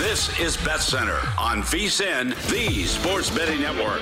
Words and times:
This 0.00 0.40
is 0.40 0.56
Bet 0.56 0.80
Center 0.80 1.18
on 1.36 1.60
VSIN, 1.60 2.30
the 2.48 2.84
Sports 2.84 3.28
Betting 3.28 3.60
Network. 3.60 4.00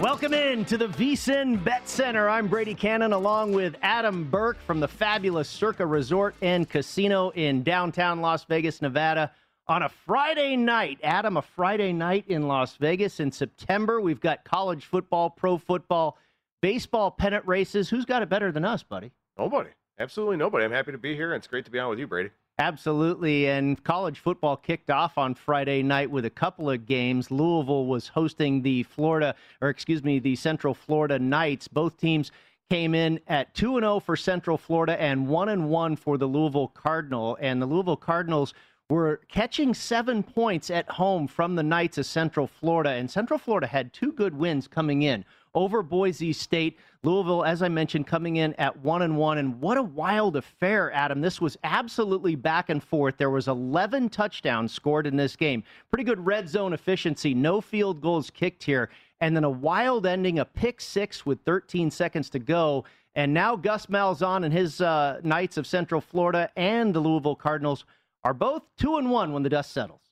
Welcome 0.00 0.34
in 0.34 0.64
to 0.66 0.78
the 0.78 0.86
VSIN 0.86 1.64
Bet 1.64 1.88
Center. 1.88 2.28
I'm 2.28 2.46
Brady 2.46 2.74
Cannon 2.74 3.12
along 3.12 3.54
with 3.54 3.74
Adam 3.82 4.22
Burke 4.30 4.60
from 4.60 4.78
the 4.78 4.86
fabulous 4.86 5.48
Circa 5.48 5.84
Resort 5.84 6.36
and 6.40 6.70
Casino 6.70 7.30
in 7.30 7.64
downtown 7.64 8.20
Las 8.20 8.44
Vegas, 8.44 8.80
Nevada. 8.80 9.32
On 9.66 9.82
a 9.82 9.88
Friday 9.88 10.54
night, 10.54 11.00
Adam, 11.02 11.38
a 11.38 11.42
Friday 11.42 11.92
night 11.92 12.24
in 12.28 12.46
Las 12.46 12.76
Vegas 12.76 13.18
in 13.18 13.32
September. 13.32 14.00
We've 14.00 14.20
got 14.20 14.44
college 14.44 14.84
football, 14.84 15.28
pro 15.28 15.58
football, 15.58 16.16
baseball 16.62 17.10
pennant 17.10 17.44
races. 17.48 17.90
Who's 17.90 18.04
got 18.04 18.22
it 18.22 18.28
better 18.28 18.52
than 18.52 18.64
us, 18.64 18.84
buddy? 18.84 19.10
Nobody. 19.36 19.70
Absolutely 19.98 20.36
nobody. 20.36 20.64
I'm 20.64 20.72
happy 20.72 20.92
to 20.92 20.98
be 20.98 21.14
here, 21.14 21.32
and 21.32 21.40
it's 21.40 21.46
great 21.46 21.64
to 21.64 21.70
be 21.70 21.78
on 21.78 21.88
with 21.88 21.98
you, 21.98 22.06
Brady. 22.06 22.30
Absolutely. 22.58 23.48
And 23.48 23.82
college 23.84 24.18
football 24.18 24.56
kicked 24.56 24.90
off 24.90 25.18
on 25.18 25.34
Friday 25.34 25.82
night 25.82 26.10
with 26.10 26.24
a 26.24 26.30
couple 26.30 26.70
of 26.70 26.86
games. 26.86 27.30
Louisville 27.30 27.86
was 27.86 28.08
hosting 28.08 28.62
the 28.62 28.82
Florida, 28.84 29.34
or 29.60 29.68
excuse 29.68 30.02
me, 30.02 30.18
the 30.18 30.36
Central 30.36 30.74
Florida 30.74 31.18
Knights. 31.18 31.68
Both 31.68 31.98
teams 31.98 32.32
came 32.70 32.94
in 32.94 33.20
at 33.28 33.54
2 33.54 33.78
0 33.80 34.00
for 34.00 34.16
Central 34.16 34.58
Florida 34.58 35.00
and 35.00 35.28
1 35.28 35.68
1 35.68 35.96
for 35.96 36.16
the 36.18 36.26
Louisville 36.26 36.68
Cardinal. 36.68 37.36
And 37.40 37.60
the 37.60 37.66
Louisville 37.66 37.96
Cardinals 37.96 38.54
were 38.88 39.20
catching 39.28 39.74
seven 39.74 40.22
points 40.22 40.70
at 40.70 40.88
home 40.90 41.26
from 41.26 41.56
the 41.56 41.62
Knights 41.62 41.98
of 41.98 42.06
Central 42.06 42.46
Florida. 42.46 42.90
And 42.90 43.10
Central 43.10 43.38
Florida 43.38 43.66
had 43.66 43.92
two 43.92 44.12
good 44.12 44.36
wins 44.36 44.66
coming 44.68 45.02
in 45.02 45.24
over 45.56 45.82
Boise 45.82 46.32
State. 46.32 46.78
Louisville, 47.02 47.44
as 47.44 47.62
I 47.62 47.68
mentioned, 47.68 48.06
coming 48.06 48.36
in 48.36 48.54
at 48.54 48.76
one 48.80 49.02
and 49.02 49.16
one. 49.16 49.38
And 49.38 49.60
what 49.60 49.78
a 49.78 49.82
wild 49.82 50.36
affair, 50.36 50.92
Adam. 50.92 51.20
This 51.20 51.40
was 51.40 51.56
absolutely 51.64 52.34
back 52.34 52.68
and 52.68 52.82
forth. 52.82 53.16
There 53.16 53.30
was 53.30 53.48
11 53.48 54.10
touchdowns 54.10 54.72
scored 54.72 55.06
in 55.06 55.16
this 55.16 55.34
game. 55.34 55.64
Pretty 55.90 56.04
good 56.04 56.24
red 56.24 56.48
zone 56.48 56.72
efficiency. 56.72 57.34
No 57.34 57.60
field 57.60 58.00
goals 58.00 58.30
kicked 58.30 58.62
here. 58.62 58.90
And 59.20 59.34
then 59.34 59.44
a 59.44 59.50
wild 59.50 60.06
ending, 60.06 60.38
a 60.38 60.44
pick 60.44 60.80
six 60.80 61.24
with 61.24 61.40
13 61.46 61.90
seconds 61.90 62.28
to 62.30 62.38
go. 62.38 62.84
And 63.14 63.32
now 63.32 63.56
Gus 63.56 63.86
Malzahn 63.86 64.44
and 64.44 64.52
his 64.52 64.82
uh, 64.82 65.20
Knights 65.24 65.56
of 65.56 65.66
Central 65.66 66.02
Florida 66.02 66.50
and 66.54 66.92
the 66.92 67.00
Louisville 67.00 67.34
Cardinals 67.34 67.86
are 68.24 68.34
both 68.34 68.62
two 68.76 68.98
and 68.98 69.10
one 69.10 69.32
when 69.32 69.42
the 69.42 69.48
dust 69.48 69.72
settles. 69.72 70.05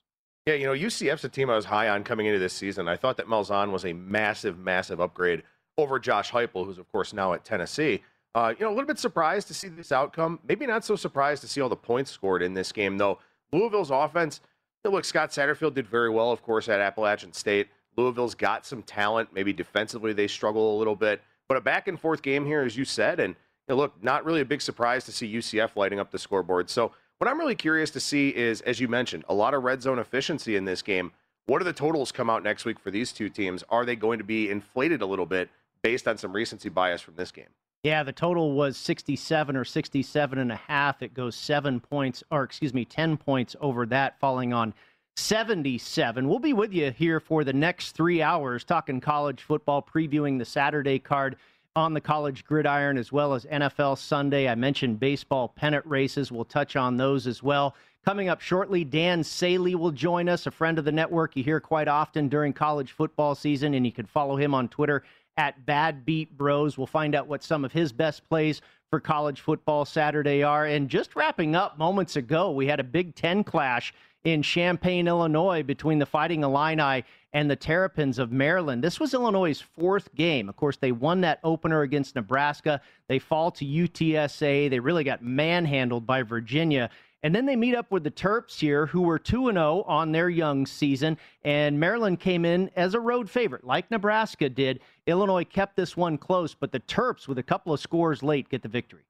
Yeah, 0.45 0.53
you 0.53 0.65
know, 0.67 0.73
UCF's 0.73 1.23
a 1.23 1.29
team 1.29 1.49
I 1.49 1.55
was 1.55 1.65
high 1.65 1.89
on 1.89 2.03
coming 2.03 2.27
into 2.27 2.37
this 2.37 2.53
season. 2.53 2.87
I 2.87 2.97
thought 2.97 3.17
that 3.17 3.25
Malzahn 3.25 3.71
was 3.71 3.83
a 3.83 3.93
massive, 3.93 4.59
massive 4.59 4.99
upgrade 5.01 5.41
over 5.75 5.97
Josh 5.97 6.31
Heupel, 6.31 6.65
who's 6.65 6.77
of 6.77 6.91
course 6.91 7.13
now 7.13 7.33
at 7.33 7.43
Tennessee. 7.43 8.03
Uh, 8.35 8.53
you 8.57 8.63
know, 8.63 8.69
a 8.69 8.75
little 8.75 8.85
bit 8.85 8.99
surprised 8.99 9.47
to 9.47 9.55
see 9.55 9.69
this 9.69 9.91
outcome. 9.91 10.39
Maybe 10.47 10.67
not 10.67 10.85
so 10.85 10.95
surprised 10.95 11.41
to 11.41 11.47
see 11.47 11.61
all 11.61 11.69
the 11.69 11.75
points 11.75 12.11
scored 12.11 12.43
in 12.43 12.53
this 12.53 12.71
game, 12.71 12.97
though. 12.97 13.17
Louisville's 13.51 13.89
offense, 13.89 14.41
look, 14.83 15.05
Scott 15.05 15.31
Satterfield 15.31 15.73
did 15.73 15.87
very 15.87 16.11
well, 16.11 16.31
of 16.31 16.43
course, 16.43 16.69
at 16.69 16.79
Appalachian 16.79 17.33
State. 17.33 17.69
Louisville's 17.97 18.35
got 18.35 18.67
some 18.67 18.83
talent. 18.83 19.29
Maybe 19.33 19.51
defensively 19.51 20.13
they 20.13 20.27
struggle 20.27 20.75
a 20.75 20.77
little 20.77 20.95
bit, 20.95 21.21
but 21.47 21.57
a 21.57 21.61
back 21.61 21.87
and 21.87 21.99
forth 21.99 22.21
game 22.21 22.45
here, 22.45 22.61
as 22.61 22.77
you 22.77 22.85
said, 22.85 23.19
and 23.19 23.35
you 23.67 23.73
know, 23.73 23.77
look, 23.77 24.03
not 24.03 24.25
really 24.25 24.41
a 24.41 24.45
big 24.45 24.61
surprise 24.61 25.05
to 25.05 25.11
see 25.11 25.33
UCF 25.33 25.75
lighting 25.75 25.99
up 25.99 26.11
the 26.11 26.19
scoreboard. 26.19 26.69
So 26.69 26.91
what 27.17 27.29
I'm 27.29 27.39
really 27.39 27.55
curious 27.55 27.91
to 27.91 27.99
see 27.99 28.29
is, 28.29 28.61
as 28.61 28.79
you 28.79 28.87
mentioned, 28.87 29.23
a 29.29 29.33
lot 29.33 29.53
of 29.53 29.63
red 29.63 29.81
zone 29.81 29.99
efficiency 29.99 30.55
in 30.55 30.65
this 30.65 30.81
game. 30.81 31.11
What 31.45 31.59
do 31.59 31.65
the 31.65 31.73
totals 31.73 32.11
come 32.11 32.29
out 32.29 32.43
next 32.43 32.65
week 32.65 32.79
for 32.79 32.91
these 32.91 33.11
two 33.11 33.29
teams? 33.29 33.63
Are 33.69 33.85
they 33.85 33.95
going 33.95 34.17
to 34.17 34.25
be 34.25 34.49
inflated 34.49 35.01
a 35.01 35.05
little 35.05 35.25
bit 35.25 35.49
based 35.81 36.07
on 36.07 36.17
some 36.17 36.33
recency 36.33 36.69
bias 36.69 37.01
from 37.01 37.15
this 37.15 37.31
game? 37.31 37.47
Yeah, 37.83 38.01
the 38.01 38.11
total 38.11 38.53
was 38.53 38.77
67 38.77 39.55
or 39.55 39.63
67 39.63 40.39
and 40.39 40.51
a 40.51 40.55
half. 40.55 41.03
It 41.03 41.13
goes 41.13 41.35
seven 41.35 41.79
points, 41.79 42.23
or 42.31 42.43
excuse 42.43 42.73
me, 42.73 42.83
10 42.83 43.15
points 43.17 43.55
over 43.61 43.85
that, 43.85 44.19
falling 44.19 44.53
on 44.53 44.73
77. 45.17 46.27
We'll 46.27 46.39
be 46.39 46.53
with 46.53 46.73
you 46.73 46.91
here 46.91 47.19
for 47.19 47.43
the 47.43 47.53
next 47.53 47.91
three 47.91 48.23
hours, 48.23 48.63
talking 48.63 48.99
college 48.99 49.41
football, 49.41 49.83
previewing 49.83 50.39
the 50.39 50.45
Saturday 50.45 50.97
card 50.97 51.37
on 51.75 51.93
the 51.93 52.01
college 52.01 52.45
gridiron 52.45 52.97
as 52.97 53.11
well 53.11 53.33
as 53.33 53.45
NFL 53.45 53.97
Sunday. 53.97 54.47
I 54.47 54.55
mentioned 54.55 54.99
baseball 54.99 55.49
pennant 55.49 55.85
races. 55.85 56.31
We'll 56.31 56.45
touch 56.45 56.75
on 56.75 56.97
those 56.97 57.27
as 57.27 57.43
well. 57.43 57.75
Coming 58.05 58.29
up 58.29 58.39
shortly, 58.39 58.83
Dan 58.83 59.23
Saley 59.23 59.75
will 59.75 59.91
join 59.91 60.29
us, 60.29 60.45
a 60.45 60.51
friend 60.51 60.77
of 60.79 60.85
the 60.85 60.91
network 60.91 61.35
you 61.35 61.43
hear 61.43 61.59
quite 61.59 61.87
often 61.87 62.29
during 62.29 62.53
college 62.53 62.91
football 62.91 63.35
season, 63.35 63.73
and 63.73 63.85
you 63.85 63.91
can 63.91 64.05
follow 64.05 64.35
him 64.35 64.53
on 64.53 64.69
Twitter 64.69 65.03
at 65.37 65.65
Bad 65.65 66.05
Beat 66.05 66.37
Bros. 66.37 66.77
We'll 66.77 66.87
find 66.87 67.15
out 67.15 67.27
what 67.27 67.43
some 67.43 67.65
of 67.65 67.73
his 67.73 67.91
best 67.91 68.27
plays 68.29 68.61
for 68.89 68.99
college 68.99 69.41
football 69.41 69.83
Saturday 69.83 70.43
are. 70.43 70.65
And 70.65 70.87
just 70.87 71.15
wrapping 71.15 71.55
up 71.55 71.77
moments 71.77 72.15
ago, 72.15 72.51
we 72.51 72.67
had 72.67 72.79
a 72.79 72.83
Big 72.83 73.15
Ten 73.15 73.43
clash 73.43 73.93
in 74.25 74.41
Champaign, 74.41 75.07
Illinois, 75.07 75.63
between 75.63 75.99
the 75.99 76.05
Fighting 76.05 76.43
Illini 76.43 77.05
and 77.31 77.49
the 77.49 77.55
Terrapins 77.55 78.17
of 78.17 78.31
Maryland. 78.31 78.83
This 78.83 78.99
was 78.99 79.13
Illinois' 79.13 79.61
fourth 79.61 80.13
game. 80.15 80.49
Of 80.49 80.57
course, 80.57 80.77
they 80.77 80.91
won 80.91 81.21
that 81.21 81.39
opener 81.43 81.83
against 81.83 82.15
Nebraska. 82.15 82.81
They 83.07 83.19
fall 83.19 83.51
to 83.51 83.63
UTSA. 83.63 84.69
They 84.69 84.79
really 84.79 85.03
got 85.03 85.23
manhandled 85.23 86.07
by 86.07 86.23
Virginia. 86.23 86.89
And 87.21 87.35
then 87.35 87.45
they 87.45 87.55
meet 87.55 87.75
up 87.75 87.91
with 87.91 88.03
the 88.03 88.11
Terps 88.11 88.59
here, 88.59 88.87
who 88.87 89.03
were 89.03 89.19
2 89.19 89.51
0 89.51 89.83
on 89.87 90.11
their 90.11 90.29
young 90.29 90.65
season. 90.65 91.17
And 91.43 91.79
Maryland 91.79 92.19
came 92.19 92.45
in 92.45 92.71
as 92.75 92.95
a 92.95 92.99
road 92.99 93.29
favorite, 93.29 93.63
like 93.63 93.91
Nebraska 93.91 94.49
did. 94.49 94.79
Illinois 95.05 95.43
kept 95.43 95.75
this 95.75 95.95
one 95.95 96.17
close, 96.17 96.55
but 96.55 96.71
the 96.71 96.79
Terps, 96.79 97.27
with 97.27 97.37
a 97.37 97.43
couple 97.43 97.73
of 97.73 97.79
scores 97.79 98.23
late, 98.23 98.49
get 98.49 98.63
the 98.63 98.69
victory. 98.69 99.05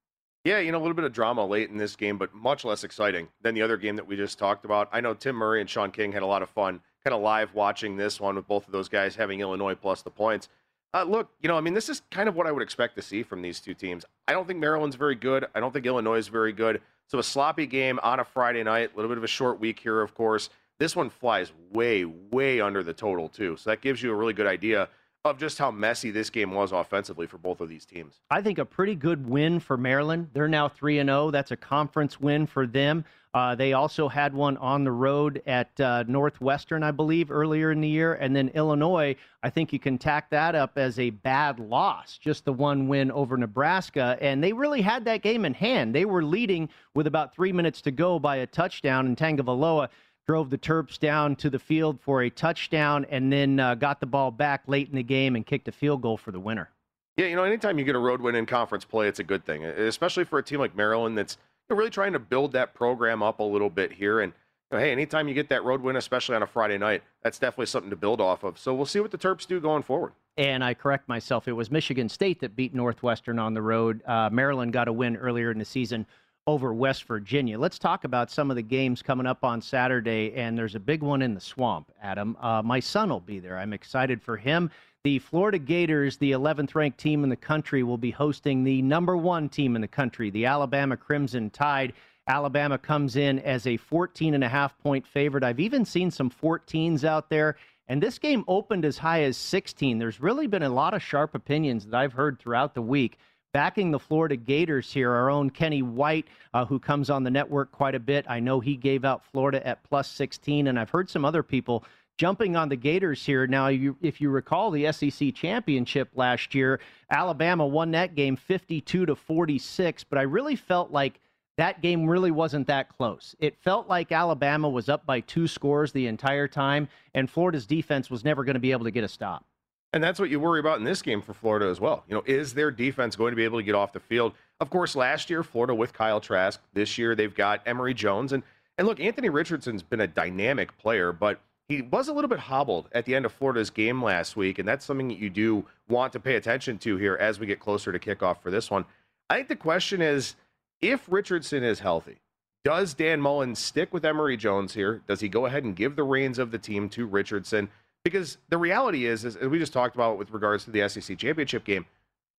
Yeah, 0.46 0.60
you 0.60 0.70
know, 0.70 0.78
a 0.78 0.80
little 0.80 0.94
bit 0.94 1.04
of 1.04 1.12
drama 1.12 1.44
late 1.44 1.70
in 1.70 1.76
this 1.76 1.96
game, 1.96 2.18
but 2.18 2.32
much 2.32 2.64
less 2.64 2.84
exciting 2.84 3.26
than 3.42 3.56
the 3.56 3.62
other 3.62 3.76
game 3.76 3.96
that 3.96 4.06
we 4.06 4.14
just 4.14 4.38
talked 4.38 4.64
about. 4.64 4.88
I 4.92 5.00
know 5.00 5.12
Tim 5.12 5.34
Murray 5.34 5.60
and 5.60 5.68
Sean 5.68 5.90
King 5.90 6.12
had 6.12 6.22
a 6.22 6.26
lot 6.26 6.40
of 6.40 6.48
fun 6.48 6.82
kind 7.02 7.12
of 7.12 7.20
live 7.20 7.52
watching 7.52 7.96
this 7.96 8.20
one 8.20 8.36
with 8.36 8.46
both 8.46 8.64
of 8.64 8.70
those 8.70 8.88
guys 8.88 9.16
having 9.16 9.40
Illinois 9.40 9.74
plus 9.74 10.02
the 10.02 10.10
points. 10.10 10.48
Uh, 10.94 11.02
look, 11.02 11.30
you 11.40 11.48
know, 11.48 11.58
I 11.58 11.60
mean, 11.60 11.74
this 11.74 11.88
is 11.88 12.00
kind 12.12 12.28
of 12.28 12.36
what 12.36 12.46
I 12.46 12.52
would 12.52 12.62
expect 12.62 12.94
to 12.94 13.02
see 13.02 13.24
from 13.24 13.42
these 13.42 13.58
two 13.58 13.74
teams. 13.74 14.04
I 14.28 14.34
don't 14.34 14.46
think 14.46 14.60
Maryland's 14.60 14.94
very 14.94 15.16
good. 15.16 15.46
I 15.52 15.58
don't 15.58 15.72
think 15.72 15.84
Illinois 15.84 16.18
is 16.18 16.28
very 16.28 16.52
good. 16.52 16.80
So 17.08 17.18
a 17.18 17.24
sloppy 17.24 17.66
game 17.66 17.98
on 18.04 18.20
a 18.20 18.24
Friday 18.24 18.62
night, 18.62 18.92
a 18.92 18.96
little 18.96 19.08
bit 19.08 19.18
of 19.18 19.24
a 19.24 19.26
short 19.26 19.58
week 19.58 19.80
here, 19.80 20.00
of 20.00 20.14
course. 20.14 20.48
This 20.78 20.94
one 20.94 21.10
flies 21.10 21.50
way, 21.72 22.04
way 22.04 22.60
under 22.60 22.84
the 22.84 22.92
total, 22.92 23.28
too. 23.28 23.56
So 23.56 23.70
that 23.70 23.80
gives 23.80 24.00
you 24.00 24.12
a 24.12 24.14
really 24.14 24.32
good 24.32 24.46
idea 24.46 24.90
of 25.30 25.38
just 25.38 25.58
how 25.58 25.70
messy 25.70 26.10
this 26.10 26.30
game 26.30 26.52
was 26.52 26.72
offensively 26.72 27.26
for 27.26 27.38
both 27.38 27.60
of 27.60 27.68
these 27.68 27.84
teams. 27.84 28.20
I 28.30 28.42
think 28.42 28.58
a 28.58 28.64
pretty 28.64 28.94
good 28.94 29.28
win 29.28 29.60
for 29.60 29.76
Maryland. 29.76 30.30
They're 30.32 30.48
now 30.48 30.68
3 30.68 30.98
and 30.98 31.08
0. 31.08 31.30
That's 31.30 31.50
a 31.50 31.56
conference 31.56 32.20
win 32.20 32.46
for 32.46 32.66
them. 32.66 33.04
Uh, 33.36 33.54
they 33.54 33.74
also 33.74 34.08
had 34.08 34.32
one 34.32 34.56
on 34.56 34.82
the 34.82 34.90
road 34.90 35.42
at 35.46 35.78
uh, 35.78 36.02
Northwestern, 36.08 36.82
I 36.82 36.90
believe, 36.90 37.30
earlier 37.30 37.70
in 37.70 37.82
the 37.82 37.88
year. 37.88 38.14
And 38.14 38.34
then 38.34 38.48
Illinois, 38.54 39.14
I 39.42 39.50
think 39.50 39.74
you 39.74 39.78
can 39.78 39.98
tack 39.98 40.30
that 40.30 40.54
up 40.54 40.78
as 40.78 40.98
a 40.98 41.10
bad 41.10 41.60
loss, 41.60 42.16
just 42.16 42.46
the 42.46 42.54
one 42.54 42.88
win 42.88 43.10
over 43.10 43.36
Nebraska. 43.36 44.16
And 44.22 44.42
they 44.42 44.54
really 44.54 44.80
had 44.80 45.04
that 45.04 45.20
game 45.20 45.44
in 45.44 45.52
hand. 45.52 45.94
They 45.94 46.06
were 46.06 46.24
leading 46.24 46.70
with 46.94 47.06
about 47.06 47.34
three 47.34 47.52
minutes 47.52 47.82
to 47.82 47.90
go 47.90 48.18
by 48.18 48.36
a 48.36 48.46
touchdown, 48.46 49.04
and 49.04 49.18
Tagovailoa 49.18 49.90
drove 50.26 50.50
the 50.50 50.58
Terps 50.58 50.98
down 50.98 51.36
to 51.36 51.50
the 51.50 51.58
field 51.58 52.00
for 52.00 52.22
a 52.22 52.30
touchdown 52.30 53.06
and 53.10 53.32
then 53.32 53.60
uh, 53.60 53.74
got 53.74 54.00
the 54.00 54.06
ball 54.06 54.30
back 54.30 54.62
late 54.66 54.88
in 54.88 54.96
the 54.96 55.02
game 55.02 55.36
and 55.36 55.46
kicked 55.46 55.68
a 55.68 55.72
field 55.72 56.02
goal 56.02 56.16
for 56.16 56.32
the 56.32 56.40
winner. 56.40 56.70
Yeah, 57.16 57.26
you 57.26 57.36
know, 57.36 57.44
anytime 57.44 57.78
you 57.78 57.84
get 57.84 57.94
a 57.94 57.98
road 58.00 58.20
win 58.20 58.34
in 58.34 58.44
conference 58.46 58.84
play, 58.84 59.08
it's 59.08 59.20
a 59.20 59.24
good 59.24 59.44
thing, 59.44 59.64
especially 59.64 60.24
for 60.24 60.38
a 60.38 60.42
team 60.42 60.60
like 60.60 60.76
Maryland 60.76 61.16
that's– 61.16 61.38
really 61.74 61.90
trying 61.90 62.12
to 62.12 62.18
build 62.18 62.52
that 62.52 62.74
program 62.74 63.22
up 63.22 63.40
a 63.40 63.42
little 63.42 63.70
bit 63.70 63.92
here. 63.92 64.20
And 64.20 64.32
you 64.70 64.78
know, 64.78 64.84
hey, 64.84 64.92
anytime 64.92 65.28
you 65.28 65.34
get 65.34 65.48
that 65.48 65.64
road 65.64 65.80
win, 65.80 65.96
especially 65.96 66.36
on 66.36 66.42
a 66.42 66.46
Friday 66.46 66.78
night, 66.78 67.02
that's 67.22 67.38
definitely 67.38 67.66
something 67.66 67.90
to 67.90 67.96
build 67.96 68.20
off 68.20 68.44
of. 68.44 68.58
So 68.58 68.74
we'll 68.74 68.86
see 68.86 69.00
what 69.00 69.10
the 69.10 69.18
Terps 69.18 69.46
do 69.46 69.60
going 69.60 69.82
forward. 69.82 70.12
And 70.36 70.62
I 70.62 70.74
correct 70.74 71.08
myself. 71.08 71.48
It 71.48 71.52
was 71.52 71.70
Michigan 71.70 72.08
State 72.08 72.40
that 72.40 72.54
beat 72.54 72.74
Northwestern 72.74 73.38
on 73.38 73.54
the 73.54 73.62
road. 73.62 74.02
Uh, 74.06 74.28
Maryland 74.30 74.72
got 74.72 74.86
a 74.86 74.92
win 74.92 75.16
earlier 75.16 75.50
in 75.50 75.58
the 75.58 75.64
season 75.64 76.06
over 76.46 76.72
West 76.72 77.04
Virginia. 77.04 77.58
Let's 77.58 77.78
talk 77.78 78.04
about 78.04 78.30
some 78.30 78.50
of 78.50 78.56
the 78.56 78.62
games 78.62 79.02
coming 79.02 79.26
up 79.26 79.42
on 79.42 79.60
Saturday. 79.60 80.32
And 80.34 80.56
there's 80.56 80.76
a 80.76 80.80
big 80.80 81.02
one 81.02 81.22
in 81.22 81.34
the 81.34 81.40
swamp, 81.40 81.90
Adam. 82.00 82.36
Uh, 82.40 82.62
my 82.62 82.78
son 82.78 83.10
will 83.10 83.20
be 83.20 83.40
there. 83.40 83.58
I'm 83.58 83.72
excited 83.72 84.22
for 84.22 84.36
him. 84.36 84.70
The 85.02 85.18
Florida 85.18 85.58
Gators, 85.58 86.16
the 86.16 86.32
11th 86.32 86.74
ranked 86.74 86.98
team 86.98 87.24
in 87.24 87.30
the 87.30 87.36
country, 87.36 87.82
will 87.82 87.98
be 87.98 88.10
hosting 88.10 88.62
the 88.62 88.80
number 88.82 89.16
one 89.16 89.48
team 89.48 89.74
in 89.74 89.82
the 89.82 89.88
country, 89.88 90.30
the 90.30 90.46
Alabama 90.46 90.96
Crimson 90.96 91.50
Tide. 91.50 91.92
Alabama 92.28 92.78
comes 92.78 93.16
in 93.16 93.38
as 93.40 93.66
a 93.66 93.76
14 93.76 94.34
and 94.34 94.42
a 94.42 94.48
half 94.48 94.78
point 94.78 95.06
favorite. 95.06 95.44
I've 95.44 95.60
even 95.60 95.84
seen 95.84 96.10
some 96.10 96.30
14s 96.30 97.04
out 97.04 97.28
there. 97.28 97.56
And 97.88 98.02
this 98.02 98.18
game 98.18 98.44
opened 98.48 98.84
as 98.84 98.98
high 98.98 99.22
as 99.22 99.36
16. 99.36 99.98
There's 99.98 100.20
really 100.20 100.48
been 100.48 100.64
a 100.64 100.68
lot 100.68 100.94
of 100.94 101.02
sharp 101.02 101.36
opinions 101.36 101.86
that 101.86 101.94
I've 101.94 102.12
heard 102.12 102.38
throughout 102.38 102.74
the 102.74 102.82
week 102.82 103.18
backing 103.56 103.90
the 103.90 103.98
Florida 103.98 104.36
Gators 104.36 104.92
here. 104.92 105.10
Our 105.10 105.30
own 105.30 105.48
Kenny 105.48 105.80
White, 105.80 106.26
uh, 106.52 106.66
who 106.66 106.78
comes 106.78 107.08
on 107.08 107.24
the 107.24 107.30
network 107.30 107.72
quite 107.72 107.94
a 107.94 107.98
bit. 107.98 108.26
I 108.28 108.38
know 108.38 108.60
he 108.60 108.76
gave 108.76 109.02
out 109.02 109.24
Florida 109.32 109.66
at 109.66 109.82
plus 109.82 110.10
16, 110.10 110.66
and 110.66 110.78
I've 110.78 110.90
heard 110.90 111.08
some 111.08 111.24
other 111.24 111.42
people 111.42 111.82
jumping 112.18 112.54
on 112.54 112.68
the 112.68 112.76
Gators 112.76 113.24
here. 113.24 113.46
Now, 113.46 113.68
you, 113.68 113.96
if 114.02 114.20
you 114.20 114.28
recall 114.28 114.70
the 114.70 114.92
SEC 114.92 115.34
championship 115.34 116.10
last 116.14 116.54
year, 116.54 116.80
Alabama 117.10 117.66
won 117.66 117.92
that 117.92 118.14
game 118.14 118.36
52 118.36 119.06
to 119.06 119.16
46, 119.16 120.04
but 120.04 120.18
I 120.18 120.22
really 120.24 120.56
felt 120.56 120.90
like 120.90 121.18
that 121.56 121.80
game 121.80 122.06
really 122.06 122.30
wasn't 122.30 122.66
that 122.66 122.94
close. 122.98 123.34
It 123.38 123.56
felt 123.56 123.88
like 123.88 124.12
Alabama 124.12 124.68
was 124.68 124.90
up 124.90 125.06
by 125.06 125.20
two 125.20 125.48
scores 125.48 125.92
the 125.92 126.08
entire 126.08 126.46
time, 126.46 126.88
and 127.14 127.30
Florida's 127.30 127.64
defense 127.64 128.10
was 128.10 128.22
never 128.22 128.44
going 128.44 128.52
to 128.52 128.60
be 128.60 128.72
able 128.72 128.84
to 128.84 128.90
get 128.90 129.02
a 129.02 129.08
stop. 129.08 129.46
And 129.96 130.04
that's 130.04 130.20
what 130.20 130.28
you 130.28 130.38
worry 130.38 130.60
about 130.60 130.76
in 130.76 130.84
this 130.84 131.00
game 131.00 131.22
for 131.22 131.32
Florida 131.32 131.68
as 131.68 131.80
well. 131.80 132.04
You 132.06 132.16
know, 132.16 132.22
is 132.26 132.52
their 132.52 132.70
defense 132.70 133.16
going 133.16 133.32
to 133.32 133.36
be 133.36 133.44
able 133.44 133.58
to 133.58 133.62
get 133.62 133.74
off 133.74 133.94
the 133.94 133.98
field? 133.98 134.34
Of 134.60 134.68
course, 134.68 134.94
last 134.94 135.30
year 135.30 135.42
Florida 135.42 135.74
with 135.74 135.94
Kyle 135.94 136.20
Trask. 136.20 136.60
This 136.74 136.98
year 136.98 137.14
they've 137.14 137.34
got 137.34 137.62
Emory 137.64 137.94
Jones 137.94 138.34
and 138.34 138.42
and 138.76 138.86
look, 138.86 139.00
Anthony 139.00 139.30
Richardson's 139.30 139.82
been 139.82 140.02
a 140.02 140.06
dynamic 140.06 140.76
player, 140.76 141.12
but 141.12 141.40
he 141.66 141.80
was 141.80 142.08
a 142.08 142.12
little 142.12 142.28
bit 142.28 142.40
hobbled 142.40 142.90
at 142.92 143.06
the 143.06 143.14
end 143.14 143.24
of 143.24 143.32
Florida's 143.32 143.70
game 143.70 144.04
last 144.04 144.36
week, 144.36 144.58
and 144.58 144.68
that's 144.68 144.84
something 144.84 145.08
that 145.08 145.16
you 145.16 145.30
do 145.30 145.64
want 145.88 146.12
to 146.12 146.20
pay 146.20 146.34
attention 146.34 146.76
to 146.80 146.98
here 146.98 147.16
as 147.18 147.40
we 147.40 147.46
get 147.46 147.58
closer 147.58 147.90
to 147.90 147.98
kickoff 147.98 148.42
for 148.42 148.50
this 148.50 148.70
one. 148.70 148.84
I 149.30 149.36
think 149.36 149.48
the 149.48 149.56
question 149.56 150.02
is 150.02 150.36
if 150.82 151.10
Richardson 151.10 151.64
is 151.64 151.80
healthy, 151.80 152.18
does 152.64 152.92
Dan 152.92 153.22
Mullen 153.22 153.54
stick 153.54 153.94
with 153.94 154.04
Emory 154.04 154.36
Jones 154.36 154.74
here? 154.74 155.00
Does 155.06 155.20
he 155.20 155.30
go 155.30 155.46
ahead 155.46 155.64
and 155.64 155.74
give 155.74 155.96
the 155.96 156.02
reins 156.02 156.38
of 156.38 156.50
the 156.50 156.58
team 156.58 156.90
to 156.90 157.06
Richardson? 157.06 157.70
Because 158.06 158.38
the 158.48 158.58
reality 158.58 159.06
is, 159.06 159.24
as 159.24 159.36
we 159.36 159.58
just 159.58 159.72
talked 159.72 159.96
about 159.96 160.16
with 160.16 160.30
regards 160.30 160.64
to 160.64 160.70
the 160.70 160.88
SEC 160.88 161.18
championship 161.18 161.64
game, 161.64 161.86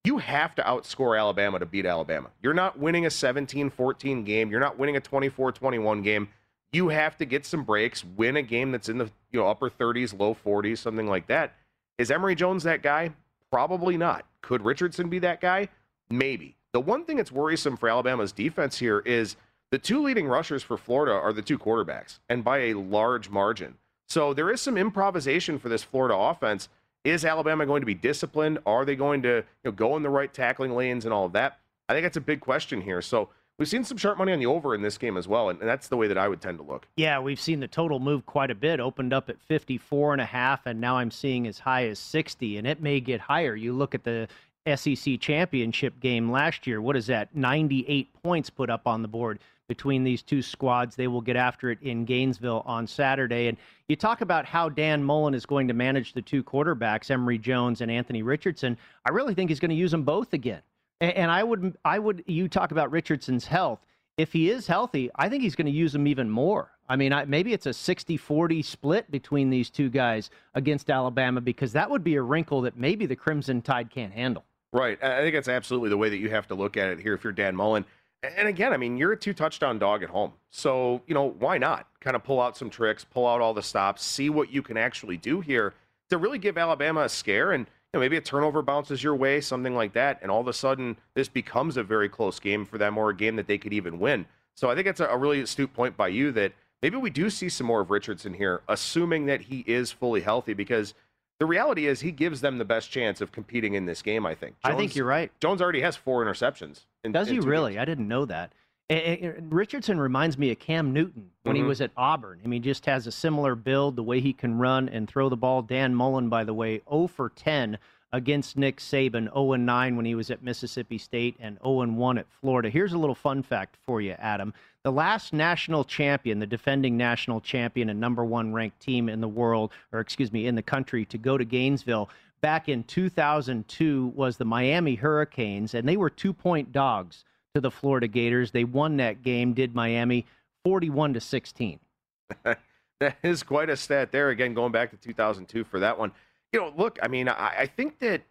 you 0.05 0.17
have 0.17 0.55
to 0.55 0.61
outscore 0.61 1.19
Alabama 1.19 1.59
to 1.59 1.65
beat 1.65 1.85
Alabama. 1.85 2.29
You're 2.41 2.53
not 2.53 2.79
winning 2.79 3.05
a 3.05 3.09
17 3.09 3.69
14 3.69 4.23
game, 4.23 4.49
you're 4.49 4.61
not 4.61 4.77
winning 4.77 4.95
a 4.95 5.01
24 5.01 5.51
21 5.51 6.01
game 6.01 6.29
you 6.71 6.89
have 6.89 7.17
to 7.17 7.25
get 7.25 7.45
some 7.45 7.63
breaks, 7.63 8.03
win 8.03 8.37
a 8.37 8.41
game 8.41 8.71
that's 8.71 8.89
in 8.89 8.97
the 8.97 9.09
you 9.31 9.39
know 9.39 9.47
upper 9.47 9.69
30s, 9.69 10.17
low 10.17 10.35
40s, 10.35 10.79
something 10.79 11.07
like 11.07 11.27
that. 11.27 11.53
Is 11.97 12.11
Emory 12.11 12.35
Jones 12.35 12.63
that 12.63 12.83
guy? 12.83 13.11
Probably 13.51 13.97
not. 13.97 14.25
Could 14.41 14.63
Richardson 14.63 15.09
be 15.09 15.19
that 15.19 15.41
guy? 15.41 15.69
Maybe. 16.09 16.55
The 16.73 16.79
one 16.79 17.05
thing 17.05 17.17
that's 17.17 17.31
worrisome 17.31 17.77
for 17.77 17.89
Alabama's 17.89 18.31
defense 18.31 18.77
here 18.77 18.99
is 18.99 19.35
the 19.71 19.77
two 19.77 20.03
leading 20.03 20.27
rushers 20.27 20.63
for 20.63 20.77
Florida 20.77 21.13
are 21.13 21.33
the 21.33 21.41
two 21.41 21.57
quarterbacks, 21.57 22.19
and 22.29 22.43
by 22.43 22.59
a 22.59 22.73
large 22.73 23.29
margin. 23.29 23.75
So 24.07 24.33
there 24.33 24.49
is 24.49 24.61
some 24.61 24.77
improvisation 24.77 25.59
for 25.59 25.69
this 25.69 25.83
Florida 25.83 26.15
offense. 26.15 26.69
Is 27.03 27.23
Alabama 27.23 27.65
going 27.65 27.81
to 27.81 27.85
be 27.85 27.93
disciplined? 27.93 28.59
Are 28.65 28.85
they 28.85 28.95
going 28.95 29.21
to 29.23 29.37
you 29.37 29.43
know, 29.65 29.71
go 29.71 29.95
in 29.95 30.03
the 30.03 30.09
right 30.09 30.33
tackling 30.33 30.75
lanes 30.75 31.05
and 31.05 31.13
all 31.13 31.25
of 31.25 31.33
that? 31.33 31.59
I 31.87 31.93
think 31.93 32.03
that's 32.03 32.17
a 32.17 32.21
big 32.21 32.41
question 32.41 32.81
here. 32.81 33.01
So 33.01 33.29
We've 33.59 33.67
seen 33.67 33.83
some 33.83 33.97
sharp 33.97 34.19
money 34.19 34.33
on 34.33 34.39
the 34.39 34.45
over 34.45 34.75
in 34.75 34.83
this 34.83 34.99
game 34.99 35.17
as 35.17 35.27
well, 35.27 35.49
and 35.49 35.59
that's 35.59 35.87
the 35.87 35.97
way 35.97 36.07
that 36.07 36.17
I 36.17 36.27
would 36.27 36.41
tend 36.41 36.59
to 36.59 36.63
look. 36.63 36.87
Yeah, 36.95 37.19
we've 37.19 37.39
seen 37.39 37.59
the 37.59 37.67
total 37.67 37.99
move 37.99 38.23
quite 38.27 38.51
a 38.51 38.55
bit. 38.55 38.79
Opened 38.79 39.13
up 39.13 39.29
at 39.29 39.41
54 39.41 40.13
and 40.13 40.21
a 40.21 40.25
half, 40.25 40.67
and 40.67 40.79
now 40.79 40.97
I'm 40.97 41.09
seeing 41.09 41.47
as 41.47 41.57
high 41.57 41.87
as 41.87 41.97
60, 41.97 42.57
and 42.57 42.67
it 42.67 42.83
may 42.83 42.99
get 42.99 43.19
higher. 43.19 43.55
You 43.55 43.73
look 43.73 43.95
at 43.95 44.03
the 44.03 44.27
SEC 44.75 45.19
championship 45.19 45.99
game 45.99 46.31
last 46.31 46.67
year. 46.67 46.79
What 46.79 46.95
is 46.95 47.07
that? 47.07 47.35
98 47.35 48.13
points 48.21 48.51
put 48.51 48.69
up 48.69 48.85
on 48.85 49.01
the 49.01 49.07
board 49.07 49.39
between 49.67 50.03
these 50.03 50.21
two 50.21 50.41
squads. 50.41 50.95
They 50.95 51.07
will 51.07 51.21
get 51.21 51.35
after 51.35 51.69
it 51.69 51.79
in 51.81 52.05
Gainesville 52.05 52.63
on 52.65 52.87
Saturday. 52.87 53.47
And 53.47 53.57
you 53.87 53.95
talk 53.95 54.21
about 54.21 54.45
how 54.45 54.69
Dan 54.69 55.03
Mullen 55.03 55.33
is 55.33 55.45
going 55.45 55.67
to 55.67 55.73
manage 55.73 56.13
the 56.13 56.21
two 56.21 56.43
quarterbacks, 56.43 57.11
Emory 57.11 57.37
Jones 57.37 57.81
and 57.81 57.91
Anthony 57.91 58.23
Richardson. 58.23 58.77
I 59.05 59.11
really 59.11 59.33
think 59.33 59.49
he's 59.49 59.59
going 59.59 59.69
to 59.69 59.75
use 59.75 59.91
them 59.91 60.03
both 60.03 60.33
again. 60.33 60.61
And 60.99 61.29
I 61.29 61.43
would, 61.43 61.77
I 61.85 61.99
would. 61.99 62.23
You 62.25 62.47
talk 62.47 62.71
about 62.71 62.91
Richardson's 62.91 63.45
health. 63.45 63.79
If 64.17 64.33
he 64.33 64.49
is 64.49 64.65
healthy, 64.65 65.11
I 65.15 65.29
think 65.29 65.43
he's 65.43 65.55
going 65.55 65.67
to 65.67 65.71
use 65.71 65.93
him 65.93 66.07
even 66.07 66.27
more. 66.27 66.71
I 66.89 66.95
mean, 66.95 67.13
I, 67.13 67.25
maybe 67.25 67.53
it's 67.53 67.67
a 67.67 67.71
60-40 67.71 68.65
split 68.65 69.11
between 69.11 69.51
these 69.51 69.69
two 69.69 69.89
guys 69.89 70.31
against 70.55 70.89
Alabama 70.89 71.39
because 71.39 71.73
that 71.73 71.89
would 71.89 72.03
be 72.03 72.15
a 72.15 72.21
wrinkle 72.21 72.61
that 72.61 72.77
maybe 72.77 73.05
the 73.05 73.15
Crimson 73.15 73.61
Tide 73.61 73.91
can't 73.91 74.11
handle. 74.11 74.43
Right. 74.73 75.01
I 75.03 75.21
think 75.21 75.35
that's 75.35 75.47
absolutely 75.47 75.89
the 75.89 75.97
way 75.97 76.09
that 76.09 76.17
you 76.17 76.29
have 76.29 76.47
to 76.47 76.55
look 76.55 76.77
at 76.77 76.89
it 76.89 76.99
here 76.99 77.13
if 77.13 77.23
you're 77.23 77.33
Dan 77.33 77.55
Mullen. 77.55 77.85
And 78.23 78.47
again, 78.47 78.73
I 78.73 78.77
mean, 78.77 78.97
you're 78.97 79.11
a 79.11 79.17
two 79.17 79.33
touchdown 79.33 79.77
dog 79.79 80.03
at 80.03 80.09
home. 80.09 80.33
So, 80.49 81.01
you 81.05 81.13
know, 81.13 81.35
why 81.39 81.57
not 81.57 81.87
kind 81.99 82.15
of 82.15 82.23
pull 82.23 82.41
out 82.41 82.57
some 82.57 82.69
tricks, 82.69 83.03
pull 83.03 83.27
out 83.27 83.41
all 83.41 83.53
the 83.53 83.61
stops, 83.61 84.03
see 84.03 84.29
what 84.29 84.51
you 84.51 84.61
can 84.61 84.75
actually 84.77 85.17
do 85.17 85.39
here 85.39 85.73
to 86.09 86.17
really 86.17 86.39
give 86.39 86.57
Alabama 86.57 87.01
a 87.01 87.09
scare 87.09 87.51
and 87.51 87.67
know, 87.97 88.01
maybe 88.01 88.17
a 88.17 88.21
turnover 88.21 88.61
bounces 88.61 89.03
your 89.03 89.15
way, 89.15 89.41
something 89.41 89.75
like 89.75 89.93
that, 89.93 90.19
and 90.21 90.31
all 90.31 90.41
of 90.41 90.47
a 90.47 90.53
sudden 90.53 90.97
this 91.15 91.27
becomes 91.27 91.77
a 91.77 91.83
very 91.83 92.07
close 92.07 92.39
game 92.39 92.65
for 92.65 92.77
them 92.77 92.97
or 92.97 93.09
a 93.09 93.15
game 93.15 93.35
that 93.35 93.47
they 93.47 93.57
could 93.57 93.73
even 93.73 93.99
win. 93.99 94.25
So 94.55 94.69
I 94.69 94.75
think 94.75 94.87
it's 94.87 94.99
a, 94.99 95.07
a 95.07 95.17
really 95.17 95.41
astute 95.41 95.73
point 95.73 95.97
by 95.97 96.09
you 96.09 96.31
that 96.33 96.53
maybe 96.81 96.97
we 96.97 97.09
do 97.09 97.29
see 97.29 97.49
some 97.49 97.67
more 97.67 97.81
of 97.81 97.91
Richardson 97.91 98.33
here, 98.33 98.61
assuming 98.67 99.25
that 99.25 99.41
he 99.41 99.63
is 99.67 99.91
fully 99.91 100.21
healthy, 100.21 100.53
because 100.53 100.93
the 101.39 101.45
reality 101.45 101.87
is 101.87 102.01
he 102.01 102.11
gives 102.11 102.41
them 102.41 102.57
the 102.57 102.65
best 102.65 102.89
chance 102.91 103.21
of 103.21 103.31
competing 103.31 103.75
in 103.75 103.85
this 103.85 104.01
game. 104.01 104.25
I 104.25 104.35
think. 104.35 104.55
Jones, 104.63 104.75
I 104.75 104.77
think 104.77 104.95
you're 104.95 105.05
right. 105.05 105.31
Jones 105.39 105.61
already 105.61 105.81
has 105.81 105.95
four 105.95 106.25
interceptions. 106.25 106.81
In, 107.03 107.11
Does 107.11 107.29
he 107.29 107.39
really? 107.39 107.73
Games. 107.73 107.81
I 107.81 107.85
didn't 107.85 108.07
know 108.07 108.25
that. 108.25 108.53
Richardson 108.89 109.99
reminds 109.99 110.37
me 110.37 110.49
of 110.51 110.59
Cam 110.59 110.93
Newton 110.93 111.29
when 111.43 111.55
mm-hmm. 111.55 111.63
he 111.63 111.67
was 111.67 111.81
at 111.81 111.91
Auburn. 111.97 112.39
I 112.43 112.47
mean, 112.47 112.63
just 112.63 112.85
has 112.85 113.05
a 113.05 113.11
similar 113.11 113.53
build, 113.53 113.97
the 113.97 114.03
way 114.03 114.21
he 114.21 114.31
can 114.31 114.57
run 114.57 114.87
and 114.87 115.09
throw 115.09 115.27
the 115.27 115.35
ball. 115.35 115.61
Dan 115.61 115.93
Mullen, 115.93 116.29
by 116.29 116.45
the 116.45 116.53
way, 116.53 116.81
0 116.89 117.07
for 117.07 117.29
10 117.29 117.77
against 118.13 118.57
Nick 118.57 118.77
Saban, 118.77 119.31
0 119.33 119.55
9 119.55 119.95
when 119.95 120.05
he 120.05 120.15
was 120.15 120.31
at 120.31 120.43
Mississippi 120.43 120.97
State 120.97 121.35
and 121.39 121.57
0 121.63 121.85
1 121.85 122.17
at 122.17 122.27
Florida. 122.41 122.69
Here's 122.69 122.93
a 122.93 122.97
little 122.97 123.15
fun 123.15 123.43
fact 123.43 123.77
for 123.85 124.01
you, 124.01 124.11
Adam. 124.19 124.53
The 124.83 124.91
last 124.91 125.33
national 125.33 125.83
champion, 125.83 126.39
the 126.39 126.47
defending 126.47 126.95
national 126.95 127.41
champion 127.41 127.89
and 127.89 127.99
number 127.99 128.23
one 128.23 128.53
ranked 128.53 128.79
team 128.79 129.09
in 129.09 129.19
the 129.19 129.27
world, 129.27 129.73
or 129.91 129.99
excuse 129.99 130.31
me, 130.31 130.47
in 130.47 130.55
the 130.55 130.61
country, 130.61 131.03
to 131.05 131.17
go 131.17 131.37
to 131.37 131.43
Gainesville 131.43 132.09
back 132.41 132.69
in 132.69 132.83
2002 132.83 134.13
was 134.15 134.37
the 134.37 134.45
Miami 134.45 134.95
Hurricanes, 134.95 135.73
and 135.73 135.87
they 135.87 135.97
were 135.97 136.09
two 136.09 136.33
point 136.33 136.71
dogs 136.71 137.25
to 137.53 137.61
the 137.61 137.71
Florida 137.71 138.07
Gators. 138.07 138.51
They 138.51 138.63
won 138.63 138.97
that 138.97 139.23
game, 139.23 139.53
did 139.53 139.75
Miami 139.75 140.25
41 140.63 141.15
to 141.15 141.21
16. 141.21 141.79
that 142.43 143.17
is 143.23 143.43
quite 143.43 143.69
a 143.69 143.77
stat 143.77 144.11
there. 144.11 144.29
Again, 144.29 144.53
going 144.53 144.71
back 144.71 144.91
to 144.91 144.97
2002 144.97 145.63
for 145.63 145.79
that 145.79 145.97
one. 145.97 146.11
You 146.53 146.61
know, 146.61 146.73
look, 146.75 146.97
I 147.01 147.07
mean, 147.07 147.27
I, 147.27 147.53
I 147.59 147.65
think 147.65 147.99
that 147.99 148.21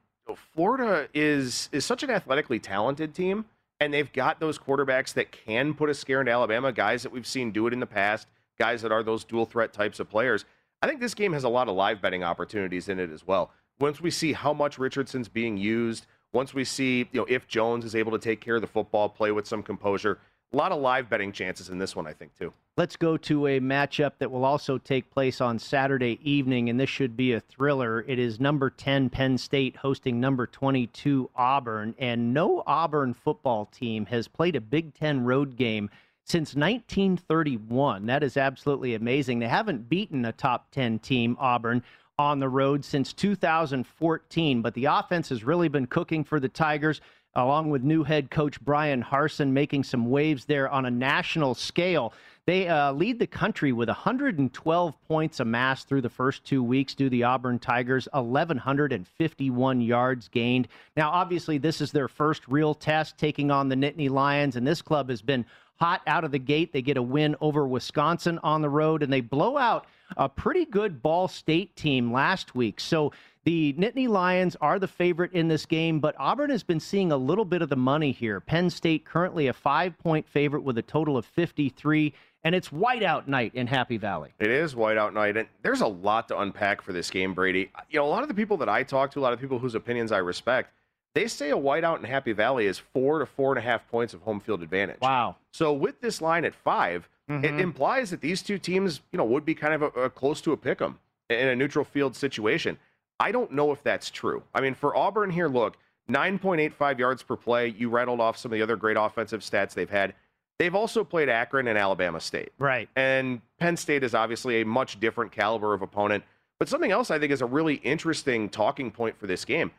Florida 0.54 1.08
is 1.14 1.68
is 1.73 1.85
such 1.85 2.02
an 2.02 2.11
athletically 2.11 2.58
talented 2.58 3.14
team, 3.14 3.44
and 3.80 3.92
they've 3.92 4.12
got 4.12 4.40
those 4.40 4.58
quarterbacks 4.58 5.12
that 5.14 5.30
can 5.32 5.75
put 5.75 5.90
a 5.90 5.94
scare 5.94 6.20
into 6.20 6.32
Alabama. 6.32 6.73
Guys 6.73 7.02
that 7.02 7.12
we've 7.12 7.26
seen 7.26 7.52
do 7.52 7.66
it 7.66 7.73
in 7.73 7.80
the 7.80 7.87
past. 7.87 8.26
Guys 8.58 8.82
that 8.82 8.90
are 8.90 9.02
those 9.02 9.25
dual 9.25 9.44
threat 9.44 9.73
types 9.73 10.00
of 10.00 10.08
players. 10.08 10.44
I 10.82 10.87
think 10.87 11.00
this 11.00 11.14
game 11.14 11.32
has 11.32 11.44
a 11.44 11.49
lot 11.49 11.68
of 11.68 11.76
live 11.76 12.00
betting 12.00 12.25
opportunities 12.25 12.88
in 12.88 12.99
it 12.99 13.11
as 13.11 13.26
well. 13.26 13.50
Once 13.78 14.00
we 14.00 14.11
see 14.11 14.32
how 14.32 14.52
much 14.52 14.78
Richardson's 14.78 15.28
being 15.28 15.56
used, 15.56 16.06
once 16.32 16.54
we 16.54 16.64
see 16.64 17.08
you 17.12 17.20
know 17.20 17.26
if 17.28 17.46
Jones 17.46 17.85
is 17.85 17.94
able 17.94 18.12
to 18.12 18.18
take 18.18 18.40
care 18.40 18.56
of 18.56 18.62
the 18.62 18.66
football, 18.66 19.08
play 19.08 19.30
with 19.30 19.46
some 19.46 19.62
composure, 19.62 20.18
a 20.53 20.57
lot 20.57 20.73
of 20.73 20.81
live 20.81 21.11
betting 21.11 21.33
chances 21.33 21.69
in 21.69 21.79
this 21.79 21.97
one, 21.97 22.07
I 22.07 22.12
think, 22.12 22.37
too. 22.38 22.53
Let's 22.76 22.97
go 22.97 23.17
to 23.17 23.47
a 23.47 23.61
matchup 23.61 24.12
that 24.19 24.31
will 24.31 24.45
also 24.45 24.79
take 24.79 25.11
place 25.11 25.41
on 25.41 25.59
Saturday 25.59 26.19
evening, 26.23 26.69
and 26.69 26.79
this 26.79 26.91
should 26.91 27.17
be 27.17 27.33
a 27.33 27.41
thriller. 27.41 28.05
It 28.07 28.19
is 28.19 28.38
number 28.38 28.71
10 28.71 29.11
Penn 29.11 29.38
State 29.38 29.76
hosting 29.76 30.21
number 30.21 30.47
22 30.47 31.31
Auburn, 31.35 31.95
and 31.99 32.33
no 32.33 32.62
Auburn 32.67 33.15
football 33.15 33.67
team 33.67 34.07
has 34.07 34.29
played 34.29 34.57
a 34.57 34.61
Big 34.61 34.95
Ten 34.95 35.25
road 35.25 35.57
game 35.57 35.91
since 36.25 36.55
1931. 36.55 38.07
That 38.07 38.23
is 38.23 38.37
absolutely 38.37 38.95
amazing. 38.95 39.38
They 39.38 39.49
haven't 39.49 39.88
beaten 39.88 40.25
a 40.25 40.33
top 40.33 40.71
10 40.73 40.99
team, 40.99 41.37
Auburn, 41.41 41.83
on 42.19 42.38
the 42.41 42.49
road 42.49 42.85
since 42.85 43.12
2014, 43.12 44.62
but 44.62 44.75
the 44.75 44.87
offense 44.87 45.29
has 45.29 45.45
really 45.45 45.69
been 45.69 45.87
cooking 45.87 46.25
for 46.25 46.41
the 46.41 46.49
Tigers 46.49 47.00
along 47.37 47.71
with 47.71 47.85
new 47.85 48.02
head 48.02 48.31
coach 48.31 48.61
Bryan 48.61 49.02
Harsin, 49.02 49.50
making 49.50 49.85
some 49.85 50.11
waves 50.11 50.47
there 50.47 50.69
on 50.69 50.87
a 50.87 50.90
national 50.90 51.55
scale. 51.55 52.12
They 52.47 52.69
uh, 52.69 52.93
lead 52.93 53.19
the 53.19 53.26
country 53.26 53.73
with 53.73 53.88
112 53.88 54.95
points 55.09 55.40
amassed 55.40 55.88
through 55.88 56.00
the 56.00 56.09
first 56.09 56.45
two 56.45 56.62
weeks 56.62 56.95
due 56.95 57.11
the 57.11 57.25
Auburn 57.25 57.59
Tigers, 57.59 58.09
1,151 58.12 59.81
yards 59.81 60.28
gained. 60.28 60.69
Now, 60.97 61.11
obviously, 61.11 61.59
this 61.59 61.81
is 61.81 61.93
their 61.93 62.09
first 62.09 62.47
real 62.49 62.73
test 62.75 63.19
taking 63.19 63.50
on 63.50 63.69
the 63.69 63.76
Nittany 63.76 64.09
Lions, 64.09 64.57
and 64.57 64.66
this 64.66 64.81
club 64.81 65.11
has 65.11 65.21
been 65.21 65.45
hot 65.78 66.02
out 66.07 66.25
of 66.25 66.33
the 66.33 66.38
gate. 66.38 66.73
They 66.73 66.83
get 66.83 66.97
a 66.97 67.02
win 67.02 67.37
over 67.40 67.66
Wisconsin 67.66 68.38
on 68.43 68.62
the 68.62 68.71
road, 68.71 69.02
and 69.02 69.12
they 69.12 69.21
blow 69.21 69.59
out 69.59 69.87
a 70.16 70.28
pretty 70.28 70.64
good 70.64 71.02
Ball 71.02 71.28
State 71.28 71.75
team 71.76 72.12
last 72.12 72.55
week. 72.55 72.81
So 72.81 73.12
the 73.47 73.75
Nittany 73.75 74.09
Lions 74.09 74.57
are 74.61 74.81
the 74.81 74.88
favorite 74.88 75.33
in 75.33 75.47
this 75.47 75.67
game, 75.67 76.00
but 76.00 76.17
Auburn 76.19 76.50
has 76.50 76.65
been 76.65 76.81
seeing 76.81 77.12
a 77.12 77.17
little 77.17 77.45
bit 77.45 77.62
of 77.62 77.69
the 77.69 77.76
money 77.76 78.11
here. 78.11 78.41
Penn 78.41 78.69
State 78.69 79.05
currently 79.05 79.47
a 79.47 79.53
five 79.53 79.97
point 79.99 80.29
favorite 80.29 80.62
with 80.62 80.76
a 80.79 80.83
total 80.83 81.17
of 81.17 81.25
53, 81.25 82.12
and 82.43 82.57
it's 82.57 82.71
whiteout 82.71 83.29
night 83.29 83.55
in 83.55 83.69
Happy 83.69 83.99
Valley. 83.99 84.35
It 84.41 84.50
is 84.50 84.75
whiteout 84.75 85.15
night, 85.15 85.37
and 85.37 85.47
there's 85.62 85.81
a 85.81 85.87
lot 85.87 86.26
to 86.29 86.41
unpack 86.41 86.83
for 86.83 86.93
this 86.93 87.09
game, 87.09 87.35
Brady. 87.35 87.71
You 87.88 88.00
know, 88.00 88.05
a 88.05 88.11
lot 88.11 88.23
of 88.23 88.29
the 88.29 88.35
people 88.35 88.57
that 88.57 88.69
I 88.69 88.83
talk 88.83 89.12
to, 89.12 89.21
a 89.21 89.23
lot 89.23 89.33
of 89.33 89.41
people 89.41 89.61
whose 89.61 89.76
opinions 89.76 90.11
I 90.11 90.19
respect, 90.19 90.73
they 91.15 91.29
say 91.29 91.50
a 91.50 91.57
whiteout 91.57 91.99
in 91.99 92.05
Happy 92.05 92.33
Valley 92.33 92.67
is 92.67 92.79
four 92.79 93.21
to 93.21 93.26
four 93.26 93.53
and 93.53 93.61
a 93.61 93.62
half 93.62 93.88
points 93.88 94.12
of 94.12 94.23
home 94.23 94.41
field 94.41 94.61
advantage. 94.65 94.99
Wow. 95.00 95.37
So 95.53 95.73
with 95.73 96.00
this 96.00 96.21
line 96.21 96.45
at 96.45 96.53
5 96.53 97.09
mm-hmm. 97.31 97.45
it 97.45 97.61
implies 97.61 98.11
that 98.11 98.21
these 98.21 98.43
two 98.43 98.59
teams, 98.59 99.03
you 99.12 99.19
know, 99.19 99.25
would 99.25 99.45
be 99.45 99.55
kind 99.55 99.73
of 99.73 99.83
a, 99.83 99.87
a 100.00 100.11
close 100.11 100.41
to 100.41 100.53
a 100.53 100.57
pick 100.57 100.83
'em 100.83 100.99
in 101.31 101.47
a 101.47 101.55
neutral 101.55 101.85
field 101.85 102.17
situation. 102.17 102.76
I 103.18 103.32
don't 103.32 103.52
know 103.52 103.73
if 103.73 103.82
that's 103.82 104.11
true. 104.11 104.42
I 104.54 104.61
mean, 104.61 104.75
for 104.75 104.96
Auburn 104.96 105.30
here, 105.30 105.49
look, 105.49 105.76
9.85 106.11 106.99
yards 106.99 107.23
per 107.23 107.37
play. 107.37 107.68
You 107.68 107.88
rattled 107.88 108.20
off 108.20 108.37
some 108.37 108.52
of 108.52 108.56
the 108.56 108.62
other 108.62 108.76
great 108.76 108.96
offensive 108.96 109.40
stats 109.40 109.75
they've 109.75 109.90
had. 109.90 110.14
They've 110.58 110.75
also 110.75 111.04
played 111.04 111.28
Akron 111.28 111.68
and 111.68 111.78
Alabama 111.78 112.20
State. 112.20 112.52
Right. 112.58 112.88
And 112.96 113.40
Penn 113.58 113.76
State 113.76 114.02
is 114.02 114.14
obviously 114.14 114.61
a 114.61 114.66
much 114.66 115.00
different 115.00 115.32
caliber 115.32 115.75
of 115.75 115.82
opponent. 115.82 116.25
But 116.58 116.68
something 116.68 116.90
else 116.90 117.11
I 117.11 117.18
think 117.18 117.32
is 117.32 117.42
a 117.42 117.46
really 117.46 117.75
interesting 117.76 118.49
talking 118.49 118.90
point 118.90 119.18
for 119.18 119.26
this 119.26 119.44
game. 119.44 119.70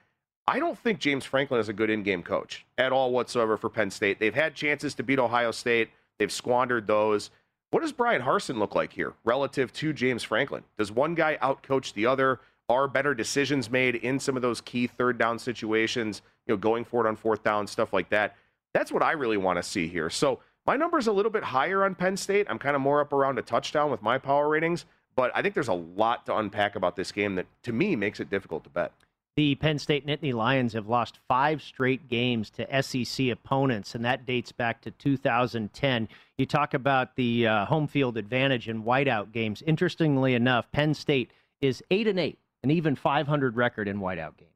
I 0.48 0.60
don't 0.60 0.78
think 0.78 1.00
James 1.00 1.26
Franklin 1.26 1.60
is 1.60 1.68
a 1.68 1.74
good 1.74 1.90
in 1.90 2.04
game 2.04 2.24
coach 2.24 2.66
at 2.78 2.92
all 2.92 3.12
whatsoever 3.12 3.58
for 3.58 3.70
Penn 3.70 3.90
State. 3.90 4.20
They've 4.20 4.34
had 4.34 4.56
chances 4.56 4.94
to 4.96 5.04
beat 5.04 5.20
Ohio 5.20 5.52
State, 5.52 5.90
they've 6.20 6.32
squandered 6.32 6.88
those. 6.88 7.32
What 7.72 7.82
does 7.82 7.92
Bryan 7.92 8.22
Harsin 8.22 8.58
look 8.58 8.76
like 8.76 8.94
here 8.94 9.14
relative 9.26 9.74
to 9.74 9.92
James 9.92 10.24
Franklin? 10.24 10.64
Does 10.78 10.90
one 10.90 11.16
guy 11.16 11.38
outcoach 11.42 11.94
the 11.94 12.06
other? 12.06 12.40
Are 12.70 12.88
better 12.88 13.14
decisions 13.14 13.70
made 13.70 13.96
in 13.96 14.20
some 14.20 14.36
of 14.36 14.42
those 14.42 14.62
key 14.62 14.88
third 14.88 15.18
down 15.18 15.40
situations, 15.40 16.22
you 16.46 16.54
know, 16.54 16.58
going 16.58 16.84
for 16.84 17.06
it 17.06 17.10
on 17.10 17.16
fourth 17.16 17.44
down, 17.44 17.66
stuff 17.66 17.94
like 17.94 18.10
that. 18.10 18.36
That's 18.74 18.92
what 18.92 19.04
I 19.04 19.14
really 19.14 19.38
want 19.38 19.58
to 19.58 19.64
see 19.64 19.88
here. 19.88 20.10
So 20.10 20.40
my 20.66 20.76
number's 20.76 21.08
a 21.08 21.12
little 21.14 21.32
bit 21.32 21.44
higher 21.44 21.86
on 21.86 21.96
Penn 21.96 22.18
State. 22.18 22.48
I'm 22.50 22.60
kind 22.60 22.76
of 22.76 22.82
more 22.82 23.00
up 23.00 23.14
around 23.14 23.40
a 23.40 23.42
touchdown 23.42 23.90
with 23.90 24.02
my 24.02 24.18
power 24.18 24.50
ratings, 24.50 24.86
but 25.16 25.32
I 25.34 25.42
think 25.42 25.54
there's 25.54 25.70
a 25.70 25.74
lot 25.74 26.26
to 26.26 26.36
unpack 26.36 26.76
about 26.76 26.98
this 26.98 27.12
game 27.12 27.36
that 27.36 27.46
to 27.64 27.72
me 27.72 27.96
makes 27.96 28.20
it 28.20 28.30
difficult 28.30 28.66
to 28.66 28.70
bet. 28.70 28.92
The 29.38 29.56
Penn 29.56 29.78
State 29.78 30.06
Nittany 30.06 30.34
Lions 30.34 30.74
have 30.74 30.90
lost 30.90 31.20
five 31.28 31.62
straight 31.62 32.10
games 32.10 32.50
to 32.50 32.82
SEC 32.82 33.28
opponents, 33.28 33.94
and 33.94 34.04
that 34.04 34.26
dates 34.26 34.52
back 34.52 34.82
to 34.82 34.92
2010. 34.92 36.10
You 36.40 36.46
talk 36.48 36.74
about 36.74 37.16
the 37.16 37.48
uh, 37.48 37.66
home 37.66 37.88
field 37.88 38.18
advantage 38.18 38.68
in 38.68 38.84
whiteout 38.84 39.32
games. 39.32 39.62
Interestingly 39.66 40.34
enough, 40.34 40.72
Penn 40.72 40.96
State 40.96 41.30
is 41.62 41.84
eight 41.92 42.08
and 42.08 42.20
eight 42.20 42.40
an 42.68 42.72
even 42.76 42.96
500 42.96 43.56
record 43.56 43.88
in 43.88 44.00
whiteout 44.00 44.36
games. 44.38 44.52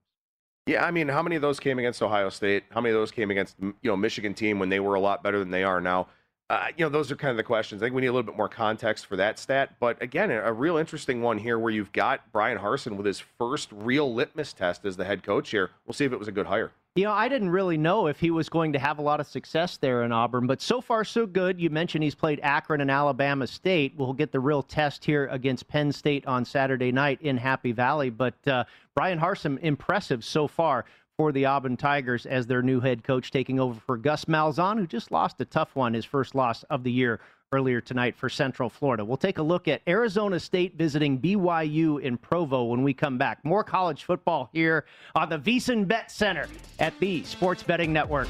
Yeah, 0.68 0.86
I 0.86 0.92
mean, 0.92 1.08
how 1.08 1.24
many 1.24 1.38
of 1.38 1.42
those 1.42 1.60
came 1.60 1.80
against 1.80 2.04
Ohio 2.04 2.30
State? 2.30 2.66
How 2.72 2.82
many 2.82 2.94
of 2.94 3.00
those 3.00 3.12
came 3.12 3.32
against 3.32 3.56
you 3.60 3.74
know 3.84 3.96
Michigan 3.96 4.34
team 4.34 4.60
when 4.60 4.70
they 4.70 4.80
were 4.80 4.96
a 4.96 5.00
lot 5.00 5.24
better 5.24 5.40
than 5.40 5.50
they 5.50 5.64
are 5.64 5.82
now? 5.82 6.08
Uh, 6.50 6.68
you 6.76 6.84
know, 6.84 6.90
those 6.90 7.10
are 7.10 7.16
kind 7.16 7.32
of 7.32 7.38
the 7.38 7.44
questions. 7.44 7.82
I 7.82 7.86
think 7.86 7.96
we 7.96 8.02
need 8.02 8.08
a 8.08 8.12
little 8.12 8.30
bit 8.30 8.36
more 8.36 8.50
context 8.50 9.06
for 9.06 9.16
that 9.16 9.40
stat. 9.40 9.76
But 9.80 10.02
again, 10.02 10.30
a 10.30 10.52
real 10.52 10.76
interesting 10.76 11.22
one 11.22 11.38
here 11.38 11.58
where 11.58 11.72
you've 11.72 11.94
got 11.94 12.30
Bryan 12.34 12.58
Harsin 12.58 12.98
with 12.98 13.06
his 13.06 13.22
first 13.40 13.70
real 13.72 14.14
litmus 14.14 14.52
test 14.52 14.86
as 14.86 14.98
the 14.98 15.06
head 15.06 15.24
coach 15.24 15.50
here. 15.50 15.72
We'll 15.86 15.94
see 15.94 16.04
if 16.04 16.12
it 16.12 16.20
was 16.20 16.28
a 16.28 16.34
good 16.34 16.48
hire. 16.48 16.72
You 16.96 17.06
know, 17.06 17.14
I 17.14 17.30
didn't 17.30 17.52
really 17.52 17.78
know 17.78 18.08
if 18.08 18.20
he 18.20 18.32
was 18.32 18.50
going 18.50 18.74
to 18.74 18.80
have 18.80 19.00
a 19.00 19.02
lot 19.02 19.22
of 19.22 19.28
success 19.28 19.78
there 19.78 20.04
in 20.04 20.12
Auburn, 20.12 20.46
but 20.46 20.62
so 20.62 20.82
far 20.82 21.06
so 21.06 21.26
good. 21.26 21.58
You 21.58 21.70
mentioned 21.70 22.04
he's 22.04 22.16
played 22.16 22.42
Akron 22.44 22.82
and 22.82 22.92
Alabama 22.92 23.48
State. 23.48 23.94
We'll 23.96 24.12
get 24.12 24.34
the 24.34 24.42
real 24.42 24.62
test 24.62 25.06
here 25.06 25.28
against 25.28 25.70
Penn 25.70 25.94
State 25.94 26.28
on 26.28 26.44
Saturday 26.44 26.92
night 26.92 27.22
in 27.22 27.38
Happy 27.38 27.72
Valley. 27.72 28.10
But 28.10 28.46
uh, 28.46 28.66
Bryan 28.94 29.18
Harsin, 29.18 29.58
impressive 29.60 30.26
so 30.26 30.50
far 30.50 30.84
for 31.16 31.32
the 31.32 31.46
Auburn 31.46 31.78
Tigers 31.78 32.26
as 32.26 32.46
their 32.46 32.62
new 32.62 32.82
head 32.82 33.06
coach, 33.06 33.32
taking 33.32 33.58
over 33.58 33.80
for 33.80 33.96
Gus 33.96 34.26
Malzahn, 34.26 34.78
who 34.78 34.86
just 34.86 35.12
lost 35.12 35.40
a 35.40 35.46
tough 35.46 35.74
one, 35.78 35.94
his 35.94 36.04
first 36.04 36.36
loss 36.36 36.64
of 36.64 36.84
the 36.84 36.92
year 36.92 37.22
earlier 37.54 37.82
tonight 37.82 38.16
for 38.16 38.30
Central 38.30 38.70
Florida. 38.70 39.04
We'll 39.04 39.18
take 39.18 39.38
a 39.38 39.44
look 39.44 39.68
at 39.68 39.82
Arizona 39.86 40.40
State 40.40 40.78
visiting 40.78 41.20
BYU 41.20 42.02
in 42.02 42.18
Provo 42.18 42.64
when 42.64 42.82
we 42.82 42.94
come 42.94 43.18
back. 43.18 43.44
More 43.44 43.62
college 43.62 44.06
football 44.06 44.50
here 44.54 44.86
on 45.16 45.28
the 45.28 45.38
VSiN 45.38 45.86
Bet 45.86 46.10
Center 46.10 46.48
at 46.80 46.98
the 47.00 47.24
Sports 47.26 47.62
Betting 47.62 47.92
Network. 47.92 48.30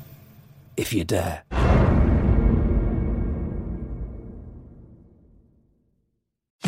if 0.81 0.91
you 0.93 1.03
dare. 1.03 1.70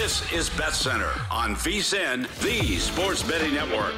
This 0.00 0.32
is 0.32 0.48
Bet 0.50 0.74
Center 0.74 1.10
on 1.28 1.56
VSIN, 1.56 2.28
the 2.38 2.76
Sports 2.76 3.24
Betting 3.24 3.52
Network. 3.52 3.92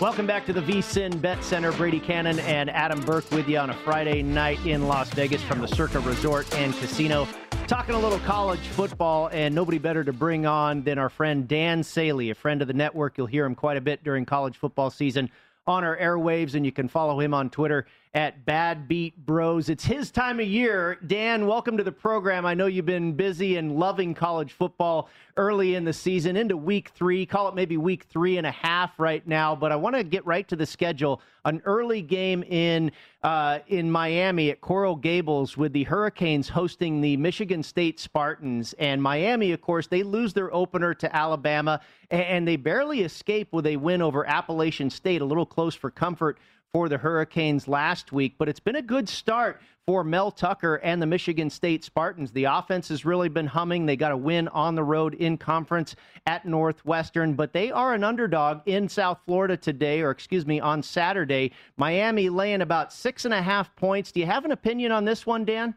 Welcome 0.00 0.28
back 0.28 0.46
to 0.46 0.52
the 0.52 0.60
VSIN 0.60 1.20
Bet 1.20 1.42
Center. 1.42 1.72
Brady 1.72 1.98
Cannon 1.98 2.38
and 2.38 2.70
Adam 2.70 3.00
Burke 3.00 3.28
with 3.32 3.48
you 3.48 3.58
on 3.58 3.70
a 3.70 3.74
Friday 3.74 4.22
night 4.22 4.64
in 4.64 4.86
Las 4.86 5.10
Vegas 5.14 5.42
from 5.42 5.60
the 5.60 5.66
Circa 5.66 5.98
Resort 5.98 6.54
and 6.54 6.74
Casino. 6.74 7.26
Talking 7.66 7.96
a 7.96 7.98
little 7.98 8.20
college 8.20 8.60
football, 8.68 9.30
and 9.32 9.52
nobody 9.52 9.78
better 9.78 10.04
to 10.04 10.12
bring 10.12 10.46
on 10.46 10.84
than 10.84 10.96
our 10.96 11.10
friend 11.10 11.48
Dan 11.48 11.82
Saley, 11.82 12.30
a 12.30 12.36
friend 12.36 12.62
of 12.62 12.68
the 12.68 12.74
network. 12.74 13.18
You'll 13.18 13.26
hear 13.26 13.44
him 13.44 13.56
quite 13.56 13.78
a 13.78 13.80
bit 13.80 14.04
during 14.04 14.26
college 14.26 14.56
football 14.56 14.90
season 14.90 15.28
on 15.66 15.82
our 15.84 15.96
airwaves, 15.96 16.54
and 16.54 16.64
you 16.64 16.72
can 16.72 16.86
follow 16.86 17.18
him 17.18 17.34
on 17.34 17.50
Twitter 17.50 17.86
at 18.12 18.44
Bad 18.44 18.88
Beat 18.88 19.16
Bros. 19.24 19.68
It's 19.68 19.84
his 19.84 20.10
time 20.10 20.40
of 20.40 20.46
year. 20.46 20.98
Dan, 21.06 21.46
welcome 21.46 21.76
to 21.76 21.84
the 21.84 21.92
program. 21.92 22.44
I 22.44 22.54
know 22.54 22.66
you've 22.66 22.84
been 22.86 23.12
busy 23.12 23.56
and 23.56 23.76
loving 23.76 24.14
college 24.14 24.52
football 24.52 25.08
early 25.36 25.76
in 25.76 25.84
the 25.84 25.92
season 25.92 26.36
into 26.36 26.56
week 26.56 26.88
three. 26.88 27.24
Call 27.24 27.48
it 27.48 27.54
maybe 27.54 27.76
week 27.76 28.04
three 28.04 28.36
and 28.36 28.46
a 28.46 28.50
half 28.50 28.98
right 28.98 29.24
now, 29.28 29.54
but 29.54 29.70
I 29.70 29.76
want 29.76 29.94
to 29.94 30.02
get 30.02 30.26
right 30.26 30.46
to 30.48 30.56
the 30.56 30.66
schedule. 30.66 31.22
An 31.44 31.62
early 31.64 32.02
game 32.02 32.42
in 32.42 32.90
uh, 33.22 33.60
in 33.68 33.90
Miami 33.90 34.50
at 34.50 34.60
Coral 34.60 34.96
Gables 34.96 35.56
with 35.56 35.72
the 35.72 35.84
Hurricanes 35.84 36.48
hosting 36.48 37.00
the 37.00 37.16
Michigan 37.16 37.62
State 37.62 38.00
Spartans. 38.00 38.74
And 38.78 39.00
Miami, 39.00 39.52
of 39.52 39.60
course, 39.60 39.86
they 39.86 40.02
lose 40.02 40.32
their 40.32 40.52
opener 40.52 40.94
to 40.94 41.16
Alabama, 41.16 41.80
and 42.10 42.46
they 42.46 42.56
barely 42.56 43.02
escape 43.02 43.52
with 43.52 43.66
a 43.66 43.76
win 43.76 44.02
over 44.02 44.26
Appalachian 44.26 44.90
State, 44.90 45.20
a 45.20 45.24
little 45.24 45.46
close 45.46 45.74
for 45.74 45.90
comfort 45.90 46.38
for 46.72 46.88
the 46.88 46.98
Hurricanes 46.98 47.66
last 47.66 48.12
week, 48.12 48.36
but 48.38 48.48
it's 48.48 48.60
been 48.60 48.76
a 48.76 48.82
good 48.82 49.08
start 49.08 49.60
for 49.86 50.04
Mel 50.04 50.30
Tucker 50.30 50.76
and 50.76 51.02
the 51.02 51.06
Michigan 51.06 51.50
State 51.50 51.82
Spartans. 51.82 52.30
The 52.30 52.44
offense 52.44 52.88
has 52.90 53.04
really 53.04 53.28
been 53.28 53.48
humming. 53.48 53.86
They 53.86 53.96
got 53.96 54.12
a 54.12 54.16
win 54.16 54.46
on 54.48 54.76
the 54.76 54.84
road 54.84 55.14
in 55.14 55.36
conference 55.36 55.96
at 56.26 56.46
Northwestern, 56.46 57.34
but 57.34 57.52
they 57.52 57.72
are 57.72 57.92
an 57.92 58.04
underdog 58.04 58.60
in 58.66 58.88
South 58.88 59.18
Florida 59.26 59.56
today, 59.56 60.00
or 60.00 60.10
excuse 60.10 60.46
me, 60.46 60.60
on 60.60 60.82
Saturday. 60.82 61.52
Miami 61.76 62.28
laying 62.28 62.62
about 62.62 62.92
six 62.92 63.24
and 63.24 63.34
a 63.34 63.42
half 63.42 63.74
points. 63.74 64.12
Do 64.12 64.20
you 64.20 64.26
have 64.26 64.44
an 64.44 64.52
opinion 64.52 64.92
on 64.92 65.04
this 65.04 65.26
one, 65.26 65.44
Dan? 65.44 65.74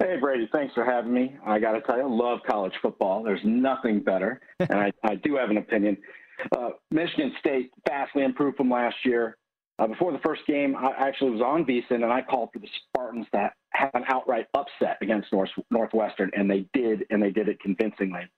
Hey, 0.00 0.16
Brady, 0.16 0.48
thanks 0.50 0.74
for 0.74 0.84
having 0.84 1.12
me. 1.12 1.36
I 1.46 1.60
got 1.60 1.72
to 1.72 1.82
tell 1.82 1.98
you, 1.98 2.04
I 2.04 2.08
love 2.08 2.40
college 2.48 2.72
football. 2.80 3.22
There's 3.22 3.44
nothing 3.44 4.00
better. 4.00 4.40
and 4.58 4.72
I, 4.72 4.90
I 5.04 5.14
do 5.16 5.36
have 5.36 5.50
an 5.50 5.58
opinion. 5.58 5.98
Uh, 6.56 6.70
Michigan 6.90 7.32
State 7.38 7.70
vastly 7.86 8.24
improved 8.24 8.56
from 8.56 8.70
last 8.70 8.96
year. 9.04 9.36
Uh, 9.78 9.86
before 9.86 10.12
the 10.12 10.18
first 10.18 10.42
game, 10.46 10.76
I 10.76 10.92
actually 10.98 11.30
was 11.30 11.40
on 11.40 11.64
VSIN, 11.64 12.02
and 12.02 12.12
I 12.12 12.20
called 12.20 12.50
for 12.52 12.58
the 12.58 12.68
Spartans 12.88 13.26
to 13.32 13.50
have 13.72 13.90
an 13.94 14.04
outright 14.08 14.46
upset 14.54 14.98
against 15.00 15.32
North, 15.32 15.48
Northwestern, 15.70 16.30
and 16.36 16.50
they 16.50 16.66
did, 16.74 17.06
and 17.08 17.22
they 17.22 17.30
did 17.30 17.48
it 17.48 17.58
convincingly. 17.60 18.28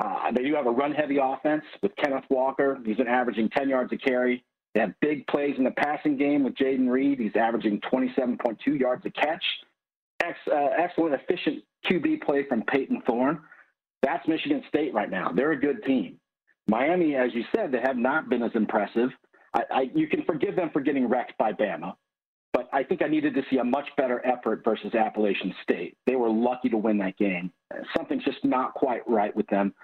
Uh, 0.00 0.30
they 0.32 0.42
do 0.44 0.54
have 0.54 0.66
a 0.66 0.70
run-heavy 0.70 1.18
offense 1.20 1.64
with 1.82 1.94
Kenneth 1.96 2.24
Walker. 2.30 2.78
He's 2.84 2.96
been 2.96 3.08
averaging 3.08 3.50
10 3.50 3.68
yards 3.68 3.92
a 3.92 3.96
carry. 3.96 4.44
They 4.74 4.80
have 4.80 4.94
big 5.00 5.26
plays 5.26 5.54
in 5.58 5.64
the 5.64 5.72
passing 5.72 6.16
game 6.16 6.44
with 6.44 6.54
Jayden 6.54 6.88
Reed. 6.88 7.18
He's 7.18 7.36
averaging 7.36 7.80
27.2 7.92 8.78
yards 8.78 9.04
a 9.04 9.10
catch. 9.10 9.44
Ex, 10.22 10.38
uh, 10.50 10.68
excellent, 10.78 11.14
efficient 11.14 11.64
QB 11.90 12.22
play 12.22 12.46
from 12.48 12.62
Payton 12.62 13.02
Thorne. 13.06 13.40
That's 14.02 14.26
Michigan 14.26 14.62
State 14.68 14.94
right 14.94 15.10
now. 15.10 15.30
They're 15.34 15.52
a 15.52 15.60
good 15.60 15.84
team. 15.84 16.18
Miami, 16.66 17.16
as 17.16 17.34
you 17.34 17.44
said, 17.54 17.72
they 17.72 17.80
have 17.80 17.96
not 17.96 18.28
been 18.28 18.42
as 18.42 18.52
impressive. 18.54 19.10
I, 19.54 19.62
I, 19.70 19.80
you 19.94 20.06
can 20.06 20.24
forgive 20.24 20.56
them 20.56 20.70
for 20.72 20.80
getting 20.80 21.08
wrecked 21.08 21.36
by 21.38 21.52
Bama, 21.52 21.94
but 22.52 22.68
I 22.72 22.82
think 22.82 23.02
I 23.02 23.08
needed 23.08 23.34
to 23.34 23.42
see 23.50 23.58
a 23.58 23.64
much 23.64 23.86
better 23.96 24.24
effort 24.26 24.62
versus 24.64 24.94
Appalachian 24.94 25.54
State. 25.62 25.96
They 26.06 26.16
were 26.16 26.30
lucky 26.30 26.68
to 26.70 26.76
win 26.76 26.98
that 26.98 27.16
game. 27.18 27.52
Something's 27.96 28.24
just 28.24 28.44
not 28.44 28.74
quite 28.74 29.08
right 29.08 29.34
with 29.34 29.46
them. 29.48 29.74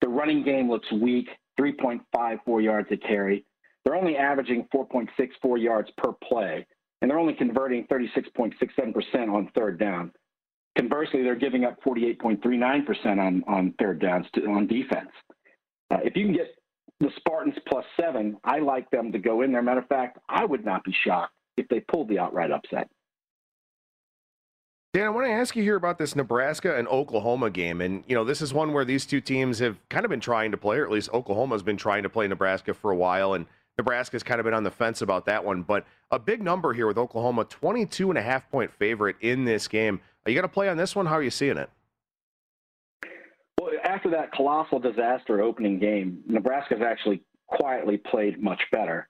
The 0.00 0.08
running 0.08 0.44
game 0.44 0.70
looks 0.70 0.90
weak, 0.92 1.28
3.54 1.60 2.62
yards 2.62 2.88
a 2.92 2.96
carry. 2.96 3.44
They're 3.84 3.96
only 3.96 4.16
averaging 4.16 4.68
4.64 4.74 5.62
yards 5.62 5.90
per 5.96 6.12
play, 6.12 6.66
and 7.00 7.10
they're 7.10 7.18
only 7.18 7.34
converting 7.34 7.86
36.67% 7.86 9.32
on 9.32 9.50
third 9.54 9.78
down. 9.78 10.12
Conversely, 10.76 11.22
they're 11.22 11.34
giving 11.34 11.64
up 11.64 11.82
48.39% 11.82 13.18
on, 13.18 13.42
on 13.48 13.74
third 13.80 14.00
downs 14.00 14.26
to, 14.34 14.46
on 14.46 14.66
defense. 14.66 15.10
Uh, 15.90 15.98
if 16.02 16.16
you 16.16 16.26
can 16.26 16.34
get 16.34 16.54
the 17.00 17.10
Spartans 17.16 17.56
plus 17.66 17.84
seven, 17.98 18.36
I 18.44 18.58
like 18.58 18.90
them 18.90 19.12
to 19.12 19.18
go 19.18 19.42
in 19.42 19.52
there. 19.52 19.62
Matter 19.62 19.80
of 19.80 19.88
fact, 19.88 20.18
I 20.28 20.44
would 20.44 20.64
not 20.64 20.84
be 20.84 20.94
shocked 21.04 21.32
if 21.56 21.68
they 21.68 21.80
pulled 21.80 22.08
the 22.08 22.18
outright 22.18 22.50
upset. 22.50 22.88
Dan, 24.94 25.06
I 25.06 25.10
want 25.10 25.26
to 25.26 25.32
ask 25.32 25.54
you 25.54 25.62
here 25.62 25.76
about 25.76 25.98
this 25.98 26.16
Nebraska 26.16 26.76
and 26.76 26.88
Oklahoma 26.88 27.50
game. 27.50 27.82
And, 27.82 28.04
you 28.08 28.14
know, 28.14 28.24
this 28.24 28.40
is 28.40 28.54
one 28.54 28.72
where 28.72 28.86
these 28.86 29.04
two 29.04 29.20
teams 29.20 29.58
have 29.58 29.76
kind 29.90 30.06
of 30.06 30.10
been 30.10 30.20
trying 30.20 30.50
to 30.50 30.56
play, 30.56 30.78
or 30.78 30.84
at 30.84 30.90
least 30.90 31.10
Oklahoma's 31.12 31.62
been 31.62 31.76
trying 31.76 32.02
to 32.04 32.08
play 32.08 32.26
Nebraska 32.26 32.72
for 32.72 32.90
a 32.90 32.96
while. 32.96 33.34
And 33.34 33.44
Nebraska's 33.76 34.22
kind 34.22 34.40
of 34.40 34.44
been 34.44 34.54
on 34.54 34.64
the 34.64 34.70
fence 34.70 35.02
about 35.02 35.26
that 35.26 35.44
one. 35.44 35.62
But 35.62 35.86
a 36.10 36.18
big 36.18 36.42
number 36.42 36.72
here 36.72 36.86
with 36.86 36.96
Oklahoma, 36.96 37.44
22 37.44 38.10
and 38.10 38.18
a 38.18 38.22
half 38.22 38.50
point 38.50 38.72
favorite 38.72 39.16
in 39.20 39.44
this 39.44 39.68
game. 39.68 40.00
Are 40.24 40.30
you 40.30 40.34
going 40.34 40.48
to 40.48 40.52
play 40.52 40.70
on 40.70 40.78
this 40.78 40.96
one? 40.96 41.04
How 41.04 41.14
are 41.14 41.22
you 41.22 41.30
seeing 41.30 41.58
it? 41.58 41.68
After 43.98 44.10
that 44.10 44.30
colossal 44.30 44.78
disaster 44.78 45.42
opening 45.42 45.80
game, 45.80 46.22
Nebraska's 46.28 46.82
actually 46.86 47.20
quietly 47.48 47.96
played 47.96 48.40
much 48.40 48.60
better. 48.70 49.08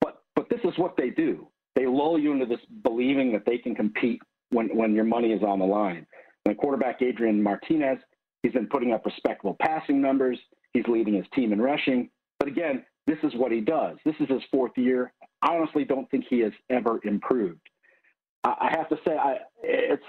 But 0.00 0.22
but 0.34 0.48
this 0.48 0.60
is 0.64 0.72
what 0.78 0.96
they 0.96 1.10
do. 1.10 1.46
They 1.76 1.84
lull 1.84 2.18
you 2.18 2.32
into 2.32 2.46
this 2.46 2.60
believing 2.84 3.32
that 3.32 3.44
they 3.44 3.58
can 3.58 3.74
compete 3.74 4.22
when 4.48 4.74
when 4.74 4.94
your 4.94 5.04
money 5.04 5.32
is 5.32 5.42
on 5.42 5.58
the 5.58 5.66
line. 5.66 6.06
And 6.46 6.56
quarterback 6.56 7.02
Adrian 7.02 7.42
Martinez, 7.42 7.98
he's 8.42 8.52
been 8.52 8.66
putting 8.66 8.94
up 8.94 9.04
respectable 9.04 9.58
passing 9.60 10.00
numbers. 10.00 10.38
He's 10.72 10.86
leading 10.88 11.12
his 11.12 11.26
team 11.34 11.52
in 11.52 11.60
rushing. 11.60 12.08
But 12.38 12.48
again, 12.48 12.82
this 13.06 13.18
is 13.24 13.34
what 13.34 13.52
he 13.52 13.60
does. 13.60 13.98
This 14.06 14.14
is 14.20 14.28
his 14.30 14.40
fourth 14.50 14.72
year. 14.76 15.12
I 15.42 15.56
honestly 15.56 15.84
don't 15.84 16.10
think 16.10 16.24
he 16.30 16.40
has 16.40 16.52
ever 16.70 16.98
improved. 17.04 17.60
I 18.42 18.70
have 18.74 18.88
to 18.88 18.96
say, 19.06 19.16
I, 19.16 19.36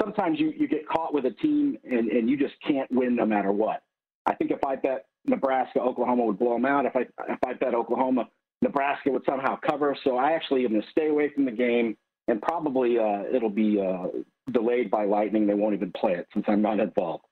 sometimes 0.01 0.39
you, 0.39 0.53
you 0.57 0.69
get 0.69 0.87
caught 0.87 1.13
with 1.13 1.25
a 1.25 1.31
team 1.31 1.77
and, 1.83 2.09
and 2.09 2.29
you 2.29 2.37
just 2.37 2.53
can't 2.65 2.89
win 2.91 3.15
no 3.15 3.25
matter 3.25 3.51
what. 3.51 3.81
I 4.25 4.35
think 4.35 4.51
if 4.51 4.63
I 4.65 4.75
bet 4.75 5.05
Nebraska, 5.25 5.79
Oklahoma 5.79 6.25
would 6.25 6.39
blow 6.39 6.53
them 6.53 6.65
out. 6.65 6.85
If 6.85 6.95
I 6.95 7.01
if 7.01 7.39
I 7.45 7.53
bet 7.53 7.73
Oklahoma, 7.73 8.27
Nebraska 8.61 9.11
would 9.11 9.23
somehow 9.25 9.57
cover. 9.69 9.95
So 10.03 10.17
I 10.17 10.31
actually 10.31 10.65
am 10.65 10.71
going 10.71 10.81
to 10.81 10.89
stay 10.89 11.09
away 11.09 11.31
from 11.33 11.45
the 11.45 11.51
game, 11.51 11.97
and 12.27 12.41
probably 12.41 12.97
uh, 12.97 13.23
it'll 13.33 13.49
be 13.49 13.79
uh, 13.79 14.07
delayed 14.51 14.89
by 14.89 15.05
lightning. 15.05 15.47
They 15.47 15.53
won't 15.53 15.75
even 15.75 15.91
play 15.91 16.13
it 16.13 16.27
since 16.33 16.45
I'm 16.47 16.61
not 16.61 16.79
involved. 16.79 17.25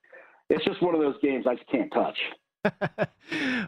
It's 0.50 0.64
just 0.64 0.82
one 0.82 0.94
of 0.94 1.00
those 1.00 1.16
games 1.22 1.46
I 1.48 1.54
just 1.54 1.68
can't 1.68 1.92
touch. 1.92 2.18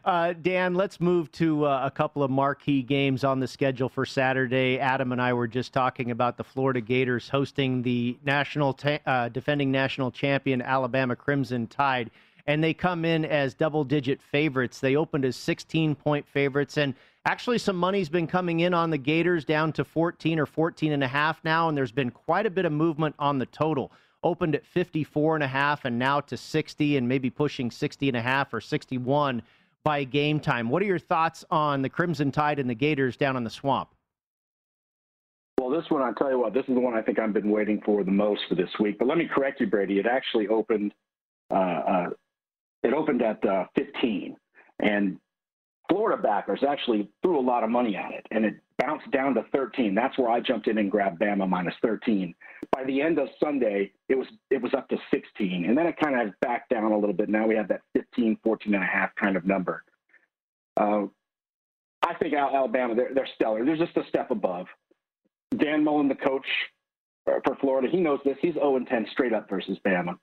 uh, 0.05 0.33
Dan, 0.41 0.75
let's 0.75 1.01
move 1.01 1.31
to 1.33 1.67
uh, 1.67 1.83
a 1.85 1.91
couple 1.91 2.23
of 2.23 2.31
marquee 2.31 2.83
games 2.83 3.25
on 3.25 3.41
the 3.41 3.47
schedule 3.47 3.89
for 3.89 4.07
Saturday. 4.07 4.79
Adam 4.79 5.13
and 5.13 5.21
I 5.21 5.33
were 5.33 5.49
just 5.49 5.73
talking 5.73 6.11
about 6.11 6.37
the 6.37 6.45
Florida 6.45 6.81
Gators 6.81 7.29
hosting 7.29 7.83
the 7.83 8.19
national 8.25 8.73
ta- 8.75 8.99
uh, 9.07 9.29
defending 9.29 9.71
national 9.71 10.11
champion 10.11 10.63
Alabama 10.63 11.17
Crimson 11.17 11.67
Tide, 11.67 12.11
and 12.47 12.63
they 12.63 12.75
come 12.75 13.05
in 13.05 13.25
as 13.25 13.55
double-digit 13.55 14.21
favorites. 14.23 14.81
They 14.81 14.97
opened 14.97 15.25
as 15.25 15.37
16-point 15.37 16.29
favorites, 16.29 16.77
and 16.77 16.95
actually 17.25 17.59
some 17.59 17.77
money's 17.77 18.09
been 18.09 18.27
coming 18.27 18.61
in 18.61 18.75
on 18.75 18.91
the 18.91 18.99
Gators 18.99 19.45
down 19.45 19.73
to 19.75 19.85
14 19.85 20.39
or 20.39 20.47
14 20.47 20.93
and 20.93 21.03
a 21.03 21.09
half 21.09 21.43
now, 21.45 21.69
and 21.69 21.77
there's 21.77 21.93
been 21.93 22.11
quite 22.11 22.47
a 22.47 22.51
bit 22.51 22.65
of 22.65 22.73
movement 22.73 23.15
on 23.19 23.39
the 23.39 23.47
total 23.47 23.91
opened 24.23 24.55
at 24.55 24.67
54 24.67 25.37
and 25.37 25.45
a 25.45 25.49
half 25.49 25.85
and 25.85 25.99
now 25.99 26.21
to 26.21 26.37
60 26.37 26.97
and 26.97 27.09
maybe 27.09 27.31
pushing 27.31 27.71
60 27.71 28.09
and 28.09 28.17
a 28.17 28.23
half 28.23 28.53
or 28.53 28.61
61 28.61 29.41
by 29.85 30.03
game 30.03 30.41
time. 30.41 30.69
What 30.69 30.83
are 30.83 30.87
your 30.87 30.99
thoughts 30.99 31.45
on 31.51 31.81
the 31.81 31.89
Crimson 31.89 32.33
Tide 32.33 32.59
and 32.59 32.69
the 32.69 32.75
Gators 32.75 33.17
down 33.17 33.37
on 33.37 33.45
the 33.45 33.51
swamp? 33.51 33.91
Well, 35.61 35.71
this 35.71 35.89
one, 35.89 36.03
I'll 36.03 36.15
tell 36.15 36.31
you 36.31 36.41
what, 36.41 36.53
this 36.53 36.65
is 36.69 36.75
the 36.75 36.81
one 36.81 36.95
I 36.95 37.03
think 37.03 37.19
I've 37.19 37.33
been 37.33 37.51
waiting 37.51 37.81
for 37.85 38.05
the 38.05 38.11
most 38.11 38.43
for 38.49 38.57
this 38.57 38.69
week. 38.81 38.99
But 38.99 39.09
let 39.09 39.17
me 39.17 39.29
correct 39.33 39.61
you, 39.61 39.69
Brady. 39.69 39.99
It 39.99 40.07
actually 40.07 40.49
opened, 40.49 40.93
uh, 41.51 41.55
uh, 41.55 42.07
it 42.83 42.93
opened 42.93 43.23
at 43.23 43.45
uh, 43.45 43.65
15, 43.77 44.37
and 44.81 45.19
Florida 45.89 46.21
backers 46.21 46.61
actually 46.69 47.09
threw 47.23 47.39
a 47.39 47.41
lot 47.41 47.65
of 47.65 47.71
money 47.71 47.97
at 47.97 48.13
it, 48.13 48.27
and 48.31 48.45
it 48.45 48.57
bounced 48.79 49.11
down 49.11 49.35
to 49.35 49.45
13. 49.55 49.95
That's 49.95 50.17
where 50.19 50.31
I 50.31 50.41
jumped 50.41 50.69
in 50.69 50.79
and 50.79 50.91
grabbed 50.91 51.21
Bama 51.21 51.49
minus 51.49 51.75
13. 51.83 52.35
By 52.73 52.85
the 52.85 53.01
end 53.01 53.19
of 53.19 53.29
Sunday, 53.43 53.93
it 54.09 54.17
was 54.17 54.27
it 54.51 54.61
was 54.61 54.75
up 54.75 54.89
to 54.89 54.99
16, 55.11 55.65
and 55.65 55.77
then 55.77 55.87
it 55.87 55.97
kind 55.97 56.21
of 56.21 56.35
backed 56.41 56.71
down 56.71 56.93
a 56.93 56.99
little 56.99 57.15
bit. 57.15 57.29
Now 57.29 57.47
we 57.47 57.57
have 57.57 57.69
that 57.69 57.83
15, 57.95 58.39
14 58.43 58.75
and 58.75 58.83
a 58.83 58.87
half 58.87 59.15
kind 59.15 59.37
of 59.37 59.47
number. 59.47 59.85
Uh, 60.77 61.05
I 62.03 62.15
think 62.15 62.35
Alabama, 62.35 62.95
they're, 62.95 63.15
they're 63.15 63.29
stellar. 63.35 63.65
They're 63.65 63.77
just 63.77 63.97
a 63.97 64.07
step 64.09 64.31
above. 64.31 64.67
Dan 65.57 65.83
Mullen, 65.83 66.09
the 66.09 66.15
coach 66.15 66.47
for 67.25 67.57
Florida, 67.61 67.89
he 67.91 67.99
knows 67.99 68.21
this. 68.25 68.37
He's 68.41 68.55
0 68.55 68.79
10 68.89 69.07
straight 69.13 69.33
up 69.33 69.49
versus 69.49 69.79
Bama. 69.85 70.19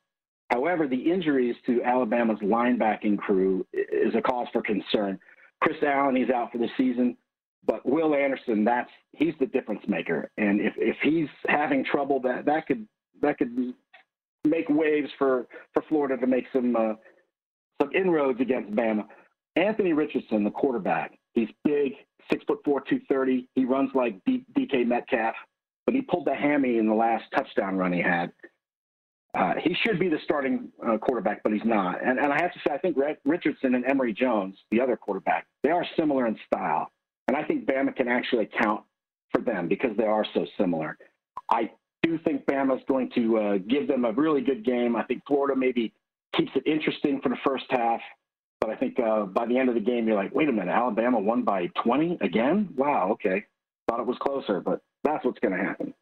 However, 0.49 0.87
the 0.87 1.11
injuries 1.11 1.55
to 1.65 1.81
Alabama's 1.83 2.39
linebacking 2.39 3.17
crew 3.17 3.65
is 3.73 4.13
a 4.15 4.21
cause 4.21 4.47
for 4.53 4.61
concern. 4.61 5.19
Chris 5.61 5.77
Allen, 5.81 6.15
he's 6.15 6.29
out 6.29 6.51
for 6.51 6.57
the 6.57 6.69
season. 6.77 7.17
But 7.65 7.85
Will 7.85 8.13
Anderson, 8.13 8.65
that's 8.65 8.89
he's 9.13 9.33
the 9.39 9.45
difference 9.45 9.81
maker, 9.87 10.29
and 10.37 10.59
if 10.59 10.73
if 10.77 10.97
he's 11.01 11.29
having 11.47 11.85
trouble, 11.85 12.19
that 12.21 12.45
that 12.45 12.67
could 12.67 12.85
that 13.21 13.37
could 13.37 13.73
make 14.43 14.67
waves 14.69 15.09
for 15.17 15.47
for 15.73 15.81
Florida 15.87 16.17
to 16.17 16.27
make 16.27 16.45
some 16.51 16.75
uh, 16.75 16.93
some 17.81 17.91
inroads 17.95 18.41
against 18.41 18.75
Bama. 18.75 19.05
Anthony 19.55 19.93
Richardson, 19.93 20.43
the 20.43 20.51
quarterback, 20.51 21.17
he's 21.33 21.47
big, 21.63 21.93
six 22.29 22.43
foot 22.45 22.59
four, 22.65 22.81
two 22.81 22.99
thirty. 23.07 23.47
He 23.55 23.63
runs 23.63 23.91
like 23.95 24.19
D- 24.25 24.45
DK 24.57 24.85
Metcalf, 24.85 25.35
but 25.85 25.95
he 25.95 26.01
pulled 26.01 26.25
the 26.25 26.35
hammy 26.35 26.79
in 26.79 26.87
the 26.87 26.93
last 26.93 27.23
touchdown 27.33 27.77
run 27.77 27.93
he 27.93 28.01
had. 28.01 28.31
Uh, 29.33 29.53
he 29.63 29.75
should 29.83 29.99
be 29.99 30.09
the 30.09 30.19
starting 30.23 30.69
uh, 30.87 30.97
quarterback, 30.97 31.41
but 31.41 31.51
he's 31.51 31.65
not. 31.65 32.03
And, 32.05 32.19
and 32.19 32.31
I 32.31 32.39
have 32.39 32.53
to 32.53 32.59
say, 32.59 32.73
I 32.73 32.77
think 32.77 32.97
Richardson 33.25 33.73
and 33.73 33.83
Emory 33.85 34.13
Jones, 34.13 34.55
the 34.69 34.79
other 34.79 34.95
quarterback, 34.95 35.47
they 35.63 35.71
are 35.71 35.85
similar 35.97 36.27
in 36.27 36.37
style. 36.45 36.91
And 37.27 37.35
I 37.35 37.43
think 37.43 37.65
Bama 37.65 37.95
can 37.95 38.07
actually 38.07 38.43
account 38.43 38.83
for 39.31 39.41
them 39.41 39.67
because 39.67 39.97
they 39.97 40.05
are 40.05 40.25
so 40.33 40.45
similar. 40.57 40.97
I 41.49 41.71
do 42.03 42.19
think 42.19 42.45
Bama 42.45 42.77
is 42.77 42.83
going 42.87 43.09
to 43.15 43.37
uh, 43.39 43.57
give 43.67 43.87
them 43.87 44.05
a 44.05 44.11
really 44.11 44.41
good 44.41 44.63
game. 44.63 44.95
I 44.95 45.03
think 45.03 45.23
Florida 45.25 45.57
maybe 45.57 45.93
keeps 46.35 46.51
it 46.55 46.63
interesting 46.67 47.19
for 47.21 47.29
the 47.29 47.37
first 47.45 47.65
half. 47.69 48.01
But 48.61 48.69
I 48.69 48.75
think 48.75 48.99
uh, 48.99 49.23
by 49.23 49.45
the 49.45 49.57
end 49.57 49.69
of 49.69 49.75
the 49.75 49.81
game, 49.81 50.07
you're 50.07 50.15
like, 50.15 50.33
wait 50.33 50.47
a 50.47 50.51
minute, 50.51 50.71
Alabama 50.71 51.19
won 51.19 51.43
by 51.43 51.67
20 51.83 52.19
again? 52.21 52.69
Wow, 52.77 53.09
okay. 53.13 53.45
Thought 53.89 53.99
it 53.99 54.05
was 54.05 54.17
closer, 54.21 54.61
but 54.61 54.81
that's 55.03 55.25
what's 55.25 55.39
going 55.39 55.57
to 55.57 55.63
happen. 55.63 55.93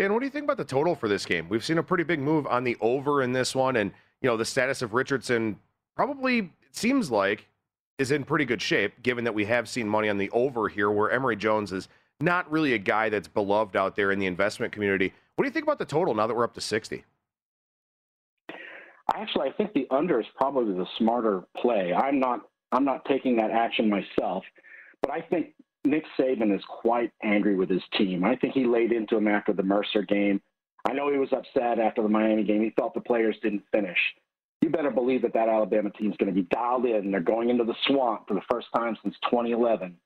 Dan, 0.00 0.14
what 0.14 0.20
do 0.20 0.24
you 0.24 0.30
think 0.30 0.44
about 0.44 0.56
the 0.56 0.64
total 0.64 0.94
for 0.94 1.08
this 1.08 1.26
game? 1.26 1.46
We've 1.50 1.62
seen 1.62 1.76
a 1.76 1.82
pretty 1.82 2.04
big 2.04 2.20
move 2.20 2.46
on 2.46 2.64
the 2.64 2.74
over 2.80 3.20
in 3.20 3.34
this 3.34 3.54
one, 3.54 3.76
and 3.76 3.92
you 4.22 4.30
know 4.30 4.38
the 4.38 4.46
status 4.46 4.80
of 4.80 4.94
Richardson 4.94 5.58
probably 5.94 6.38
it 6.38 6.48
seems 6.70 7.10
like 7.10 7.46
is 7.98 8.10
in 8.10 8.24
pretty 8.24 8.46
good 8.46 8.62
shape, 8.62 9.02
given 9.02 9.24
that 9.24 9.34
we 9.34 9.44
have 9.44 9.68
seen 9.68 9.86
money 9.86 10.08
on 10.08 10.16
the 10.16 10.30
over 10.30 10.68
here, 10.68 10.90
where 10.90 11.10
Emory 11.10 11.36
Jones 11.36 11.70
is 11.70 11.86
not 12.18 12.50
really 12.50 12.72
a 12.72 12.78
guy 12.78 13.10
that's 13.10 13.28
beloved 13.28 13.76
out 13.76 13.94
there 13.94 14.10
in 14.10 14.18
the 14.18 14.24
investment 14.24 14.72
community. 14.72 15.12
What 15.36 15.42
do 15.42 15.48
you 15.48 15.52
think 15.52 15.64
about 15.64 15.78
the 15.78 15.84
total 15.84 16.14
now 16.14 16.26
that 16.26 16.34
we're 16.34 16.44
up 16.44 16.54
to 16.54 16.62
60? 16.62 17.04
Actually, 19.12 19.50
I 19.50 19.52
think 19.52 19.74
the 19.74 19.86
under 19.90 20.18
is 20.18 20.26
probably 20.34 20.72
the 20.72 20.86
smarter 20.96 21.42
play. 21.58 21.92
I'm 21.92 22.18
not 22.18 22.48
I'm 22.72 22.86
not 22.86 23.04
taking 23.04 23.36
that 23.36 23.50
action 23.50 23.90
myself, 23.90 24.44
but 25.02 25.10
I 25.10 25.20
think 25.20 25.48
Nick 25.84 26.04
Saban 26.18 26.54
is 26.54 26.62
quite 26.68 27.12
angry 27.22 27.56
with 27.56 27.70
his 27.70 27.82
team. 27.96 28.24
I 28.24 28.36
think 28.36 28.54
he 28.54 28.64
laid 28.64 28.92
into 28.92 29.16
him 29.16 29.28
after 29.28 29.52
the 29.52 29.62
Mercer 29.62 30.02
game. 30.02 30.40
I 30.88 30.92
know 30.92 31.10
he 31.10 31.18
was 31.18 31.32
upset 31.32 31.78
after 31.78 32.02
the 32.02 32.08
Miami 32.08 32.44
game. 32.44 32.62
He 32.62 32.70
thought 32.70 32.94
the 32.94 33.00
players 33.00 33.36
didn't 33.42 33.62
finish 33.72 33.98
you 34.60 34.68
better 34.68 34.90
believe 34.90 35.22
that 35.22 35.32
that 35.32 35.48
Alabama 35.48 35.90
team 35.90 36.10
is 36.10 36.16
going 36.18 36.32
to 36.32 36.38
be 36.38 36.46
dialed 36.50 36.84
in. 36.84 36.96
And 36.96 37.12
they're 37.12 37.20
going 37.20 37.50
into 37.50 37.64
the 37.64 37.74
swamp 37.86 38.28
for 38.28 38.34
the 38.34 38.42
first 38.50 38.68
time 38.74 38.96
since 39.02 39.14
2011. 39.24 39.96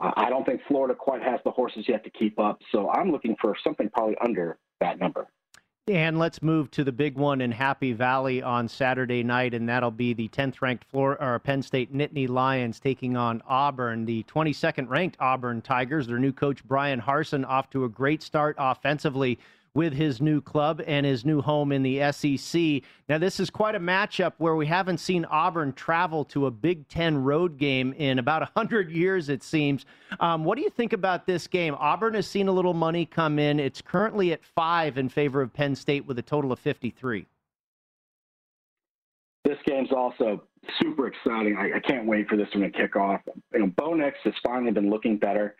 Uh, 0.00 0.10
I 0.16 0.30
don't 0.30 0.44
think 0.44 0.62
Florida 0.68 0.94
quite 0.94 1.22
has 1.22 1.40
the 1.44 1.50
horses 1.50 1.84
yet 1.86 2.02
to 2.04 2.10
keep 2.10 2.38
up, 2.38 2.60
so 2.72 2.88
I'm 2.90 3.12
looking 3.12 3.36
for 3.40 3.54
something 3.62 3.90
probably 3.90 4.16
under 4.24 4.58
that 4.80 4.98
number. 4.98 5.28
And 5.88 6.16
let's 6.16 6.40
move 6.42 6.70
to 6.72 6.84
the 6.84 6.92
big 6.92 7.16
one 7.16 7.40
in 7.40 7.50
Happy 7.50 7.92
Valley 7.92 8.40
on 8.40 8.68
Saturday 8.68 9.24
night, 9.24 9.52
and 9.52 9.68
that'll 9.68 9.90
be 9.90 10.14
the 10.14 10.28
10th 10.28 10.62
ranked 10.62 10.84
Florida, 10.84 11.24
or 11.24 11.40
Penn 11.40 11.60
State 11.60 11.92
Nittany 11.92 12.28
Lions 12.28 12.78
taking 12.78 13.16
on 13.16 13.42
Auburn, 13.48 14.04
the 14.04 14.22
22nd 14.22 14.88
ranked 14.88 15.16
Auburn 15.18 15.60
Tigers. 15.60 16.06
Their 16.06 16.20
new 16.20 16.32
coach 16.32 16.62
Bryan 16.62 17.00
Harsin 17.00 17.44
off 17.44 17.68
to 17.70 17.82
a 17.82 17.88
great 17.88 18.22
start 18.22 18.54
offensively 18.60 19.40
with 19.74 19.94
his 19.94 20.20
new 20.20 20.40
club 20.40 20.82
and 20.86 21.06
his 21.06 21.24
new 21.24 21.40
home 21.40 21.72
in 21.72 21.82
the 21.82 22.12
SEC. 22.12 22.82
Now, 23.08 23.18
this 23.18 23.40
is 23.40 23.48
quite 23.48 23.74
a 23.74 23.80
matchup 23.80 24.32
where 24.38 24.54
we 24.54 24.66
haven't 24.66 24.98
seen 24.98 25.24
Auburn 25.26 25.72
travel 25.72 26.24
to 26.26 26.46
a 26.46 26.50
Big 26.50 26.88
Ten 26.88 27.22
road 27.22 27.56
game 27.56 27.92
in 27.94 28.18
about 28.18 28.42
100 28.42 28.90
years, 28.90 29.28
it 29.28 29.42
seems. 29.42 29.86
Um, 30.20 30.44
what 30.44 30.56
do 30.56 30.62
you 30.62 30.70
think 30.70 30.92
about 30.92 31.26
this 31.26 31.46
game? 31.46 31.74
Auburn 31.78 32.14
has 32.14 32.26
seen 32.26 32.48
a 32.48 32.52
little 32.52 32.74
money 32.74 33.06
come 33.06 33.38
in. 33.38 33.58
It's 33.58 33.80
currently 33.80 34.32
at 34.32 34.44
five 34.44 34.98
in 34.98 35.08
favor 35.08 35.40
of 35.40 35.52
Penn 35.52 35.74
State 35.74 36.06
with 36.06 36.18
a 36.18 36.22
total 36.22 36.52
of 36.52 36.58
53. 36.58 37.26
This 39.44 39.58
game's 39.66 39.90
also 39.90 40.44
super 40.80 41.08
exciting. 41.08 41.56
I, 41.56 41.76
I 41.78 41.80
can't 41.80 42.06
wait 42.06 42.28
for 42.28 42.36
this 42.36 42.46
one 42.54 42.62
to 42.62 42.70
kick 42.70 42.94
off. 42.94 43.20
You 43.52 43.60
know, 43.60 43.72
Bo 43.76 43.94
Nix 43.94 44.18
has 44.24 44.34
finally 44.46 44.70
been 44.70 44.88
looking 44.88 45.16
better. 45.16 45.56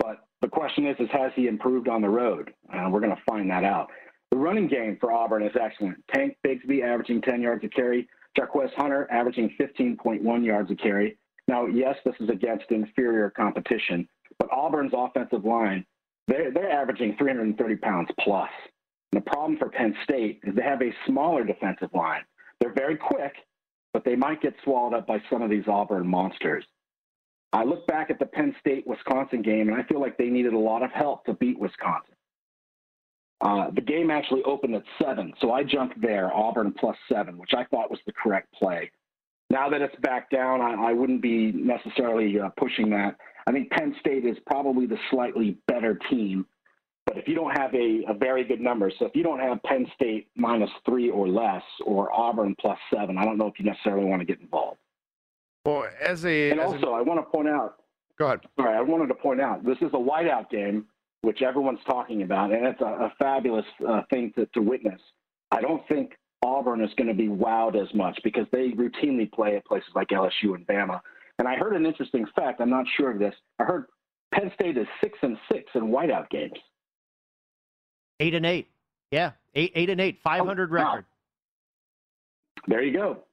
But 0.00 0.26
the 0.40 0.48
question 0.48 0.86
is, 0.86 0.96
is 0.98 1.08
has 1.12 1.30
he 1.36 1.46
improved 1.46 1.88
on 1.88 2.02
the 2.02 2.08
road? 2.08 2.52
Uh, 2.72 2.88
we're 2.90 3.00
going 3.00 3.14
to 3.14 3.22
find 3.28 3.50
that 3.50 3.64
out. 3.64 3.88
The 4.30 4.38
running 4.38 4.68
game 4.68 4.96
for 5.00 5.12
Auburn 5.12 5.42
is 5.42 5.52
excellent. 5.60 6.02
Tank 6.12 6.36
Bigsby 6.46 6.82
averaging 6.82 7.20
10 7.22 7.42
yards 7.42 7.64
a 7.64 7.68
carry. 7.68 8.08
Jarquez 8.38 8.70
Hunter 8.76 9.08
averaging 9.10 9.54
15.1 9.60 10.44
yards 10.44 10.70
a 10.70 10.76
carry. 10.76 11.18
Now, 11.48 11.66
yes, 11.66 11.96
this 12.04 12.14
is 12.20 12.30
against 12.30 12.70
inferior 12.70 13.30
competition, 13.30 14.08
but 14.38 14.48
Auburn's 14.52 14.92
offensive 14.94 15.44
line, 15.44 15.84
they're, 16.28 16.52
they're 16.52 16.70
averaging 16.70 17.16
330 17.18 17.76
pounds 17.76 18.08
plus. 18.20 18.50
And 19.12 19.20
the 19.20 19.30
problem 19.30 19.58
for 19.58 19.68
Penn 19.68 19.96
State 20.04 20.40
is 20.44 20.54
they 20.54 20.62
have 20.62 20.80
a 20.80 20.94
smaller 21.06 21.44
defensive 21.44 21.90
line. 21.92 22.22
They're 22.60 22.72
very 22.72 22.96
quick, 22.96 23.34
but 23.92 24.04
they 24.04 24.14
might 24.14 24.40
get 24.40 24.54
swallowed 24.62 24.94
up 24.94 25.08
by 25.08 25.20
some 25.28 25.42
of 25.42 25.50
these 25.50 25.66
Auburn 25.66 26.06
monsters. 26.06 26.64
I 27.52 27.64
look 27.64 27.86
back 27.86 28.10
at 28.10 28.18
the 28.18 28.26
Penn 28.26 28.54
State 28.60 28.86
Wisconsin 28.86 29.42
game, 29.42 29.68
and 29.68 29.76
I 29.76 29.82
feel 29.84 30.00
like 30.00 30.16
they 30.16 30.28
needed 30.28 30.52
a 30.52 30.58
lot 30.58 30.82
of 30.82 30.90
help 30.92 31.24
to 31.24 31.34
beat 31.34 31.58
Wisconsin. 31.58 32.14
Uh, 33.40 33.70
the 33.74 33.80
game 33.80 34.10
actually 34.10 34.42
opened 34.44 34.74
at 34.74 34.82
seven, 35.02 35.32
so 35.40 35.52
I 35.52 35.64
jumped 35.64 36.00
there, 36.00 36.32
Auburn 36.32 36.72
plus 36.78 36.96
seven, 37.10 37.38
which 37.38 37.52
I 37.56 37.64
thought 37.64 37.90
was 37.90 37.98
the 38.06 38.12
correct 38.12 38.52
play. 38.52 38.90
now 39.50 39.68
that 39.68 39.82
it's 39.82 39.96
back 39.96 40.30
down, 40.30 40.60
I, 40.60 40.90
I 40.90 40.92
wouldn't 40.92 41.22
be 41.22 41.50
necessarily 41.52 42.38
uh, 42.38 42.50
pushing 42.56 42.88
that. 42.90 43.16
I 43.46 43.52
think 43.52 43.70
Penn 43.70 43.96
State 43.98 44.24
is 44.24 44.36
probably 44.46 44.86
the 44.86 44.98
slightly 45.10 45.58
better 45.66 45.98
team. 46.08 46.46
But 47.06 47.16
if 47.16 47.26
you 47.26 47.34
don't 47.34 47.56
have 47.58 47.74
a, 47.74 48.04
a 48.08 48.14
very 48.14 48.44
good 48.44 48.60
number, 48.60 48.92
so 48.96 49.06
if 49.06 49.16
you 49.16 49.24
don't 49.24 49.40
have 49.40 49.60
Penn 49.64 49.86
State 49.94 50.28
minus 50.36 50.70
three 50.84 51.10
or 51.10 51.26
less, 51.26 51.62
or 51.84 52.12
Auburn 52.12 52.54
plus 52.60 52.78
seven, 52.94 53.18
I 53.18 53.24
don't 53.24 53.38
know 53.38 53.48
if 53.48 53.58
you 53.58 53.64
necessarily 53.64 54.04
want 54.04 54.20
to 54.20 54.26
get 54.26 54.40
involved. 54.40 54.78
Well, 55.64 55.86
as 56.00 56.24
a 56.24 56.50
and 56.50 56.60
as 56.60 56.72
also, 56.72 56.88
a, 56.88 56.92
I 56.92 57.02
want 57.02 57.20
to 57.20 57.24
point 57.30 57.48
out. 57.48 57.76
Go 58.18 58.26
ahead. 58.26 58.40
Sorry, 58.58 58.76
I 58.76 58.80
wanted 58.80 59.06
to 59.08 59.14
point 59.14 59.40
out 59.40 59.64
this 59.64 59.78
is 59.78 59.90
a 59.92 59.96
whiteout 59.98 60.50
game, 60.50 60.86
which 61.22 61.42
everyone's 61.42 61.80
talking 61.86 62.22
about, 62.22 62.52
and 62.52 62.66
it's 62.66 62.80
a, 62.80 62.84
a 62.84 63.12
fabulous 63.18 63.64
uh, 63.86 64.02
thing 64.10 64.32
to, 64.36 64.46
to 64.54 64.60
witness. 64.60 65.00
I 65.50 65.60
don't 65.60 65.86
think 65.88 66.12
Auburn 66.42 66.82
is 66.82 66.90
going 66.96 67.08
to 67.08 67.14
be 67.14 67.28
wowed 67.28 67.76
as 67.80 67.92
much 67.94 68.18
because 68.24 68.46
they 68.52 68.70
routinely 68.70 69.30
play 69.30 69.56
at 69.56 69.64
places 69.66 69.90
like 69.94 70.08
LSU 70.08 70.54
and 70.54 70.66
Bama. 70.66 71.00
And 71.38 71.48
I 71.48 71.56
heard 71.56 71.74
an 71.74 71.86
interesting 71.86 72.26
fact. 72.36 72.60
I'm 72.60 72.70
not 72.70 72.84
sure 72.96 73.10
of 73.10 73.18
this. 73.18 73.34
I 73.58 73.64
heard 73.64 73.86
Penn 74.34 74.50
State 74.54 74.76
is 74.76 74.86
six 75.02 75.18
and 75.22 75.36
six 75.50 75.64
in 75.74 75.88
whiteout 75.88 76.28
games. 76.30 76.58
Eight 78.20 78.34
and 78.34 78.44
eight. 78.46 78.68
Yeah, 79.10 79.32
eight 79.54 79.72
eight 79.74 79.90
and 79.90 80.00
eight. 80.00 80.18
Five 80.22 80.44
hundred 80.46 80.70
Oh, 80.70 80.76
wow. 80.76 80.84
record. 80.92 81.04
There 82.68 82.82
you 82.82 82.92
go. 82.96 83.24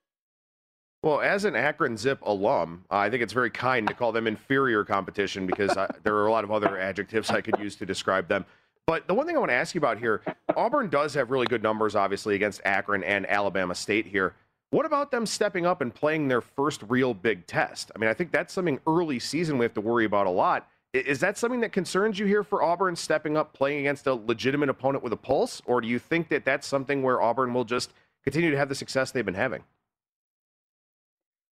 Well, 1.03 1.21
as 1.21 1.45
an 1.45 1.55
Akron 1.55 1.95
Zip 1.95 2.19
alum, 2.23 2.83
I 2.89 3.09
think 3.09 3.21
it's 3.21 3.33
very 3.33 3.51
kind 3.51 3.87
to 3.87 3.93
call 3.93 4.11
them 4.11 4.25
inferior 4.25 4.83
competition 4.83 5.45
because 5.45 5.77
I, 5.77 5.89
there 6.03 6.15
are 6.15 6.27
a 6.27 6.31
lot 6.31 6.43
of 6.43 6.51
other 6.51 6.77
adjectives 6.79 7.29
I 7.29 7.41
could 7.41 7.57
use 7.59 7.75
to 7.77 7.85
describe 7.85 8.27
them. 8.27 8.45
But 8.87 9.07
the 9.07 9.13
one 9.13 9.27
thing 9.27 9.35
I 9.35 9.39
want 9.39 9.51
to 9.51 9.55
ask 9.55 9.75
you 9.75 9.79
about 9.79 9.99
here, 9.99 10.23
Auburn 10.55 10.89
does 10.89 11.13
have 11.13 11.29
really 11.29 11.45
good 11.45 11.61
numbers, 11.61 11.95
obviously, 11.95 12.35
against 12.35 12.61
Akron 12.65 13.03
and 13.03 13.29
Alabama 13.29 13.75
State 13.75 14.07
here. 14.07 14.33
What 14.71 14.85
about 14.85 15.11
them 15.11 15.25
stepping 15.25 15.65
up 15.65 15.81
and 15.81 15.93
playing 15.93 16.27
their 16.27 16.41
first 16.41 16.83
real 16.87 17.13
big 17.13 17.45
test? 17.47 17.91
I 17.95 17.99
mean, 17.99 18.09
I 18.09 18.13
think 18.13 18.31
that's 18.31 18.53
something 18.53 18.79
early 18.87 19.19
season 19.19 19.57
we 19.57 19.65
have 19.65 19.73
to 19.75 19.81
worry 19.81 20.05
about 20.05 20.25
a 20.25 20.31
lot. 20.31 20.67
Is 20.93 21.19
that 21.19 21.37
something 21.37 21.59
that 21.61 21.71
concerns 21.71 22.17
you 22.17 22.25
here 22.25 22.43
for 22.43 22.63
Auburn 22.63 22.95
stepping 22.95 23.37
up, 23.37 23.53
playing 23.53 23.79
against 23.79 24.07
a 24.07 24.13
legitimate 24.13 24.69
opponent 24.69 25.03
with 25.03 25.13
a 25.13 25.17
pulse? 25.17 25.61
Or 25.65 25.79
do 25.79 25.87
you 25.87 25.99
think 25.99 26.29
that 26.29 26.43
that's 26.43 26.65
something 26.65 27.03
where 27.03 27.21
Auburn 27.21 27.53
will 27.53 27.65
just 27.65 27.93
continue 28.23 28.51
to 28.51 28.57
have 28.57 28.67
the 28.67 28.75
success 28.75 29.11
they've 29.11 29.25
been 29.25 29.35
having? 29.35 29.63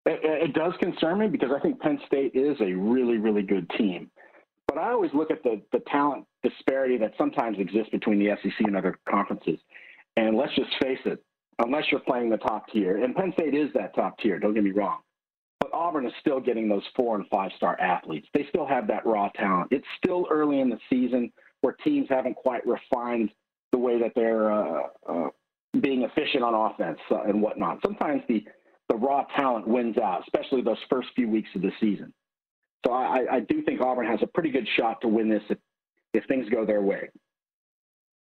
It, 0.04 0.50
it 0.50 0.52
does 0.54 0.72
concern 0.80 1.18
me 1.18 1.28
because 1.28 1.50
I 1.56 1.60
think 1.60 1.80
Penn 1.80 2.00
State 2.06 2.32
is 2.34 2.56
a 2.60 2.72
really, 2.72 3.18
really 3.18 3.42
good 3.42 3.68
team. 3.78 4.10
But 4.66 4.78
I 4.78 4.90
always 4.90 5.12
look 5.14 5.30
at 5.30 5.42
the, 5.42 5.60
the 5.72 5.80
talent 5.90 6.24
disparity 6.42 6.96
that 6.98 7.12
sometimes 7.18 7.58
exists 7.58 7.90
between 7.90 8.18
the 8.18 8.36
SEC 8.42 8.66
and 8.66 8.76
other 8.76 8.98
conferences. 9.08 9.58
And 10.16 10.36
let's 10.36 10.54
just 10.54 10.70
face 10.82 10.98
it, 11.04 11.22
unless 11.58 11.84
you're 11.90 12.00
playing 12.00 12.30
the 12.30 12.38
top 12.38 12.68
tier, 12.72 13.02
and 13.02 13.14
Penn 13.14 13.32
State 13.34 13.54
is 13.54 13.68
that 13.74 13.94
top 13.94 14.18
tier, 14.18 14.38
don't 14.38 14.54
get 14.54 14.64
me 14.64 14.70
wrong. 14.70 14.98
But 15.60 15.72
Auburn 15.72 16.06
is 16.06 16.12
still 16.20 16.40
getting 16.40 16.68
those 16.68 16.82
four 16.96 17.16
and 17.16 17.26
five 17.28 17.50
star 17.56 17.78
athletes. 17.80 18.26
They 18.34 18.46
still 18.48 18.66
have 18.66 18.88
that 18.88 19.06
raw 19.06 19.28
talent. 19.36 19.68
It's 19.70 19.86
still 20.02 20.26
early 20.30 20.60
in 20.60 20.68
the 20.68 20.78
season 20.90 21.32
where 21.60 21.74
teams 21.84 22.08
haven't 22.10 22.34
quite 22.34 22.66
refined 22.66 23.30
the 23.70 23.78
way 23.78 24.00
that 24.00 24.12
they're 24.14 24.52
uh, 24.52 24.82
uh, 25.08 25.28
being 25.80 26.02
efficient 26.02 26.42
on 26.42 26.54
offense 26.54 26.98
uh, 27.10 27.22
and 27.22 27.40
whatnot. 27.40 27.78
Sometimes 27.84 28.22
the 28.28 28.44
the 28.92 28.98
raw 28.98 29.24
talent 29.34 29.66
wins 29.66 29.96
out, 29.96 30.22
especially 30.22 30.60
those 30.60 30.76
first 30.90 31.08
few 31.16 31.26
weeks 31.26 31.48
of 31.54 31.62
the 31.62 31.72
season. 31.80 32.12
So 32.84 32.92
I, 32.92 33.24
I 33.30 33.40
do 33.40 33.62
think 33.62 33.80
Auburn 33.80 34.06
has 34.06 34.20
a 34.22 34.26
pretty 34.26 34.50
good 34.50 34.68
shot 34.76 35.00
to 35.00 35.08
win 35.08 35.30
this 35.30 35.42
if, 35.48 35.56
if 36.12 36.24
things 36.26 36.46
go 36.50 36.66
their 36.66 36.82
way. 36.82 37.08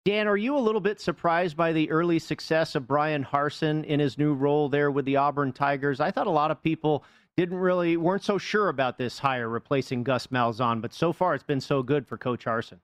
Dan, 0.03 0.27
are 0.27 0.35
you 0.35 0.57
a 0.57 0.59
little 0.59 0.81
bit 0.81 0.99
surprised 0.99 1.55
by 1.55 1.71
the 1.71 1.89
early 1.89 2.19
success 2.19 2.75
of 2.75 2.85
Bryan 2.85 3.23
Harsin 3.23 3.85
in 3.85 4.01
his 4.01 4.17
new 4.17 4.33
role 4.33 4.67
there 4.67 4.91
with 4.91 5.05
the 5.05 5.15
Auburn 5.15 5.53
Tigers? 5.53 6.01
I 6.01 6.11
thought 6.11 6.27
a 6.27 6.31
lot 6.31 6.51
of 6.51 6.61
people 6.61 7.05
didn't 7.37 7.59
really 7.59 7.95
weren't 7.95 8.23
so 8.23 8.37
sure 8.37 8.67
about 8.67 8.97
this 8.97 9.19
hire 9.19 9.47
replacing 9.47 10.03
Gus 10.03 10.27
Malzahn, 10.27 10.81
but 10.81 10.93
so 10.93 11.13
far 11.13 11.33
it's 11.33 11.43
been 11.43 11.61
so 11.61 11.81
good 11.81 12.05
for 12.05 12.17
Coach 12.17 12.43
Harsin. 12.43 12.79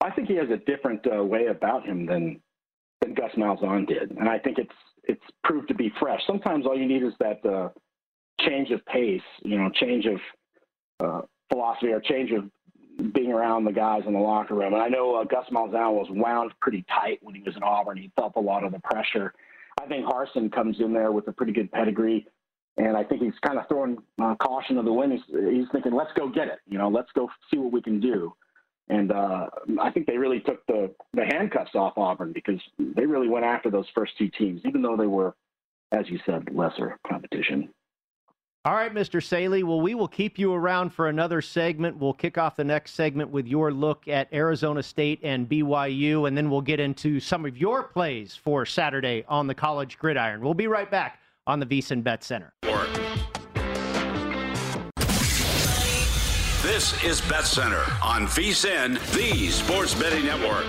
I 0.00 0.10
think 0.10 0.28
he 0.28 0.36
has 0.36 0.48
a 0.48 0.58
different 0.58 1.06
uh, 1.06 1.22
way 1.22 1.46
about 1.46 1.84
him 1.84 2.06
than 2.06 2.40
than 3.02 3.12
Gus 3.12 3.32
Malzahn 3.36 3.86
did, 3.86 4.12
and 4.12 4.26
I 4.26 4.38
think 4.38 4.56
it's 4.56 4.72
it's 5.06 5.22
proved 5.44 5.68
to 5.68 5.74
be 5.74 5.92
fresh. 6.00 6.20
Sometimes 6.26 6.66
all 6.66 6.76
you 6.76 6.86
need 6.86 7.02
is 7.02 7.12
that 7.20 7.44
uh, 7.44 7.68
change 8.40 8.70
of 8.70 8.84
pace, 8.86 9.22
you 9.42 9.58
know, 9.58 9.70
change 9.70 10.06
of 10.06 10.20
uh, 11.00 11.20
philosophy 11.50 11.88
or 11.88 12.00
change 12.00 12.30
of 12.32 12.44
being 13.12 13.32
around 13.32 13.64
the 13.64 13.72
guys 13.72 14.02
in 14.06 14.12
the 14.12 14.18
locker 14.18 14.54
room. 14.54 14.72
And 14.74 14.82
I 14.82 14.88
know 14.88 15.16
uh, 15.16 15.24
Gus 15.24 15.46
Malzahn 15.52 15.92
was 15.92 16.06
wound 16.10 16.52
pretty 16.60 16.84
tight 16.88 17.18
when 17.22 17.34
he 17.34 17.42
was 17.42 17.54
in 17.56 17.62
Auburn. 17.62 17.98
He 17.98 18.10
felt 18.16 18.32
a 18.36 18.40
lot 18.40 18.64
of 18.64 18.72
the 18.72 18.80
pressure. 18.80 19.32
I 19.80 19.86
think 19.86 20.06
Harsin 20.06 20.50
comes 20.50 20.76
in 20.80 20.92
there 20.92 21.12
with 21.12 21.28
a 21.28 21.32
pretty 21.32 21.52
good 21.52 21.70
pedigree. 21.70 22.26
And 22.78 22.96
I 22.96 23.04
think 23.04 23.22
he's 23.22 23.38
kind 23.46 23.58
of 23.58 23.66
throwing 23.68 23.96
uh, 24.22 24.34
caution 24.36 24.76
to 24.76 24.82
the 24.82 24.92
wind. 24.92 25.12
He's, 25.12 25.36
he's 25.50 25.66
thinking, 25.72 25.94
let's 25.94 26.10
go 26.16 26.28
get 26.28 26.48
it. 26.48 26.58
You 26.68 26.78
know, 26.78 26.88
let's 26.88 27.10
go 27.14 27.28
see 27.50 27.58
what 27.58 27.72
we 27.72 27.80
can 27.80 28.00
do. 28.00 28.34
And 28.88 29.10
uh, 29.10 29.48
I 29.80 29.90
think 29.90 30.06
they 30.06 30.16
really 30.16 30.40
took 30.40 30.64
the, 30.66 30.94
the 31.12 31.24
handcuffs 31.24 31.74
off 31.74 31.94
Auburn 31.96 32.32
because 32.32 32.60
they 32.78 33.04
really 33.04 33.28
went 33.28 33.44
after 33.44 33.70
those 33.70 33.86
first 33.94 34.16
two 34.16 34.28
teams, 34.28 34.60
even 34.64 34.80
though 34.80 34.96
they 34.96 35.08
were, 35.08 35.34
as 35.92 36.08
you 36.08 36.20
said, 36.24 36.48
lesser 36.52 36.98
competition. 37.06 37.70
All 38.64 38.74
right, 38.74 38.92
Mr. 38.92 39.22
Saley. 39.22 39.62
Well, 39.62 39.80
we 39.80 39.94
will 39.94 40.08
keep 40.08 40.40
you 40.40 40.52
around 40.52 40.90
for 40.90 41.08
another 41.08 41.40
segment. 41.40 41.98
We'll 41.98 42.12
kick 42.12 42.36
off 42.36 42.56
the 42.56 42.64
next 42.64 42.94
segment 42.94 43.30
with 43.30 43.46
your 43.46 43.72
look 43.72 44.08
at 44.08 44.32
Arizona 44.32 44.82
State 44.82 45.20
and 45.22 45.48
BYU, 45.48 46.26
and 46.26 46.36
then 46.36 46.50
we'll 46.50 46.62
get 46.62 46.80
into 46.80 47.20
some 47.20 47.46
of 47.46 47.56
your 47.56 47.84
plays 47.84 48.34
for 48.34 48.66
Saturday 48.66 49.24
on 49.28 49.46
the 49.46 49.54
college 49.54 49.98
gridiron. 49.98 50.40
We'll 50.40 50.54
be 50.54 50.66
right 50.66 50.90
back 50.90 51.20
on 51.46 51.60
the 51.60 51.66
VSiN 51.66 52.02
Bet 52.02 52.24
Center. 52.24 52.54
This 56.76 57.02
is 57.04 57.20
Bet 57.22 57.46
Center 57.46 57.82
on 58.02 58.26
VSIN, 58.26 59.00
the 59.14 59.48
sports 59.48 59.94
betting 59.94 60.26
network. 60.26 60.66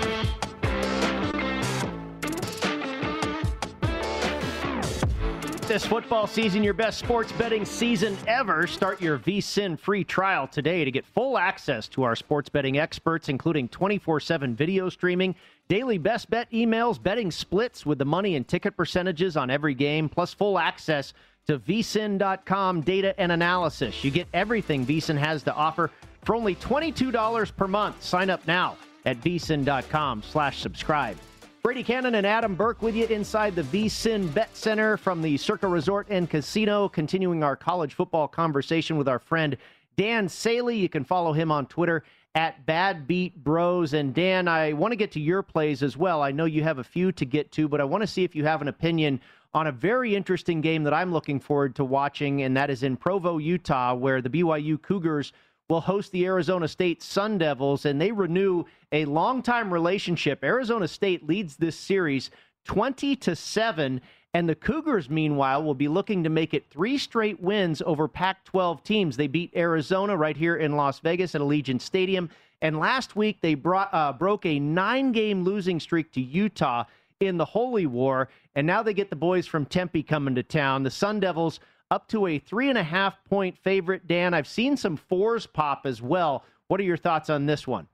This 5.67 5.85
football 5.85 6.25
season, 6.25 6.63
your 6.63 6.73
best 6.73 6.99
sports 6.99 7.33
betting 7.33 7.65
season 7.65 8.17
ever. 8.25 8.67
Start 8.67 9.01
your 9.01 9.19
VSIN 9.19 9.77
free 9.77 10.05
trial 10.05 10.47
today 10.47 10.85
to 10.85 10.91
get 10.91 11.05
full 11.05 11.37
access 11.37 11.89
to 11.89 12.03
our 12.03 12.15
sports 12.15 12.47
betting 12.47 12.79
experts, 12.79 13.27
including 13.27 13.67
24 13.67 14.21
7 14.21 14.55
video 14.55 14.87
streaming, 14.87 15.35
daily 15.67 15.97
best 15.97 16.29
bet 16.29 16.49
emails, 16.51 17.03
betting 17.03 17.31
splits 17.31 17.85
with 17.85 17.97
the 17.97 18.05
money 18.05 18.37
and 18.37 18.47
ticket 18.47 18.77
percentages 18.77 19.35
on 19.35 19.49
every 19.49 19.73
game, 19.73 20.07
plus 20.07 20.33
full 20.33 20.57
access 20.57 21.13
to 21.47 21.59
vsin.com 21.59 22.81
data 22.81 23.19
and 23.19 23.31
analysis. 23.31 24.03
You 24.03 24.11
get 24.11 24.27
everything 24.33 24.85
VSIN 24.85 25.17
has 25.17 25.43
to 25.43 25.53
offer 25.53 25.89
for 26.23 26.35
only 26.35 26.55
$22 26.55 27.55
per 27.55 27.67
month. 27.67 28.03
Sign 28.03 28.29
up 28.29 28.45
now 28.47 28.77
at 29.05 29.21
vsin.com 29.21 30.23
slash 30.23 30.59
subscribe. 30.59 31.17
Brady 31.63 31.83
Cannon 31.83 32.15
and 32.15 32.27
Adam 32.27 32.55
Burke 32.55 32.81
with 32.81 32.95
you 32.95 33.05
inside 33.07 33.55
the 33.55 33.63
VSIN 33.63 34.33
Bet 34.33 34.55
Center 34.55 34.97
from 34.97 35.21
the 35.21 35.37
Circa 35.37 35.67
Resort 35.67 36.07
and 36.09 36.29
Casino, 36.29 36.87
continuing 36.87 37.43
our 37.43 37.55
college 37.55 37.93
football 37.93 38.27
conversation 38.27 38.97
with 38.97 39.07
our 39.07 39.19
friend 39.19 39.57
Dan 39.95 40.29
Saley. 40.29 40.77
You 40.77 40.89
can 40.89 41.03
follow 41.03 41.33
him 41.33 41.51
on 41.51 41.65
Twitter 41.65 42.03
at 42.35 42.65
Bad 42.65 43.07
Beat 43.07 43.35
Bros. 43.43 43.93
And 43.93 44.13
Dan, 44.13 44.47
I 44.47 44.73
want 44.73 44.91
to 44.91 44.95
get 44.95 45.11
to 45.13 45.19
your 45.19 45.41
plays 45.41 45.81
as 45.81 45.97
well. 45.97 46.21
I 46.21 46.31
know 46.31 46.45
you 46.45 46.63
have 46.63 46.77
a 46.77 46.83
few 46.83 47.11
to 47.13 47.25
get 47.25 47.51
to, 47.53 47.67
but 47.67 47.81
I 47.81 47.83
want 47.83 48.01
to 48.01 48.07
see 48.07 48.23
if 48.23 48.35
you 48.35 48.45
have 48.45 48.61
an 48.61 48.67
opinion 48.67 49.19
on 49.57 49.65
a 49.65 49.71
very 49.71 50.15
interesting 50.15 50.61
game 50.61 50.83
that 50.83 50.93
I'm 50.93 51.11
looking 51.11 51.39
forward 51.39 51.75
to 51.77 51.83
watching, 51.83 52.43
and 52.43 52.55
that 52.55 52.69
is 52.69 52.83
in 52.83 52.95
Provo, 52.95 53.39
Utah, 53.39 53.95
where 53.95 54.21
the 54.21 54.29
BYU 54.29 54.79
Cougars 54.79 55.33
will 55.67 55.81
host 55.81 56.11
the 56.11 56.27
Arizona 56.27 56.67
State 56.67 57.01
Sun 57.01 57.39
Devils, 57.39 57.85
and 57.85 57.99
they 57.99 58.11
renew 58.11 58.65
a 58.91 59.05
longtime 59.05 59.73
relationship. 59.73 60.43
Arizona 60.43 60.87
State 60.87 61.27
leads 61.27 61.57
this 61.57 61.75
series 61.75 62.29
20 62.65 63.15
to 63.15 63.35
7, 63.35 63.99
and 64.35 64.47
the 64.47 64.53
Cougars, 64.53 65.09
meanwhile, 65.09 65.63
will 65.63 65.73
be 65.73 65.87
looking 65.87 66.23
to 66.23 66.29
make 66.29 66.53
it 66.53 66.69
three 66.69 66.99
straight 66.99 67.41
wins 67.41 67.81
over 67.83 68.07
Pac 68.07 68.45
12 68.45 68.83
teams. 68.83 69.17
They 69.17 69.25
beat 69.25 69.55
Arizona 69.55 70.15
right 70.15 70.37
here 70.37 70.57
in 70.57 70.77
Las 70.77 70.99
Vegas 70.99 71.33
at 71.33 71.41
Allegiant 71.41 71.81
Stadium, 71.81 72.29
and 72.61 72.77
last 72.77 73.15
week 73.15 73.41
they 73.41 73.55
brought, 73.55 73.91
uh, 73.91 74.13
broke 74.13 74.45
a 74.45 74.59
nine 74.59 75.11
game 75.13 75.43
losing 75.43 75.79
streak 75.79 76.11
to 76.11 76.21
Utah 76.21 76.83
in 77.19 77.37
the 77.37 77.45
Holy 77.45 77.85
War, 77.85 78.29
and 78.57 78.65
now 78.65 78.81
they 78.81 78.95
get 78.95 79.11
the 79.11 79.15
boys 79.15 79.45
from 79.45 79.67
Tempe 79.67 80.01
coming 80.01 80.33
to 80.33 80.41
town. 80.41 80.81
The 80.81 80.89
Sun 80.89 81.19
Devils 81.19 81.59
up 81.91 82.07
to 82.07 82.25
a 82.25 82.39
three 82.39 82.69
and 82.69 82.77
a 82.77 82.83
half 82.83 83.23
point 83.23 83.55
favorite. 83.55 84.07
Dan, 84.07 84.33
I've 84.33 84.47
seen 84.47 84.75
some 84.75 84.97
fours 84.97 85.45
pop 85.45 85.83
as 85.85 86.01
well. 86.01 86.43
What 86.67 86.79
are 86.79 86.83
your 86.83 86.97
thoughts 86.97 87.29
on 87.29 87.45
this 87.45 87.67
one? 87.67 87.87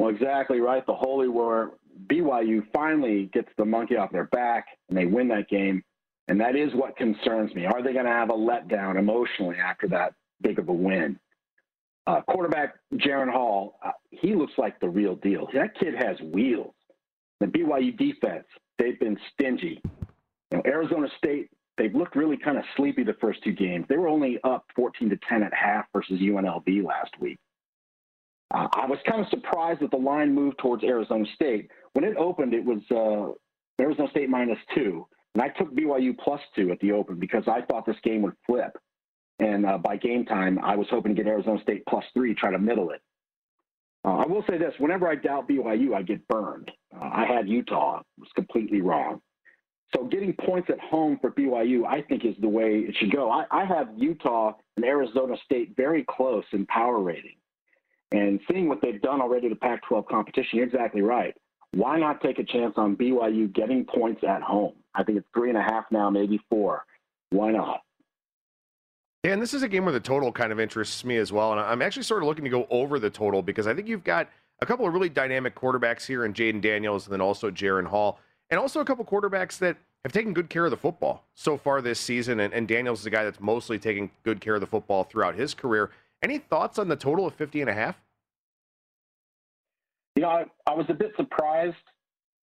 Well, 0.00 0.10
exactly 0.10 0.58
right. 0.60 0.84
The 0.84 0.94
Holy 0.94 1.28
War, 1.28 1.74
BYU 2.08 2.66
finally 2.72 3.30
gets 3.32 3.48
the 3.56 3.64
monkey 3.64 3.96
off 3.96 4.10
their 4.10 4.24
back 4.24 4.66
and 4.88 4.98
they 4.98 5.06
win 5.06 5.28
that 5.28 5.48
game. 5.48 5.84
And 6.26 6.40
that 6.40 6.56
is 6.56 6.74
what 6.74 6.96
concerns 6.96 7.54
me. 7.54 7.66
Are 7.66 7.80
they 7.80 7.92
going 7.92 8.06
to 8.06 8.10
have 8.10 8.30
a 8.30 8.32
letdown 8.32 8.98
emotionally 8.98 9.56
after 9.56 9.86
that 9.90 10.14
big 10.40 10.58
of 10.58 10.68
a 10.68 10.72
win? 10.72 11.16
Uh, 12.08 12.22
quarterback 12.22 12.74
Jaren 12.94 13.30
Hall, 13.30 13.78
uh, 13.84 13.92
he 14.10 14.34
looks 14.34 14.54
like 14.58 14.80
the 14.80 14.88
real 14.88 15.14
deal. 15.14 15.46
That 15.54 15.78
kid 15.78 15.94
has 15.94 16.16
wheels. 16.20 16.74
The 17.40 17.46
BYU 17.46 17.96
defense, 17.96 18.46
they've 18.78 18.98
been 18.98 19.18
stingy. 19.32 19.80
You 20.50 20.58
know, 20.58 20.62
Arizona 20.66 21.08
State, 21.18 21.50
they've 21.76 21.94
looked 21.94 22.16
really 22.16 22.36
kind 22.36 22.58
of 22.58 22.64
sleepy 22.76 23.04
the 23.04 23.16
first 23.20 23.42
two 23.42 23.52
games. 23.52 23.86
They 23.88 23.96
were 23.96 24.08
only 24.08 24.38
up 24.44 24.64
14 24.76 25.10
to 25.10 25.18
10 25.28 25.42
at 25.42 25.52
half 25.54 25.86
versus 25.92 26.20
UNLV 26.20 26.84
last 26.84 27.10
week. 27.20 27.38
Uh, 28.52 28.68
I 28.72 28.86
was 28.86 28.98
kind 29.08 29.20
of 29.20 29.28
surprised 29.28 29.80
that 29.80 29.90
the 29.90 29.96
line 29.96 30.34
moved 30.34 30.58
towards 30.58 30.84
Arizona 30.84 31.24
State. 31.34 31.70
When 31.94 32.04
it 32.04 32.16
opened, 32.16 32.54
it 32.54 32.64
was 32.64 32.80
uh, 32.90 33.82
Arizona 33.82 34.08
State 34.10 34.28
minus 34.28 34.58
two, 34.74 35.06
and 35.34 35.42
I 35.42 35.48
took 35.48 35.74
BYU 35.74 36.16
plus 36.18 36.40
two 36.54 36.70
at 36.70 36.78
the 36.80 36.92
open 36.92 37.18
because 37.18 37.44
I 37.48 37.62
thought 37.62 37.86
this 37.86 37.96
game 38.04 38.22
would 38.22 38.34
flip. 38.46 38.76
And 39.40 39.66
uh, 39.66 39.78
by 39.78 39.96
game 39.96 40.24
time, 40.24 40.60
I 40.62 40.76
was 40.76 40.86
hoping 40.90 41.14
to 41.14 41.20
get 41.20 41.28
Arizona 41.28 41.60
State 41.62 41.82
plus 41.88 42.04
three, 42.14 42.34
try 42.34 42.52
to 42.52 42.58
middle 42.58 42.90
it. 42.90 43.00
Uh, 44.04 44.18
I 44.18 44.26
will 44.26 44.44
say 44.48 44.58
this: 44.58 44.74
whenever 44.78 45.08
I 45.08 45.14
doubt 45.14 45.48
BYU, 45.48 45.94
I 45.94 46.02
get 46.02 46.26
burned. 46.28 46.70
Uh, 46.94 47.10
I 47.12 47.24
had 47.24 47.48
Utah; 47.48 48.00
it 48.00 48.20
was 48.20 48.28
completely 48.34 48.80
wrong. 48.80 49.20
So 49.94 50.04
getting 50.04 50.32
points 50.32 50.68
at 50.70 50.80
home 50.80 51.18
for 51.20 51.30
BYU, 51.30 51.86
I 51.86 52.02
think, 52.02 52.24
is 52.24 52.34
the 52.40 52.48
way 52.48 52.80
it 52.80 52.96
should 52.98 53.12
go. 53.12 53.30
I, 53.30 53.44
I 53.50 53.64
have 53.64 53.90
Utah 53.96 54.54
and 54.76 54.84
Arizona 54.84 55.36
State 55.44 55.74
very 55.76 56.04
close 56.08 56.44
in 56.52 56.66
power 56.66 57.00
rating, 57.00 57.36
and 58.12 58.40
seeing 58.50 58.68
what 58.68 58.80
they've 58.82 59.00
done 59.00 59.20
already 59.20 59.48
to 59.48 59.56
Pac-12 59.56 60.06
competition, 60.08 60.58
you're 60.58 60.66
exactly 60.66 61.02
right. 61.02 61.34
Why 61.72 61.98
not 61.98 62.20
take 62.20 62.38
a 62.38 62.44
chance 62.44 62.74
on 62.76 62.96
BYU 62.96 63.52
getting 63.52 63.84
points 63.84 64.22
at 64.26 64.42
home? 64.42 64.74
I 64.94 65.02
think 65.02 65.18
it's 65.18 65.26
three 65.34 65.48
and 65.48 65.58
a 65.58 65.62
half 65.62 65.84
now, 65.90 66.10
maybe 66.10 66.40
four. 66.50 66.84
Why 67.30 67.50
not? 67.50 67.80
Yeah, 69.24 69.32
and 69.32 69.40
this 69.40 69.54
is 69.54 69.62
a 69.62 69.68
game 69.68 69.84
where 69.84 69.92
the 69.92 70.00
total 70.00 70.30
kind 70.30 70.52
of 70.52 70.60
interests 70.60 71.02
me 71.02 71.16
as 71.16 71.32
well. 71.32 71.52
And 71.52 71.60
I'm 71.60 71.80
actually 71.80 72.02
sort 72.02 72.22
of 72.22 72.28
looking 72.28 72.44
to 72.44 72.50
go 72.50 72.66
over 72.68 72.98
the 72.98 73.08
total 73.08 73.40
because 73.40 73.66
I 73.66 73.72
think 73.72 73.88
you've 73.88 74.04
got 74.04 74.28
a 74.60 74.66
couple 74.66 74.86
of 74.86 74.92
really 74.92 75.08
dynamic 75.08 75.54
quarterbacks 75.54 76.04
here 76.04 76.26
in 76.26 76.34
Jayden 76.34 76.60
Daniels 76.60 77.06
and 77.06 77.12
then 77.14 77.22
also 77.22 77.50
Jaren 77.50 77.86
Hall, 77.86 78.20
and 78.50 78.60
also 78.60 78.80
a 78.80 78.84
couple 78.84 79.02
quarterbacks 79.02 79.56
that 79.58 79.78
have 80.04 80.12
taken 80.12 80.34
good 80.34 80.50
care 80.50 80.66
of 80.66 80.70
the 80.70 80.76
football 80.76 81.24
so 81.34 81.56
far 81.56 81.80
this 81.80 81.98
season. 81.98 82.38
And, 82.40 82.52
and 82.52 82.68
Daniels 82.68 83.00
is 83.00 83.06
a 83.06 83.10
guy 83.10 83.24
that's 83.24 83.40
mostly 83.40 83.78
taking 83.78 84.10
good 84.24 84.42
care 84.42 84.56
of 84.56 84.60
the 84.60 84.66
football 84.66 85.04
throughout 85.04 85.34
his 85.36 85.54
career. 85.54 85.90
Any 86.22 86.36
thoughts 86.36 86.78
on 86.78 86.88
the 86.88 86.96
total 86.96 87.26
of 87.26 87.34
50 87.34 87.62
and 87.62 87.70
a 87.70 87.74
half? 87.74 87.96
You 90.16 90.22
know, 90.24 90.28
I, 90.28 90.44
I 90.66 90.74
was 90.74 90.84
a 90.90 90.94
bit 90.94 91.12
surprised 91.16 91.76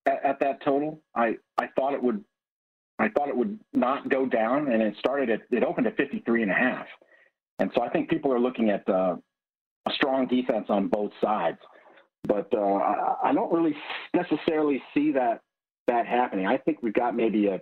at, 0.07 0.25
at 0.25 0.39
that 0.39 0.63
total. 0.65 0.99
I, 1.13 1.37
I 1.59 1.67
thought 1.75 1.93
it 1.93 2.01
would 2.01 2.23
I 3.01 3.09
thought 3.09 3.29
it 3.29 3.35
would 3.35 3.59
not 3.73 4.09
go 4.09 4.25
down, 4.25 4.71
and 4.71 4.81
it 4.81 4.95
started 4.99 5.29
at 5.29 5.41
it 5.51 5.63
opened 5.63 5.87
at 5.87 5.97
53 5.97 6.43
and 6.43 6.51
a 6.51 6.55
half. 6.55 6.85
And 7.59 7.71
so 7.75 7.81
I 7.81 7.89
think 7.89 8.09
people 8.09 8.33
are 8.33 8.39
looking 8.39 8.69
at 8.69 8.87
uh, 8.87 9.15
a 9.87 9.91
strong 9.93 10.27
defense 10.27 10.65
on 10.69 10.87
both 10.87 11.11
sides, 11.21 11.57
but 12.23 12.47
uh, 12.53 12.79
I 13.23 13.31
don't 13.33 13.51
really 13.51 13.75
necessarily 14.13 14.81
see 14.93 15.11
that 15.13 15.41
that 15.87 16.05
happening. 16.05 16.47
I 16.47 16.57
think 16.57 16.79
we've 16.81 16.93
got 16.93 17.15
maybe 17.15 17.47
a 17.47 17.61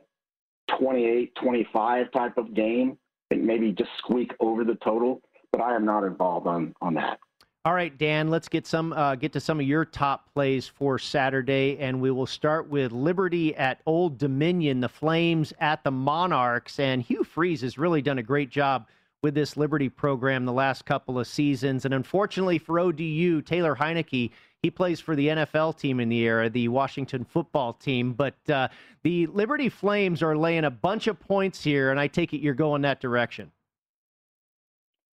28, 0.77 1.33
25 1.41 2.11
type 2.11 2.37
of 2.37 2.53
game. 2.53 2.97
I 3.31 3.35
think 3.35 3.45
maybe 3.45 3.71
just 3.71 3.89
squeak 3.99 4.31
over 4.39 4.63
the 4.63 4.75
total, 4.83 5.21
but 5.51 5.61
I 5.61 5.75
am 5.75 5.85
not 5.85 6.03
involved 6.03 6.47
on 6.47 6.73
on 6.81 6.93
that. 6.95 7.19
All 7.65 7.73
right, 7.73 7.95
Dan, 7.97 8.29
let's 8.29 8.47
get 8.47 8.65
some 8.65 8.93
uh, 8.93 9.15
get 9.15 9.33
to 9.33 9.41
some 9.41 9.59
of 9.59 9.65
your 9.65 9.83
top 9.83 10.33
plays 10.33 10.65
for 10.65 10.97
Saturday, 10.97 11.77
and 11.77 11.99
we 11.99 12.09
will 12.09 12.25
start 12.25 12.69
with 12.69 12.93
Liberty 12.93 13.53
at 13.53 13.81
Old 13.85 14.17
Dominion, 14.17 14.79
the 14.79 14.87
Flames 14.87 15.51
at 15.59 15.83
the 15.83 15.91
Monarchs, 15.91 16.79
and 16.79 17.01
Hugh 17.01 17.25
Freeze 17.25 17.59
has 17.59 17.77
really 17.77 18.01
done 18.01 18.17
a 18.17 18.23
great 18.23 18.49
job 18.49 18.87
with 19.21 19.35
this 19.35 19.57
Liberty 19.57 19.89
program 19.89 20.45
the 20.45 20.53
last 20.53 20.85
couple 20.85 21.19
of 21.19 21.27
seasons, 21.27 21.83
and 21.83 21.93
unfortunately 21.93 22.59
for 22.59 22.79
ODU, 22.79 23.41
Taylor 23.41 23.75
Heinicke. 23.75 24.31
He 24.63 24.71
plays 24.71 25.01
for 25.01 25.17
the 25.17 25.27
NFL 25.27 25.77
team 25.77 25.99
in 25.99 26.07
the 26.07 26.19
era, 26.19 26.49
the 26.49 26.69
Washington 26.69 27.25
football 27.25 27.73
team. 27.73 28.13
But 28.13 28.35
uh, 28.49 28.69
the 29.03 29.27
Liberty 29.27 29.67
Flames 29.67 30.23
are 30.23 30.37
laying 30.37 30.63
a 30.63 30.71
bunch 30.71 31.07
of 31.07 31.19
points 31.19 31.61
here, 31.61 31.91
and 31.91 31.99
I 31.99 32.07
take 32.07 32.33
it 32.33 32.39
you're 32.39 32.53
going 32.53 32.83
that 32.83 33.01
direction 33.01 33.51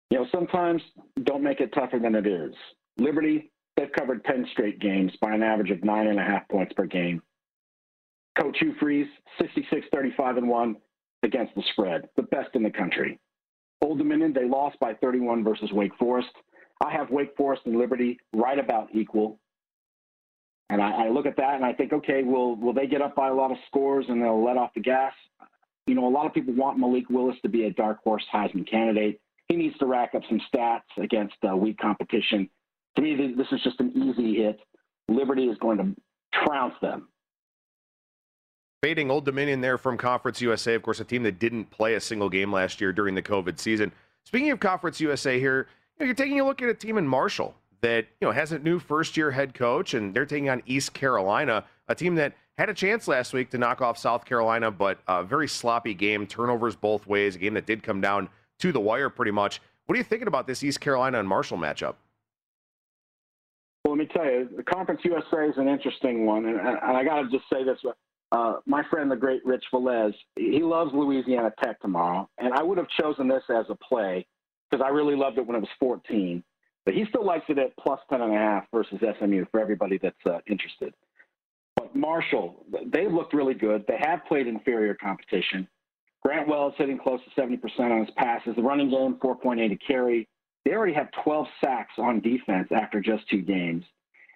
you 0.10 0.18
know, 0.18 0.26
sometimes 0.32 0.82
don't 1.24 1.44
make 1.44 1.60
it 1.60 1.74
tougher 1.74 2.00
than 2.00 2.16
it 2.16 2.26
is. 2.26 2.54
Liberty, 2.98 3.52
they've 3.78 3.92
covered 3.98 4.26
10 4.26 4.48
straight 4.52 4.80
games 4.80 5.12
by 5.22 5.34
an 5.34 5.44
average 5.44 5.72
of 5.72 5.84
nine 5.84 6.08
and 6.08 6.20
a 6.20 6.24
half 6.24 6.48
points 6.50 6.74
per 6.74 6.86
game. 6.86 7.22
Coach 8.40 8.58
Hugh 8.60 8.74
Freeze, 8.80 9.08
66 9.40 9.86
35 9.94 10.38
and 10.38 10.50
1 10.50 10.76
against 11.24 11.54
the 11.56 11.64
spread, 11.74 12.08
the 12.16 12.24
best 12.24 12.50
in 12.54 12.64
the 12.64 12.70
country. 12.70 13.20
Old 13.82 13.98
Dominion, 13.98 14.34
they 14.34 14.46
lost 14.46 14.80
by 14.80 14.94
31 14.96 15.44
versus 15.44 15.72
Wake 15.72 15.96
Forest. 15.98 16.30
I 16.84 16.92
have 16.92 17.10
Wake 17.12 17.36
Forest 17.36 17.64
and 17.66 17.78
Liberty 17.78 18.18
right 18.34 18.58
about 18.58 18.90
equal. 18.94 19.40
And 20.70 20.82
I, 20.82 21.06
I 21.06 21.10
look 21.10 21.26
at 21.26 21.36
that 21.38 21.56
and 21.56 21.66
I 21.66 21.74
think, 21.74 21.94
okay, 21.94 22.24
will 22.24 22.56
will 22.56 22.74
they 22.74 22.88
get 22.88 23.02
up 23.02 23.16
by 23.16 23.30
a 23.30 23.34
lot 23.34 23.52
of 23.52 23.58
scores 23.68 24.06
and 24.08 24.22
they'll 24.22 24.44
let 24.44 24.58
off 24.58 24.74
the 24.74 24.82
gas? 24.82 25.14
You 25.88 25.96
know, 25.96 26.08
a 26.08 26.10
lot 26.10 26.26
of 26.26 26.34
people 26.34 26.54
want 26.54 26.78
Malik 26.78 27.10
Willis 27.10 27.38
to 27.42 27.50
be 27.50 27.66
a 27.66 27.72
dark 27.72 28.04
horse 28.04 28.24
Heisman 28.34 28.70
candidate 28.70 29.20
he 29.50 29.58
needs 29.58 29.78
to 29.80 29.86
rack 29.86 30.14
up 30.16 30.22
some 30.30 30.40
stats 30.54 30.82
against 30.98 31.36
uh, 31.48 31.58
weak 31.58 31.78
competition. 31.80 32.50
To 32.96 33.02
me, 33.02 33.34
this 33.36 33.48
is 33.52 33.62
just 33.64 33.80
an 33.80 33.92
easy 33.96 34.36
hit. 34.36 34.60
Liberty 35.10 35.46
is 35.46 35.58
going 35.58 35.78
to 35.80 35.96
trounce 36.46 36.76
them. 36.82 37.10
Fading 38.82 39.12
Old 39.12 39.26
Dominion 39.26 39.60
there 39.60 39.78
from 39.78 39.98
Conference 39.98 40.40
USA, 40.42 40.76
of 40.76 40.84
course, 40.84 41.00
a 41.00 41.04
team 41.04 41.24
that 41.24 41.40
didn't 41.40 41.66
play 41.66 41.96
a 41.96 42.00
single 42.00 42.30
game 42.30 42.54
last 42.54 42.80
year 42.80 42.94
during 42.94 43.16
the 43.16 43.22
COVID 43.22 43.60
season. 43.60 43.92
Speaking 44.24 44.52
of 44.52 44.60
Conference 44.60 45.02
USA 45.02 45.40
here, 45.40 45.68
you 45.98 46.00
know, 46.00 46.06
you're 46.06 46.16
taking 46.16 46.40
a 46.40 46.46
look 46.46 46.62
at 46.62 46.70
a 46.70 46.74
team 46.74 46.98
in 46.98 47.08
Marshall 47.08 47.56
that 47.82 48.06
you 48.22 48.28
know 48.28 48.32
has 48.32 48.52
a 48.52 48.60
new 48.60 48.80
first-year 48.80 49.32
head 49.32 49.54
coach, 49.54 49.94
and 49.94 50.14
they're 50.14 50.26
taking 50.26 50.50
on 50.50 50.62
East 50.66 50.94
Carolina, 50.94 51.66
a 51.88 51.96
team 51.96 52.16
that 52.16 52.34
had 52.58 52.70
a 52.70 52.74
chance 52.74 53.08
last 53.08 53.34
week 53.34 53.50
to 53.50 53.58
knock 53.58 53.82
off 53.82 53.98
South 53.98 54.26
Carolina, 54.26 54.70
but 54.70 55.00
a 55.08 55.24
very 55.24 55.48
sloppy 55.48 55.94
game, 55.94 56.28
turnovers 56.28 56.76
both 56.76 57.08
ways, 57.08 57.36
a 57.36 57.40
game 57.40 57.56
that 57.56 57.66
did 57.66 57.84
come 57.84 58.00
down 58.00 58.30
to 58.60 58.72
the 58.72 58.80
wire 58.80 59.10
pretty 59.10 59.32
much. 59.32 59.62
What 59.86 59.96
are 59.96 59.98
you 59.98 60.04
thinking 60.04 60.28
about 60.28 60.48
this 60.48 60.64
East 60.64 60.80
Carolina 60.80 61.20
and 61.20 61.28
Marshall 61.28 61.58
matchup? 61.58 61.96
Well, 63.84 63.96
let 63.96 63.98
me 63.98 64.08
tell 64.14 64.26
you, 64.26 64.50
the 64.56 64.64
Conference 64.64 65.02
USA 65.04 65.48
is 65.48 65.58
an 65.58 65.68
interesting 65.68 66.26
one, 66.26 66.46
and, 66.46 66.60
I 66.60 67.04
got 67.04 67.22
to 67.22 67.30
just 67.30 67.46
say 67.52 67.64
this: 67.64 67.78
uh, 68.32 68.58
my 68.66 68.84
friend, 68.90 69.10
the 69.10 69.16
great 69.16 69.44
Rich 69.46 69.64
Velez, 69.74 70.14
he 70.36 70.62
loves 70.62 70.92
Louisiana 70.94 71.52
Tech 71.64 71.80
tomorrow, 71.80 72.30
and 72.38 72.54
I 72.54 72.62
would 72.62 72.78
have 72.78 72.88
chosen 73.02 73.28
this 73.28 73.44
as 73.50 73.66
a 73.70 73.76
play 73.76 74.28
because 74.70 74.84
I 74.86 74.90
really 74.90 75.16
loved 75.16 75.38
it 75.38 75.48
when 75.48 75.56
it 75.56 75.62
was 75.62 75.70
14, 75.80 76.44
but 76.86 76.94
he 76.94 77.06
still 77.10 77.26
likes 77.26 77.46
it 77.50 77.58
at 77.58 77.76
plus 77.78 78.00
10 78.10 78.22
and 78.22 78.34
a 78.34 78.38
half 78.38 78.66
versus 78.72 79.00
SMU 79.20 79.46
for 79.52 79.60
everybody 79.60 79.98
that's 79.98 80.26
uh, 80.28 80.40
interested. 80.48 80.94
But 81.76 81.96
Marshall, 81.96 82.66
they 82.86 83.08
looked 83.08 83.34
really 83.34 83.56
good. 83.56 83.86
They 83.88 83.98
have 84.00 84.26
played 84.28 84.46
inferior 84.46 84.94
competition. 84.94 85.68
Grant 86.24 86.48
Wells 86.48 86.74
hitting 86.78 86.98
close 86.98 87.20
to 87.24 87.42
70% 87.42 87.60
on 87.80 88.06
his 88.06 88.14
passes. 88.16 88.56
The 88.56 88.62
running 88.62 88.90
game, 88.90 89.18
4.8 89.22 89.70
to 89.70 89.76
carry. 89.78 90.28
They 90.66 90.72
already 90.72 90.94
have 90.94 91.10
12 91.24 91.48
sacks 91.64 91.94
on 91.98 92.20
defense 92.20 92.68
after 92.76 93.00
just 93.00 93.28
two 93.30 93.42
games. 93.42 93.86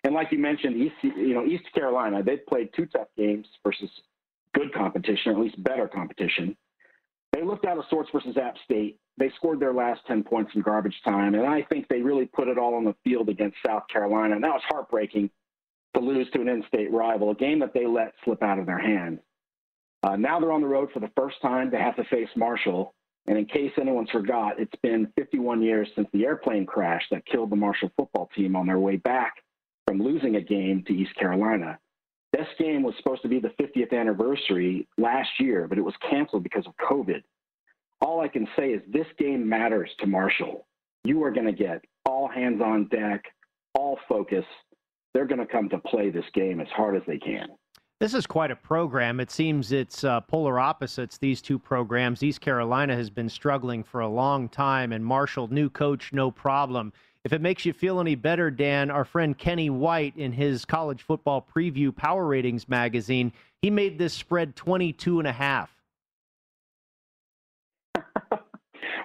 And 0.03 0.13
like 0.13 0.31
you 0.31 0.39
mentioned, 0.39 0.75
East, 0.75 0.95
you 1.01 1.33
know, 1.33 1.45
East 1.45 1.65
Carolina, 1.73 2.23
they've 2.23 2.45
played 2.45 2.69
two 2.75 2.85
tough 2.85 3.07
games 3.17 3.47
versus 3.63 3.89
good 4.53 4.73
competition, 4.73 5.31
or 5.31 5.35
at 5.35 5.39
least 5.39 5.61
better 5.63 5.87
competition. 5.87 6.55
They 7.31 7.43
looked 7.43 7.65
out 7.65 7.77
of 7.77 7.85
sorts 7.89 8.09
versus 8.11 8.37
App 8.37 8.55
State. 8.63 8.99
They 9.17 9.31
scored 9.35 9.59
their 9.59 9.73
last 9.73 10.01
10 10.07 10.23
points 10.23 10.51
in 10.55 10.61
garbage 10.61 10.99
time, 11.05 11.35
and 11.35 11.45
I 11.45 11.63
think 11.63 11.87
they 11.87 12.01
really 12.01 12.25
put 12.25 12.47
it 12.47 12.57
all 12.57 12.75
on 12.75 12.83
the 12.83 12.95
field 13.03 13.29
against 13.29 13.57
South 13.65 13.83
Carolina. 13.91 14.35
And 14.35 14.43
that 14.43 14.53
was 14.53 14.61
heartbreaking 14.69 15.29
to 15.95 15.99
lose 15.99 16.29
to 16.31 16.41
an 16.41 16.49
in-state 16.49 16.91
rival, 16.91 17.31
a 17.31 17.35
game 17.35 17.59
that 17.59 17.73
they 17.73 17.85
let 17.85 18.13
slip 18.23 18.41
out 18.41 18.59
of 18.59 18.65
their 18.65 18.79
hands. 18.79 19.19
Uh, 20.03 20.17
now 20.17 20.39
they're 20.39 20.51
on 20.51 20.61
the 20.61 20.67
road 20.67 20.89
for 20.93 20.99
the 20.99 21.11
first 21.15 21.41
time. 21.41 21.71
They 21.71 21.79
have 21.79 21.95
to 21.95 22.03
face 22.05 22.29
Marshall. 22.35 22.93
And 23.25 23.37
in 23.37 23.45
case 23.45 23.71
anyone's 23.79 24.09
forgot, 24.09 24.59
it's 24.59 24.75
been 24.81 25.07
51 25.17 25.61
years 25.61 25.87
since 25.95 26.07
the 26.11 26.25
airplane 26.25 26.65
crash 26.65 27.03
that 27.09 27.25
killed 27.25 27.49
the 27.49 27.55
Marshall 27.55 27.91
football 27.95 28.29
team 28.35 28.55
on 28.55 28.67
their 28.67 28.79
way 28.79 28.97
back 28.97 29.35
from 29.87 30.01
losing 30.01 30.35
a 30.35 30.41
game 30.41 30.83
to 30.87 30.93
East 30.93 31.15
Carolina. 31.15 31.79
This 32.33 32.47
game 32.59 32.83
was 32.83 32.95
supposed 32.97 33.21
to 33.21 33.29
be 33.29 33.39
the 33.39 33.53
50th 33.61 33.97
anniversary 33.97 34.87
last 34.97 35.29
year, 35.39 35.67
but 35.67 35.77
it 35.77 35.83
was 35.83 35.93
canceled 36.09 36.43
because 36.43 36.65
of 36.67 36.73
COVID. 36.77 37.21
All 38.01 38.19
I 38.19 38.27
can 38.27 38.47
say 38.57 38.71
is 38.71 38.81
this 38.91 39.07
game 39.17 39.47
matters 39.47 39.89
to 39.99 40.07
Marshall. 40.07 40.65
You 41.05 41.23
are 41.23 41.31
going 41.31 41.45
to 41.45 41.53
get 41.53 41.85
all 42.05 42.27
hands 42.27 42.61
on 42.61 42.87
deck, 42.87 43.23
all 43.75 43.99
focus. 44.09 44.45
They're 45.13 45.27
going 45.27 45.39
to 45.39 45.45
come 45.45 45.69
to 45.69 45.77
play 45.77 46.09
this 46.09 46.25
game 46.33 46.59
as 46.59 46.67
hard 46.75 46.97
as 46.97 47.03
they 47.07 47.19
can. 47.19 47.47
This 48.03 48.13
is 48.13 48.27
quite 48.27 48.51
a 48.51 48.55
program. 48.57 49.21
It 49.21 49.31
seems 49.31 49.71
it's 49.71 50.03
uh, 50.03 50.19
polar 50.19 50.59
opposites, 50.59 51.17
these 51.17 51.41
two 51.41 51.57
programs. 51.57 52.21
East 52.21 52.41
Carolina 52.41 52.97
has 52.97 53.09
been 53.09 53.29
struggling 53.29 53.81
for 53.81 54.01
a 54.01 54.09
long 54.09 54.49
time, 54.49 54.91
and 54.91 55.05
Marshall, 55.05 55.47
new 55.47 55.69
coach, 55.69 56.11
no 56.11 56.29
problem. 56.29 56.91
If 57.23 57.31
it 57.31 57.39
makes 57.39 57.65
you 57.65 57.71
feel 57.71 58.01
any 58.01 58.15
better, 58.15 58.51
Dan, 58.51 58.91
our 58.91 59.05
friend 59.05 59.37
Kenny 59.37 59.69
White 59.69 60.17
in 60.17 60.33
his 60.33 60.65
college 60.65 61.01
football 61.01 61.47
preview 61.55 61.95
power 61.95 62.25
ratings 62.25 62.67
magazine, 62.67 63.31
he 63.61 63.69
made 63.69 63.97
this 63.97 64.13
spread 64.13 64.57
22 64.57 65.19
and 65.19 65.27
a 65.29 65.31
half. 65.31 65.71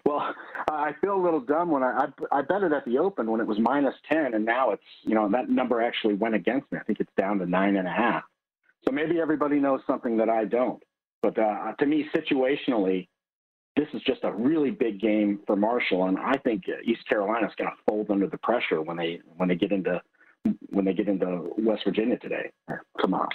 well, 0.04 0.34
I 0.72 0.92
feel 1.00 1.14
a 1.14 1.22
little 1.22 1.38
dumb 1.38 1.70
when 1.70 1.84
I, 1.84 2.08
I 2.32 2.38
I 2.38 2.42
bet 2.42 2.64
it 2.64 2.72
at 2.72 2.84
the 2.84 2.98
open 2.98 3.30
when 3.30 3.40
it 3.40 3.46
was 3.46 3.60
minus 3.60 3.94
10, 4.10 4.34
and 4.34 4.44
now 4.44 4.72
it's, 4.72 4.82
you 5.04 5.14
know, 5.14 5.28
that 5.28 5.48
number 5.48 5.80
actually 5.80 6.14
went 6.14 6.34
against 6.34 6.72
me. 6.72 6.80
I 6.80 6.82
think 6.82 6.98
it's 6.98 7.12
down 7.16 7.38
to 7.38 7.46
nine 7.46 7.76
and 7.76 7.86
a 7.86 7.92
half. 7.92 8.24
So 8.84 8.92
maybe 8.92 9.20
everybody 9.20 9.58
knows 9.58 9.80
something 9.86 10.16
that 10.18 10.28
I 10.28 10.44
don't. 10.44 10.82
But 11.22 11.38
uh, 11.38 11.72
to 11.78 11.86
me, 11.86 12.06
situationally, 12.14 13.08
this 13.76 13.88
is 13.92 14.02
just 14.02 14.20
a 14.24 14.32
really 14.32 14.70
big 14.70 15.00
game 15.00 15.40
for 15.46 15.56
Marshall, 15.56 16.06
and 16.06 16.18
I 16.18 16.36
think 16.38 16.64
East 16.84 17.06
Carolina 17.08 17.46
is 17.46 17.52
going 17.56 17.70
to 17.70 17.76
fold 17.88 18.10
under 18.10 18.26
the 18.26 18.38
pressure 18.38 18.82
when 18.82 18.96
they 18.96 19.20
when 19.36 19.48
they 19.48 19.54
get 19.54 19.72
into 19.72 20.00
when 20.70 20.84
they 20.84 20.94
get 20.94 21.08
into 21.08 21.52
West 21.58 21.82
Virginia 21.84 22.18
today 22.18 22.50
Come 23.00 23.14
on. 23.14 23.28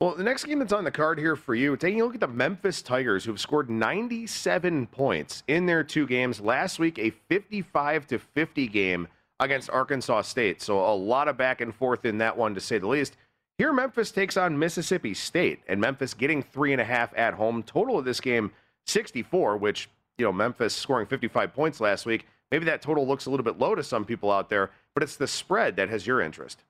Well, 0.00 0.14
the 0.14 0.24
next 0.24 0.44
game 0.44 0.58
that's 0.58 0.74
on 0.74 0.84
the 0.84 0.90
card 0.90 1.18
here 1.18 1.36
for 1.36 1.54
you, 1.54 1.74
taking 1.76 2.02
a 2.02 2.04
look 2.04 2.14
at 2.14 2.20
the 2.20 2.28
Memphis 2.28 2.82
Tigers, 2.82 3.24
who've 3.24 3.40
scored 3.40 3.70
97 3.70 4.88
points 4.88 5.42
in 5.48 5.64
their 5.64 5.82
two 5.82 6.06
games. 6.06 6.38
Last 6.38 6.78
week, 6.78 6.98
a 6.98 7.10
55 7.30 8.06
to 8.08 8.18
50 8.18 8.66
game 8.68 9.08
against 9.40 9.70
Arkansas 9.70 10.22
State. 10.22 10.60
So 10.60 10.80
a 10.80 10.92
lot 10.94 11.28
of 11.28 11.38
back 11.38 11.62
and 11.62 11.74
forth 11.74 12.04
in 12.04 12.18
that 12.18 12.36
one, 12.36 12.54
to 12.54 12.60
say 12.60 12.76
the 12.76 12.86
least. 12.86 13.16
Here, 13.58 13.72
Memphis 13.72 14.10
takes 14.10 14.36
on 14.36 14.58
Mississippi 14.58 15.14
State, 15.14 15.60
and 15.66 15.80
Memphis 15.80 16.12
getting 16.12 16.42
three 16.42 16.72
and 16.72 16.80
a 16.80 16.84
half 16.84 17.16
at 17.16 17.34
home. 17.34 17.62
Total 17.62 17.98
of 17.98 18.04
this 18.04 18.20
game, 18.20 18.52
64, 18.86 19.56
which, 19.56 19.88
you 20.18 20.26
know, 20.26 20.32
Memphis 20.32 20.74
scoring 20.74 21.06
55 21.06 21.54
points 21.54 21.80
last 21.80 22.04
week. 22.04 22.26
Maybe 22.50 22.66
that 22.66 22.82
total 22.82 23.06
looks 23.06 23.26
a 23.26 23.30
little 23.30 23.44
bit 23.44 23.58
low 23.58 23.74
to 23.74 23.82
some 23.82 24.04
people 24.04 24.30
out 24.30 24.50
there, 24.50 24.70
but 24.94 25.02
it's 25.02 25.16
the 25.16 25.26
spread 25.26 25.76
that 25.76 25.88
has 25.88 26.06
your 26.06 26.20
interest. 26.20 26.64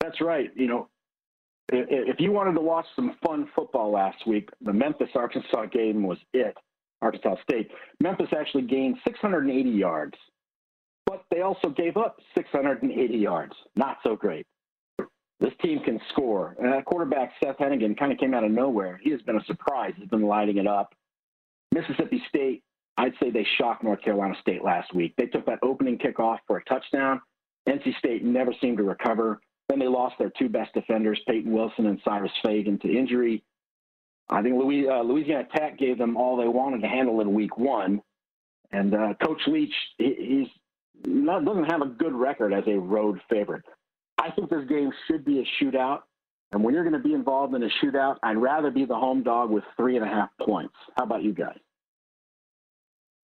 That's 0.00 0.20
right. 0.20 0.50
You 0.54 0.66
know, 0.66 0.88
if 1.70 2.20
you 2.20 2.30
wanted 2.30 2.54
to 2.54 2.60
watch 2.60 2.86
some 2.94 3.16
fun 3.26 3.48
football 3.56 3.90
last 3.90 4.26
week, 4.26 4.50
the 4.60 4.72
Memphis 4.72 5.10
Arkansas 5.14 5.66
game 5.66 6.02
was 6.02 6.18
it. 6.32 6.56
Arkansas 7.00 7.36
State. 7.42 7.70
Memphis 8.00 8.28
actually 8.38 8.64
gained 8.64 8.96
680 9.06 9.70
yards, 9.70 10.14
but 11.06 11.24
they 11.30 11.40
also 11.40 11.68
gave 11.70 11.96
up 11.96 12.18
680 12.36 13.16
yards. 13.16 13.52
Not 13.76 13.98
so 14.02 14.16
great. 14.16 14.46
This 15.40 15.52
team 15.62 15.80
can 15.84 16.00
score. 16.10 16.56
And 16.58 16.72
that 16.72 16.84
quarterback, 16.84 17.32
Seth 17.42 17.58
Henigan, 17.58 17.96
kind 17.96 18.12
of 18.12 18.18
came 18.18 18.34
out 18.34 18.44
of 18.44 18.50
nowhere. 18.50 19.00
He 19.02 19.10
has 19.10 19.22
been 19.22 19.36
a 19.36 19.44
surprise. 19.44 19.92
He's 19.96 20.08
been 20.08 20.22
lighting 20.22 20.58
it 20.58 20.66
up. 20.66 20.94
Mississippi 21.72 22.22
State, 22.28 22.62
I'd 22.96 23.12
say 23.22 23.30
they 23.30 23.46
shocked 23.56 23.84
North 23.84 24.02
Carolina 24.02 24.34
State 24.40 24.64
last 24.64 24.92
week. 24.94 25.14
They 25.16 25.26
took 25.26 25.46
that 25.46 25.60
opening 25.62 25.98
kickoff 25.98 26.38
for 26.46 26.56
a 26.56 26.64
touchdown. 26.64 27.20
NC 27.68 27.96
State 27.98 28.24
never 28.24 28.52
seemed 28.60 28.78
to 28.78 28.84
recover. 28.84 29.40
Then 29.68 29.78
they 29.78 29.86
lost 29.86 30.16
their 30.18 30.32
two 30.38 30.48
best 30.48 30.72
defenders, 30.74 31.20
Payton 31.28 31.52
Wilson 31.52 31.86
and 31.86 32.00
Cyrus 32.04 32.32
Fagan, 32.42 32.78
to 32.80 32.88
injury. 32.88 33.44
I 34.30 34.42
think 34.42 34.56
uh, 34.56 35.02
Louisiana 35.02 35.46
Tech 35.54 35.78
gave 35.78 35.98
them 35.98 36.16
all 36.16 36.36
they 36.36 36.48
wanted 36.48 36.82
to 36.82 36.88
handle 36.88 37.20
in 37.20 37.32
week 37.32 37.56
one. 37.56 38.02
And 38.72 38.94
uh, 38.94 39.14
Coach 39.22 39.40
Leach, 39.46 39.72
he, 39.96 40.14
he's 40.18 40.48
not, 41.06 41.44
doesn't 41.44 41.70
have 41.70 41.82
a 41.82 41.86
good 41.86 42.12
record 42.12 42.52
as 42.52 42.64
a 42.66 42.78
road 42.78 43.20
favorite. 43.30 43.64
I 44.18 44.30
think 44.30 44.50
this 44.50 44.64
game 44.68 44.90
should 45.06 45.24
be 45.24 45.40
a 45.40 45.64
shootout. 45.64 46.00
And 46.50 46.64
when 46.64 46.74
you're 46.74 46.82
going 46.82 47.00
to 47.00 47.08
be 47.08 47.14
involved 47.14 47.54
in 47.54 47.62
a 47.62 47.68
shootout, 47.82 48.16
I'd 48.22 48.38
rather 48.38 48.70
be 48.70 48.84
the 48.84 48.94
home 48.94 49.22
dog 49.22 49.50
with 49.50 49.64
three 49.76 49.96
and 49.96 50.04
a 50.04 50.08
half 50.08 50.30
points. 50.40 50.74
How 50.96 51.04
about 51.04 51.22
you 51.22 51.32
guys? 51.32 51.58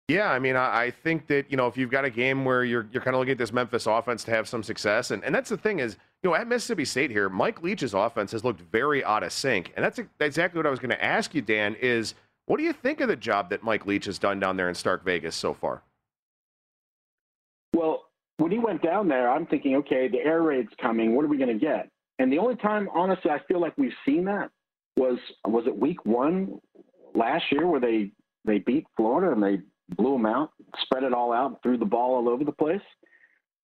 Yeah, 0.08 0.30
I 0.30 0.38
mean, 0.38 0.54
I, 0.54 0.90
think 0.90 1.28
that 1.28 1.50
you 1.50 1.56
know 1.56 1.66
if 1.66 1.78
you've 1.78 1.90
got 1.90 2.04
a 2.04 2.10
game 2.10 2.44
where 2.44 2.62
you're 2.62 2.86
you're 2.92 3.02
kind 3.02 3.14
of 3.14 3.20
looking 3.20 3.32
at 3.32 3.38
this 3.38 3.54
Memphis 3.54 3.86
offense 3.86 4.22
to 4.24 4.32
have 4.32 4.46
some 4.46 4.62
success, 4.62 5.10
and, 5.10 5.24
and 5.24 5.34
that's 5.34 5.48
the 5.48 5.56
thing 5.56 5.78
is, 5.78 5.96
you 6.22 6.28
know, 6.28 6.36
at 6.36 6.46
Mississippi 6.46 6.84
State 6.84 7.10
here, 7.10 7.30
Mike 7.30 7.62
Leach's 7.62 7.94
offense 7.94 8.30
has 8.32 8.44
looked 8.44 8.60
very 8.70 9.02
out 9.02 9.22
of 9.22 9.32
sync, 9.32 9.72
and 9.76 9.84
that's 9.84 9.98
exactly 10.20 10.58
what 10.58 10.66
I 10.66 10.70
was 10.70 10.78
going 10.78 10.90
to 10.90 11.02
ask 11.02 11.34
you, 11.34 11.40
Dan. 11.40 11.74
Is 11.80 12.14
what 12.44 12.58
do 12.58 12.64
you 12.64 12.74
think 12.74 13.00
of 13.00 13.08
the 13.08 13.16
job 13.16 13.48
that 13.48 13.62
Mike 13.62 13.86
Leach 13.86 14.04
has 14.04 14.18
done 14.18 14.38
down 14.38 14.58
there 14.58 14.68
in 14.68 14.74
Stark 14.74 15.06
Vegas 15.06 15.36
so 15.36 15.54
far? 15.54 15.82
When 18.38 18.50
he 18.50 18.58
went 18.58 18.82
down 18.82 19.08
there, 19.08 19.30
I'm 19.30 19.46
thinking, 19.46 19.76
okay, 19.76 20.08
the 20.08 20.18
air 20.18 20.42
raid's 20.42 20.72
coming. 20.80 21.14
What 21.14 21.24
are 21.24 21.28
we 21.28 21.36
going 21.38 21.56
to 21.56 21.64
get? 21.64 21.88
And 22.18 22.32
the 22.32 22.38
only 22.38 22.56
time, 22.56 22.88
honestly, 22.94 23.30
I 23.30 23.40
feel 23.46 23.60
like 23.60 23.76
we've 23.76 23.92
seen 24.04 24.24
that 24.24 24.50
was 24.96 25.18
was 25.46 25.66
it 25.66 25.76
week 25.76 26.04
one 26.04 26.60
last 27.14 27.44
year 27.50 27.66
where 27.66 27.80
they 27.80 28.12
they 28.44 28.58
beat 28.58 28.86
Florida 28.96 29.32
and 29.32 29.42
they 29.42 29.62
blew 29.96 30.12
them 30.12 30.26
out, 30.26 30.52
spread 30.82 31.02
it 31.02 31.12
all 31.12 31.32
out, 31.32 31.60
threw 31.62 31.76
the 31.76 31.84
ball 31.84 32.14
all 32.14 32.28
over 32.28 32.44
the 32.44 32.52
place. 32.52 32.80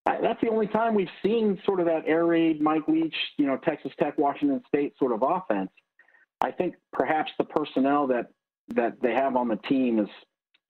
That's 0.07 0.41
the 0.41 0.49
only 0.49 0.67
time 0.67 0.95
we've 0.95 1.09
seen 1.23 1.61
sort 1.65 1.79
of 1.79 1.87
that 1.87 2.03
air 2.07 2.25
raid, 2.25 2.61
Mike 2.61 2.89
Leach, 2.89 3.15
you 3.37 3.47
know, 3.47 3.59
Texas 3.59 3.93
Tech, 3.99 4.19
Washington 4.19 4.63
State 4.67 4.95
sort 4.99 5.13
of 5.13 5.23
offense. 5.23 5.71
I 6.41 6.51
think 6.51 6.75
perhaps 6.93 7.31
the 7.39 7.45
personnel 7.45 8.07
that 8.09 8.27
that 8.75 9.01
they 9.03 9.13
have 9.13 9.37
on 9.37 9.49
the 9.49 9.57
team 9.57 9.99
is 9.99 10.09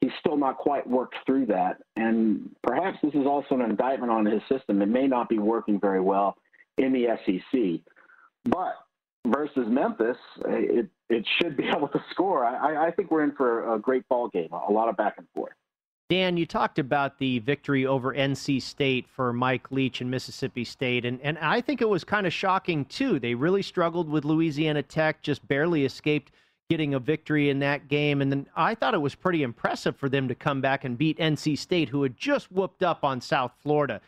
he's 0.01 0.13
still 0.21 0.37
not 0.37 0.57
quite 0.57 0.89
worked 0.89 1.17
through 1.27 1.47
that, 1.47 1.79
and 1.97 2.51
perhaps 2.63 2.99
this 3.03 3.15
is 3.15 3.27
also 3.27 3.55
an 3.55 3.63
indictment 3.63 4.11
on 4.11 4.27
his 4.27 4.43
system. 4.49 4.83
It 4.83 4.89
may 4.89 5.07
not 5.07 5.29
be 5.29 5.39
working 5.39 5.79
very 5.79 6.01
well 6.01 6.37
in 6.79 6.93
the 6.93 7.07
SEC, 7.25 7.81
but 8.45 8.75
versus 9.27 9.67
Memphis, 9.69 10.17
it 10.47 10.89
it 11.09 11.27
should 11.41 11.57
be 11.57 11.69
able 11.77 11.89
to 11.89 12.03
score. 12.11 12.45
I, 12.45 12.89
I 12.89 12.91
think 12.91 13.11
we're 13.11 13.25
in 13.25 13.33
for 13.33 13.75
a 13.75 13.79
great 13.79 14.09
ball 14.09 14.29
game, 14.29 14.49
a 14.53 14.73
lot 14.73 14.89
of 14.89 14.97
back 14.97 15.15
and 15.19 15.27
forth. 15.35 15.53
Dan, 16.09 16.37
you 16.37 16.45
talked 16.45 16.81
about 16.81 17.19
the 17.19 17.39
victory 17.39 17.87
over 17.87 18.13
NC 18.13 18.61
State 18.63 19.07
for 19.09 19.33
Mike 19.33 19.71
Leach 19.71 20.01
and 20.01 20.11
Mississippi 20.11 20.65
State, 20.65 21.05
and, 21.05 21.21
and 21.21 21.39
I 21.39 21.61
think 21.61 21.81
it 21.81 21.89
was 21.89 22.03
kind 22.03 22.27
of 22.27 22.33
shocking 22.33 22.85
too. 22.87 23.21
They 23.21 23.35
really 23.37 23.63
struggled 23.63 24.09
with 24.09 24.25
Louisiana 24.25 24.83
Tech, 24.83 25.23
just 25.23 25.47
barely 25.47 25.85
escaped 25.85 26.33
getting 26.71 26.95
a 26.95 27.01
victory 27.01 27.51
in 27.51 27.59
that 27.59 27.89
game. 27.89 28.23
And 28.23 28.31
then 28.31 28.47
I 28.55 28.77
thought 28.77 28.95
it 28.95 29.03
was 29.03 29.17
pretty 29.17 29.43
impressive 29.43 29.97
for 29.97 30.09
them 30.09 30.29
to 30.29 30.37
come 30.37 30.61
back 30.61 30.85
and 30.85 30.97
beat 30.97 31.19
NC 31.19 31.59
State, 31.59 31.89
who 31.89 32.05
had 32.05 32.17
just 32.17 32.51
whooped 32.53 32.85
up 32.85 33.05
on 33.05 33.21
South 33.21 33.53
Florida. 33.61 34.01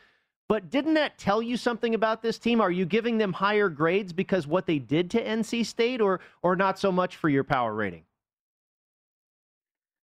But 0.49 0.71
didn't 0.71 0.95
that 0.95 1.19
tell 1.19 1.43
you 1.43 1.57
something 1.57 1.95
about 1.95 2.23
this 2.23 2.39
team? 2.39 2.61
Are 2.61 2.71
you 2.71 2.87
giving 2.87 3.19
them 3.19 3.33
higher 3.33 3.69
grades 3.69 4.13
because 4.13 4.47
what 4.47 4.67
they 4.67 4.79
did 4.79 5.11
to 5.11 5.25
NC 5.25 5.67
State, 5.67 6.01
or 6.01 6.21
or 6.43 6.57
not 6.57 6.79
so 6.79 6.93
much 6.93 7.17
for 7.17 7.29
your 7.29 7.43
power 7.43 7.75
rating? 7.75 8.05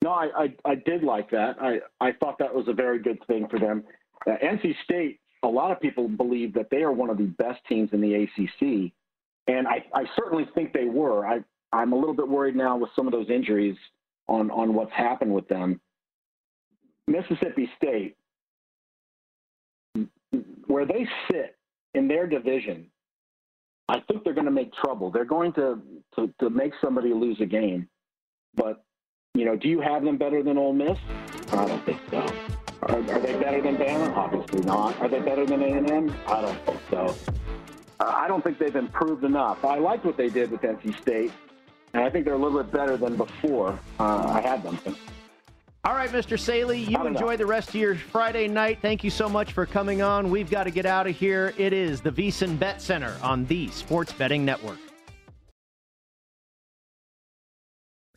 No, 0.03 0.11
I, 0.11 0.29
I, 0.37 0.55
I 0.65 0.75
did 0.75 1.03
like 1.03 1.31
that. 1.31 1.57
I, 1.61 1.81
I 2.01 2.13
thought 2.13 2.39
that 2.39 2.55
was 2.55 2.67
a 2.69 2.73
very 2.73 2.99
good 2.99 3.19
thing 3.27 3.47
for 3.49 3.59
them. 3.59 3.85
Uh, 4.27 4.37
NC 4.43 4.75
State, 4.85 5.21
a 5.43 5.49
lot 5.49 5.71
of 5.71 5.81
people 5.81 6.09
believe 6.09 6.55
that 6.55 6.71
they 6.71 6.83
are 6.83 6.93
one 6.93 7.11
of 7.11 7.19
the 7.19 7.27
best 7.27 7.61
teams 7.69 7.91
in 7.93 8.01
the 8.01 8.15
ACC, 8.15 8.93
and 9.49 9.69
I, 9.69 9.85
I 9.95 10.05
certainly 10.17 10.49
think 10.55 10.73
they 10.73 10.87
were. 10.87 11.27
I, 11.27 11.41
I'm 11.73 11.93
a 11.93 11.97
little 11.97 12.15
bit 12.15 12.29
worried 12.29 12.57
now 12.57 12.77
with 12.77 12.91
some 12.97 13.07
of 13.07 13.13
those 13.13 13.29
injuries 13.29 13.77
on, 14.29 14.51
on 14.51 14.75
what's 14.75 14.93
happened 14.93 15.35
with 15.35 15.49
them. 15.49 15.81
Mississippi 17.07 17.71
State, 17.77 18.17
where 20.67 20.87
they 20.87 21.07
sit 21.31 21.57
in 21.95 22.09
their 22.09 22.27
division, 22.27 22.87
I 23.89 24.01
think 24.01 24.25
they're 24.25 24.35
going 24.35 24.45
to 24.45 24.51
make 24.51 24.73
trouble. 24.75 25.11
They're 25.11 25.25
going 25.25 25.53
to, 25.55 25.81
to, 26.17 26.33
to 26.41 26.51
make 26.51 26.73
somebody 26.81 27.13
lose 27.15 27.41
a 27.41 27.47
game. 27.47 27.89
But, 28.55 28.85
you 29.35 29.45
know, 29.45 29.57
do 29.57 29.69
you 29.69 29.81
have 29.81 30.05
them 30.05 30.19
better 30.19 30.43
than 30.43 30.59
Ole 30.59 30.75
Miss? 30.75 30.99
I 31.53 31.67
don't 31.67 31.85
think 31.87 32.01
so. 32.11 32.27
Are, 32.83 32.97
are 32.97 33.21
they 33.21 33.39
better 33.39 33.63
than 33.63 33.77
Bama? 33.77 34.15
Obviously 34.15 34.61
not. 34.61 34.99
Are 35.01 35.09
they 35.09 35.21
better 35.21 35.47
than 35.47 35.63
A&M? 35.63 36.15
I 36.27 36.41
don't 36.43 36.67
think 36.67 36.81
so. 36.91 37.17
I 38.01 38.29
don't 38.29 38.45
think 38.45 38.59
they've 38.59 38.77
improved 38.77 39.25
enough. 39.25 39.65
I 39.65 39.79
liked 39.79 40.05
what 40.05 40.17
they 40.17 40.29
did 40.29 40.51
with 40.51 40.61
NC 40.61 41.01
State, 41.01 41.33
and 41.95 42.03
I 42.03 42.11
think 42.11 42.25
they're 42.25 42.35
a 42.35 42.39
little 42.39 42.63
bit 42.63 42.73
better 42.73 42.97
than 42.97 43.17
before 43.17 43.79
uh, 43.99 44.27
I 44.29 44.41
had 44.41 44.63
them. 44.63 44.79
All 45.85 45.95
right, 45.95 46.11
Mr. 46.11 46.39
Saley, 46.39 46.81
you 46.81 47.07
enjoy 47.07 47.37
the 47.37 47.47
rest 47.47 47.71
of 47.71 47.77
your 47.77 47.95
Friday 47.95 48.49
night. 48.49 48.79
Thank 48.83 49.05
you 49.05 49.11
so 49.11 49.29
much 49.29 49.53
for 49.53 49.65
coming 49.65 50.03
on. 50.03 50.29
We've 50.31 50.51
got 50.51 50.65
to 50.65 50.71
get 50.71 50.87
out 50.87 51.07
of 51.07 51.17
here. 51.17 51.55
It 51.57 51.73
is 51.73 52.01
the 52.01 52.11
VSiN 52.11 52.59
Bet 52.59 52.83
Center 52.83 53.17
on 53.23 53.47
the 53.47 53.69
Sports 53.69 54.13
Betting 54.13 54.45
Network. 54.45 54.79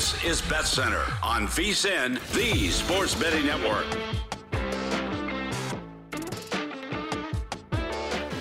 This 0.00 0.24
is 0.24 0.40
Bet 0.48 0.64
Center 0.64 1.04
on 1.22 1.46
VSIN, 1.46 2.14
the 2.32 2.70
Sports 2.70 3.14
Betting 3.14 3.44
Network. 3.44 3.84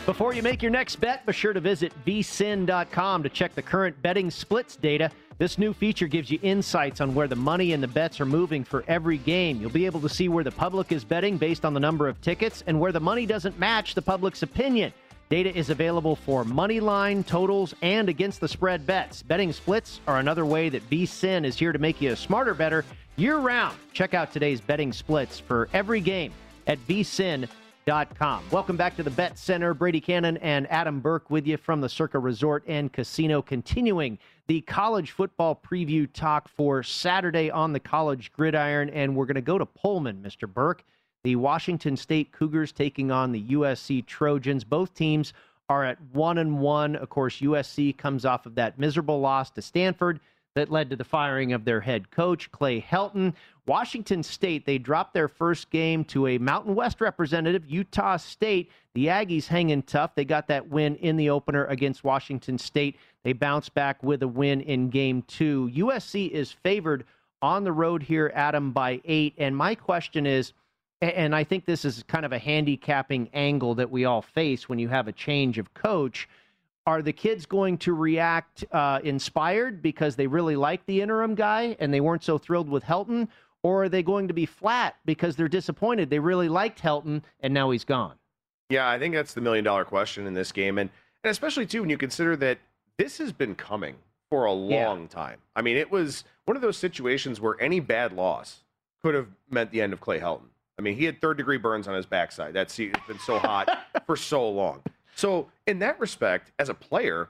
Before 0.06 0.34
you 0.34 0.42
make 0.42 0.62
your 0.62 0.72
next 0.72 0.96
bet, 1.02 1.26
be 1.26 1.34
sure 1.34 1.52
to 1.52 1.60
visit 1.60 1.92
vsin.com 2.06 3.24
to 3.24 3.28
check 3.28 3.56
the 3.56 3.62
current 3.62 4.02
betting 4.02 4.32
splits 4.32 4.78
data. 4.78 5.12
This 5.38 5.58
new 5.58 5.74
feature 5.74 6.08
gives 6.08 6.32
you 6.32 6.40
insights 6.44 7.02
on 7.02 7.14
where 7.14 7.28
the 7.28 7.36
money 7.36 7.74
and 7.74 7.84
the 7.84 7.90
bets 7.90 8.22
are 8.22 8.26
moving 8.26 8.64
for 8.64 8.86
every 8.88 9.18
game. 9.18 9.60
You'll 9.60 9.70
be 9.70 9.86
able 9.86 10.00
to 10.00 10.08
see 10.08 10.30
where 10.30 10.46
the 10.46 10.52
public 10.52 10.94
is 10.94 11.04
betting 11.04 11.38
based 11.38 11.66
on 11.66 11.74
the 11.74 11.80
number 11.82 12.08
of 12.08 12.22
tickets 12.22 12.64
and 12.68 12.80
where 12.80 12.94
the 12.94 13.02
money 13.02 13.26
doesn't 13.26 13.60
match 13.60 13.96
the 13.96 14.02
public's 14.02 14.44
opinion. 14.44 14.94
Data 15.30 15.56
is 15.56 15.70
available 15.70 16.16
for 16.16 16.44
money 16.44 16.80
line, 16.80 17.24
totals, 17.24 17.76
and 17.84 18.10
against 18.10 18.42
the 18.42 18.48
spread 18.48 18.88
bets. 18.88 19.22
Betting 19.22 19.54
splits 19.54 20.00
are 20.08 20.18
another 20.18 20.44
way 20.44 20.70
that 20.70 20.90
VSIN 20.90 21.46
is 21.46 21.56
here 21.56 21.72
to 21.72 21.78
make 21.78 22.02
you 22.02 22.14
a 22.14 22.16
smarter 22.16 22.56
better 22.56 22.84
year 23.16 23.38
round. 23.38 23.78
Check 23.94 24.16
out 24.16 24.34
today's 24.34 24.60
betting 24.60 24.92
splits 24.92 25.40
for 25.40 25.70
every 25.72 26.02
game 26.02 26.34
at 26.66 26.80
vsin.com. 26.88 28.44
Welcome 28.50 28.76
back 28.76 28.96
to 28.96 29.04
the 29.04 29.12
Bet 29.12 29.38
Center. 29.38 29.76
Brady 29.76 30.02
Kannon 30.02 30.38
and 30.38 30.66
Adam 30.72 31.00
Burke 31.00 31.30
with 31.30 31.46
you 31.46 31.58
from 31.58 31.80
the 31.80 31.90
Circa 31.90 32.18
Resort 32.18 32.64
and 32.66 32.92
Casino, 32.92 33.44
continuing 33.44 34.18
the 34.48 34.62
college 34.62 35.12
football 35.12 35.62
preview 35.64 36.12
talk 36.12 36.50
for 36.50 36.82
Saturday 36.82 37.52
on 37.52 37.72
the 37.72 37.80
college 37.80 38.32
gridiron. 38.32 38.90
And 38.90 39.16
we're 39.16 39.28
going 39.28 39.36
to 39.36 39.42
go 39.42 39.60
to 39.60 39.66
Pullman, 39.68 40.24
Mr. 40.24 40.52
Burke. 40.52 40.84
The 41.24 41.36
Washington 41.36 41.98
State 41.98 42.32
Cougars 42.32 42.72
taking 42.72 43.12
on 43.12 43.32
the 43.32 43.44
USC 43.50 44.06
Trojans. 44.06 44.64
Both 44.64 44.94
teams 44.94 45.34
are 45.68 45.84
at 45.84 46.02
one 46.14 46.38
and 46.38 46.60
one. 46.60 46.96
Of 46.96 47.10
course, 47.10 47.42
USC 47.42 47.98
comes 47.98 48.26
off 48.26 48.46
of 48.46 48.56
that 48.56 48.80
miserable 48.80 49.20
loss 49.20 49.52
to 49.52 49.62
Stanford 49.62 50.20
that 50.56 50.72
led 50.72 50.90
to 50.90 50.96
the 50.96 51.04
firing 51.04 51.54
of 51.54 51.64
their 51.66 51.82
head 51.82 52.10
coach, 52.12 52.52
Clay 52.52 52.82
Helton. 52.82 53.34
Washington 53.68 54.24
State, 54.24 54.66
they 54.66 54.80
dropped 54.80 55.14
their 55.14 55.28
first 55.28 55.70
game 55.70 56.04
to 56.06 56.26
a 56.26 56.38
Mountain 56.40 56.74
West 56.74 57.02
representative, 57.02 57.66
Utah 57.68 58.18
State. 58.18 58.72
The 58.96 59.08
Aggies 59.08 59.46
hanging 59.46 59.84
tough. 59.84 60.16
They 60.16 60.26
got 60.26 60.48
that 60.48 60.70
win 60.70 60.96
in 60.96 61.18
the 61.18 61.30
opener 61.30 61.66
against 61.66 62.04
Washington 62.04 62.58
State. 62.58 62.98
They 63.24 63.34
bounce 63.34 63.70
back 63.70 64.02
with 64.02 64.24
a 64.24 64.28
win 64.28 64.62
in 64.62 64.90
game 64.90 65.22
two. 65.24 65.70
USC 65.76 66.30
is 66.32 66.52
favored 66.52 67.06
on 67.42 67.64
the 67.64 67.72
road 67.72 68.02
here, 68.02 68.32
Adam, 68.34 68.72
by 68.72 69.02
eight. 69.06 69.36
And 69.38 69.56
my 69.56 69.76
question 69.76 70.26
is, 70.26 70.54
and 71.02 71.36
I 71.36 71.44
think 71.44 71.66
this 71.66 71.86
is 71.86 72.04
kind 72.08 72.26
of 72.26 72.34
a 72.34 72.40
handicapping 72.40 73.30
angle 73.34 73.76
that 73.76 73.90
we 73.90 74.06
all 74.06 74.22
face 74.22 74.68
when 74.68 74.80
you 74.80 74.90
have 74.90 75.08
a 75.08 75.12
change 75.12 75.58
of 75.58 75.74
coach. 75.74 76.28
Are 76.86 77.02
the 77.02 77.14
kids 77.14 77.46
going 77.46 77.78
to 77.80 77.94
react 77.94 78.66
uh, 78.72 79.00
inspired 79.04 79.82
because 79.82 80.16
they 80.16 80.28
really 80.28 80.56
like 80.56 80.86
the 80.86 81.02
interim 81.02 81.36
guy 81.36 81.76
and 81.80 81.94
they 81.94 82.02
weren't 82.02 82.24
so 82.24 82.38
thrilled 82.38 82.70
with 82.70 82.84
Helton? 82.84 83.28
Or 83.62 83.84
are 83.84 83.90
they 83.90 84.02
going 84.02 84.28
to 84.30 84.34
be 84.34 84.46
flat 84.46 84.96
because 85.06 85.36
they're 85.36 85.48
disappointed? 85.48 86.10
They 86.10 86.20
really 86.20 86.50
liked 86.50 86.82
Helton 86.82 87.22
and 87.42 87.54
now 87.54 87.70
he's 87.72 87.84
gone. 87.84 88.16
Yeah, 88.70 88.90
I 88.90 89.00
think 89.00 89.14
that's 89.14 89.34
the 89.34 89.42
million 89.42 89.64
dollar 89.66 89.86
question 89.86 90.26
in 90.26 90.34
this 90.34 90.52
game. 90.52 90.78
And, 90.78 90.90
and 91.24 91.32
especially, 91.32 91.66
too, 91.66 91.82
when 91.82 91.90
you 91.90 91.98
consider 91.98 92.36
that 92.38 92.60
this 92.98 93.18
has 93.18 93.32
been 93.32 93.56
coming 93.56 93.96
for 94.30 94.46
a 94.46 94.52
long 94.52 95.02
yeah. 95.02 95.08
time. 95.08 95.40
I 95.56 95.62
mean, 95.62 95.76
it 95.78 95.92
was 95.92 96.24
one 96.46 96.56
of 96.56 96.62
those 96.62 96.78
situations 96.78 97.42
where 97.42 97.60
any 97.62 97.80
bad 97.80 98.14
loss 98.14 98.64
could 99.02 99.16
have 99.16 99.28
meant 99.50 99.72
the 99.72 99.82
end 99.82 99.94
of 99.94 100.00
Clay 100.00 100.20
Helton. 100.20 100.50
I 100.80 100.82
mean, 100.82 100.96
he 100.96 101.04
had 101.04 101.20
third 101.20 101.36
degree 101.36 101.58
burns 101.58 101.90
on 101.90 101.94
his 101.94 102.06
backside. 102.06 102.54
That's 102.54 102.78
been 102.78 103.20
so 103.26 103.38
hot 103.38 103.86
for 104.06 104.16
so 104.16 104.50
long. 104.50 104.82
So, 105.14 105.50
in 105.68 105.80
that 105.80 106.00
respect, 106.00 106.54
as 106.58 106.70
a 106.70 106.74
player, 106.74 107.28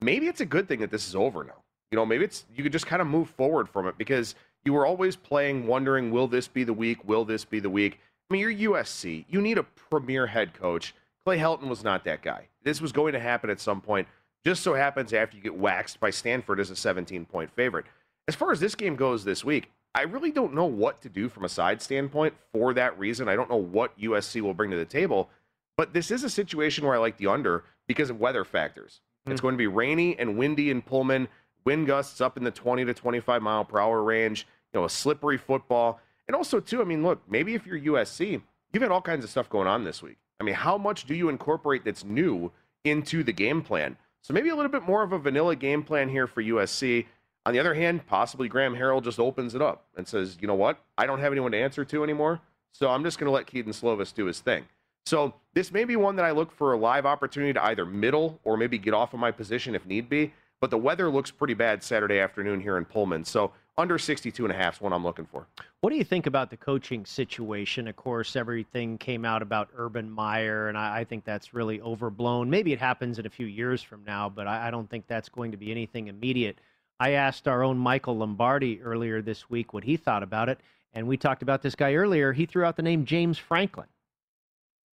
maybe 0.00 0.26
it's 0.26 0.40
a 0.40 0.44
good 0.44 0.66
thing 0.66 0.80
that 0.80 0.90
this 0.90 1.06
is 1.06 1.14
over 1.14 1.44
now. 1.44 1.62
You 1.92 1.96
know, 1.96 2.04
maybe 2.04 2.24
it's 2.24 2.44
you 2.56 2.64
could 2.64 2.72
just 2.72 2.86
kind 2.86 3.00
of 3.00 3.06
move 3.06 3.30
forward 3.30 3.68
from 3.68 3.86
it 3.86 3.96
because 3.98 4.34
you 4.64 4.72
were 4.72 4.84
always 4.84 5.14
playing, 5.14 5.68
wondering, 5.68 6.10
will 6.10 6.26
this 6.26 6.48
be 6.48 6.64
the 6.64 6.72
week? 6.72 7.06
Will 7.06 7.24
this 7.24 7.44
be 7.44 7.60
the 7.60 7.70
week? 7.70 8.00
I 8.28 8.34
mean, 8.34 8.40
you're 8.40 8.72
USC. 8.72 9.26
You 9.28 9.40
need 9.40 9.58
a 9.58 9.62
premier 9.62 10.26
head 10.26 10.52
coach. 10.52 10.92
Clay 11.24 11.38
Helton 11.38 11.68
was 11.68 11.84
not 11.84 12.02
that 12.04 12.20
guy. 12.20 12.48
This 12.64 12.80
was 12.80 12.90
going 12.90 13.12
to 13.12 13.20
happen 13.20 13.48
at 13.48 13.60
some 13.60 13.80
point. 13.80 14.08
Just 14.44 14.64
so 14.64 14.74
happens 14.74 15.12
after 15.12 15.36
you 15.36 15.42
get 15.42 15.54
waxed 15.54 16.00
by 16.00 16.10
Stanford 16.10 16.58
as 16.58 16.70
a 16.70 16.76
17 16.76 17.26
point 17.26 17.52
favorite. 17.54 17.86
As 18.26 18.34
far 18.34 18.50
as 18.50 18.58
this 18.58 18.74
game 18.74 18.96
goes 18.96 19.22
this 19.22 19.44
week, 19.44 19.70
I 19.94 20.02
really 20.02 20.30
don't 20.30 20.54
know 20.54 20.64
what 20.64 21.02
to 21.02 21.08
do 21.08 21.28
from 21.28 21.44
a 21.44 21.48
side 21.48 21.82
standpoint 21.82 22.34
for 22.52 22.72
that 22.74 22.98
reason. 22.98 23.28
I 23.28 23.36
don't 23.36 23.50
know 23.50 23.56
what 23.56 23.98
USC 23.98 24.40
will 24.40 24.54
bring 24.54 24.70
to 24.70 24.76
the 24.76 24.84
table, 24.84 25.28
but 25.76 25.92
this 25.92 26.10
is 26.10 26.24
a 26.24 26.30
situation 26.30 26.84
where 26.84 26.94
I 26.94 26.98
like 26.98 27.18
the 27.18 27.26
under 27.26 27.64
because 27.86 28.08
of 28.08 28.18
weather 28.18 28.44
factors. 28.44 29.00
Mm-hmm. 29.22 29.32
It's 29.32 29.40
going 29.40 29.54
to 29.54 29.58
be 29.58 29.66
rainy 29.66 30.18
and 30.18 30.38
windy 30.38 30.70
in 30.70 30.80
Pullman, 30.80 31.28
wind 31.64 31.86
gusts 31.86 32.20
up 32.20 32.36
in 32.36 32.44
the 32.44 32.50
20 32.50 32.86
to 32.86 32.94
25 32.94 33.42
mile 33.42 33.64
per 33.64 33.78
hour 33.78 34.02
range, 34.02 34.46
you 34.72 34.80
know, 34.80 34.86
a 34.86 34.90
slippery 34.90 35.36
football. 35.36 36.00
And 36.26 36.34
also, 36.34 36.58
too, 36.58 36.80
I 36.80 36.84
mean, 36.84 37.02
look, 37.02 37.20
maybe 37.28 37.54
if 37.54 37.66
you're 37.66 37.78
USC, 37.78 38.40
you've 38.72 38.82
had 38.82 38.92
all 38.92 39.02
kinds 39.02 39.24
of 39.24 39.30
stuff 39.30 39.50
going 39.50 39.68
on 39.68 39.84
this 39.84 40.02
week. 40.02 40.16
I 40.40 40.44
mean, 40.44 40.54
how 40.54 40.78
much 40.78 41.04
do 41.04 41.14
you 41.14 41.28
incorporate 41.28 41.84
that's 41.84 42.04
new 42.04 42.50
into 42.84 43.22
the 43.22 43.32
game 43.32 43.62
plan? 43.62 43.96
So 44.22 44.32
maybe 44.32 44.48
a 44.48 44.56
little 44.56 44.70
bit 44.70 44.84
more 44.84 45.02
of 45.02 45.12
a 45.12 45.18
vanilla 45.18 45.56
game 45.56 45.82
plan 45.82 46.08
here 46.08 46.26
for 46.26 46.42
USC. 46.42 47.06
On 47.44 47.52
the 47.52 47.58
other 47.58 47.74
hand, 47.74 48.06
possibly 48.06 48.48
Graham 48.48 48.74
Harrell 48.74 49.02
just 49.02 49.18
opens 49.18 49.54
it 49.54 49.62
up 49.62 49.84
and 49.96 50.06
says, 50.06 50.38
you 50.40 50.46
know 50.46 50.54
what? 50.54 50.78
I 50.96 51.06
don't 51.06 51.18
have 51.18 51.32
anyone 51.32 51.52
to 51.52 51.58
answer 51.58 51.84
to 51.84 52.04
anymore. 52.04 52.40
So 52.70 52.88
I'm 52.88 53.02
just 53.02 53.18
going 53.18 53.26
to 53.26 53.32
let 53.32 53.46
Kedon 53.46 53.72
Slovis 53.72 54.14
do 54.14 54.26
his 54.26 54.40
thing. 54.40 54.64
So 55.04 55.34
this 55.54 55.72
may 55.72 55.84
be 55.84 55.96
one 55.96 56.14
that 56.16 56.24
I 56.24 56.30
look 56.30 56.52
for 56.52 56.72
a 56.72 56.76
live 56.76 57.04
opportunity 57.04 57.52
to 57.52 57.64
either 57.64 57.84
middle 57.84 58.38
or 58.44 58.56
maybe 58.56 58.78
get 58.78 58.94
off 58.94 59.12
of 59.12 59.20
my 59.20 59.32
position 59.32 59.74
if 59.74 59.84
need 59.84 60.08
be. 60.08 60.32
But 60.60 60.70
the 60.70 60.78
weather 60.78 61.10
looks 61.10 61.32
pretty 61.32 61.54
bad 61.54 61.82
Saturday 61.82 62.20
afternoon 62.20 62.60
here 62.60 62.78
in 62.78 62.84
Pullman. 62.84 63.24
So 63.24 63.50
under 63.76 63.98
62 63.98 64.44
and 64.44 64.52
a 64.52 64.56
half 64.56 64.76
is 64.76 64.80
what 64.80 64.92
I'm 64.92 65.02
looking 65.02 65.26
for. 65.26 65.48
What 65.80 65.90
do 65.90 65.96
you 65.96 66.04
think 66.04 66.26
about 66.26 66.50
the 66.50 66.56
coaching 66.56 67.04
situation? 67.04 67.88
Of 67.88 67.96
course, 67.96 68.36
everything 68.36 68.96
came 68.98 69.24
out 69.24 69.42
about 69.42 69.70
Urban 69.74 70.08
Meyer, 70.08 70.68
and 70.68 70.78
I, 70.78 70.98
I 70.98 71.04
think 71.04 71.24
that's 71.24 71.52
really 71.52 71.80
overblown. 71.80 72.48
Maybe 72.48 72.72
it 72.72 72.78
happens 72.78 73.18
in 73.18 73.26
a 73.26 73.30
few 73.30 73.46
years 73.46 73.82
from 73.82 74.04
now, 74.04 74.28
but 74.28 74.46
I, 74.46 74.68
I 74.68 74.70
don't 74.70 74.88
think 74.88 75.08
that's 75.08 75.28
going 75.28 75.50
to 75.50 75.56
be 75.56 75.72
anything 75.72 76.06
immediate. 76.06 76.58
I 77.02 77.14
asked 77.14 77.48
our 77.48 77.64
own 77.64 77.78
Michael 77.78 78.18
Lombardi 78.18 78.80
earlier 78.80 79.20
this 79.20 79.50
week 79.50 79.74
what 79.74 79.82
he 79.82 79.96
thought 79.96 80.22
about 80.22 80.48
it, 80.48 80.60
and 80.92 81.08
we 81.08 81.16
talked 81.16 81.42
about 81.42 81.60
this 81.60 81.74
guy 81.74 81.94
earlier. 81.94 82.32
He 82.32 82.46
threw 82.46 82.62
out 82.64 82.76
the 82.76 82.82
name 82.82 83.04
James 83.04 83.38
Franklin. 83.38 83.88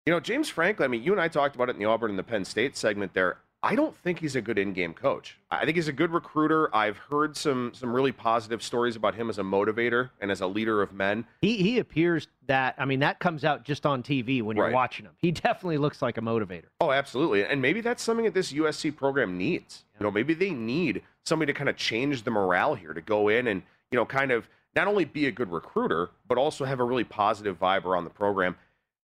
You 0.07 0.15
know, 0.15 0.21
James 0.21 0.49
Franklin, 0.49 0.87
I 0.87 0.89
mean, 0.89 1.03
you 1.03 1.13
and 1.13 1.21
I 1.21 1.29
talked 1.29 1.55
about 1.55 1.69
it 1.69 1.73
in 1.73 1.79
the 1.79 1.85
Auburn 1.85 2.09
and 2.09 2.19
the 2.19 2.23
Penn 2.23 2.47
State 2.47 2.79
segment 2.79 3.13
there. 3.13 3.41
I 3.63 3.75
don't 3.75 3.95
think 3.99 4.21
he's 4.21 4.37
a 4.37 4.41
good 4.41 4.57
in-game 4.57 4.95
coach. 4.95 5.39
I 5.51 5.67
think 5.67 5.77
he's 5.77 5.89
a 5.89 5.93
good 5.93 6.11
recruiter. 6.11 6.75
I've 6.75 6.97
heard 6.97 7.37
some 7.37 7.73
some 7.75 7.93
really 7.93 8.13
positive 8.13 8.63
stories 8.63 8.97
about 8.97 9.15
him 9.15 9.29
as 9.29 9.39
a 9.39 9.43
motivator 9.43 10.11
and 10.21 10.31
as 10.31 10.41
a 10.41 10.47
leader 10.47 10.81
of 10.81 10.93
men. 10.93 11.27
He 11.43 11.57
he 11.57 11.79
appears 11.79 12.29
that 12.47 12.77
I 12.79 12.85
mean 12.85 13.01
that 13.01 13.19
comes 13.19 13.45
out 13.45 13.65
just 13.65 13.85
on 13.85 14.03
TV 14.03 14.43
when 14.43 14.57
you're 14.57 14.67
right. 14.67 14.75
watching 14.75 15.05
him. 15.05 15.13
He 15.19 15.33
definitely 15.33 15.77
looks 15.77 16.01
like 16.01 16.17
a 16.17 16.23
motivator. 16.23 16.67
Oh, 16.81 16.93
absolutely. 16.93 17.45
And 17.45 17.61
maybe 17.61 17.81
that's 17.81 18.03
something 18.03 18.25
that 18.25 18.35
this 18.35 18.53
USC 18.53 18.97
program 18.97 19.37
needs. 19.37 19.85
Yeah. 19.93 20.01
You 20.01 20.05
know, 20.05 20.11
maybe 20.13 20.35
they 20.35 20.51
need 20.51 21.03
somebody 21.29 21.53
to 21.53 21.57
kind 21.57 21.69
of 21.69 21.77
change 21.77 22.25
the 22.25 22.31
morale 22.31 22.75
here 22.75 22.93
to 22.93 23.01
go 23.01 23.29
in 23.29 23.47
and, 23.47 23.63
you 23.91 23.97
know, 23.97 24.05
kind 24.05 24.33
of 24.33 24.49
not 24.75 24.87
only 24.87 25.05
be 25.05 25.27
a 25.27 25.31
good 25.31 25.51
recruiter, 25.51 26.11
but 26.27 26.39
also 26.39 26.65
have 26.65 26.81
a 26.81 26.85
really 26.85 27.05
positive 27.05 27.59
vibe 27.59 27.85
around 27.85 28.05
the 28.05 28.11
program. 28.11 28.57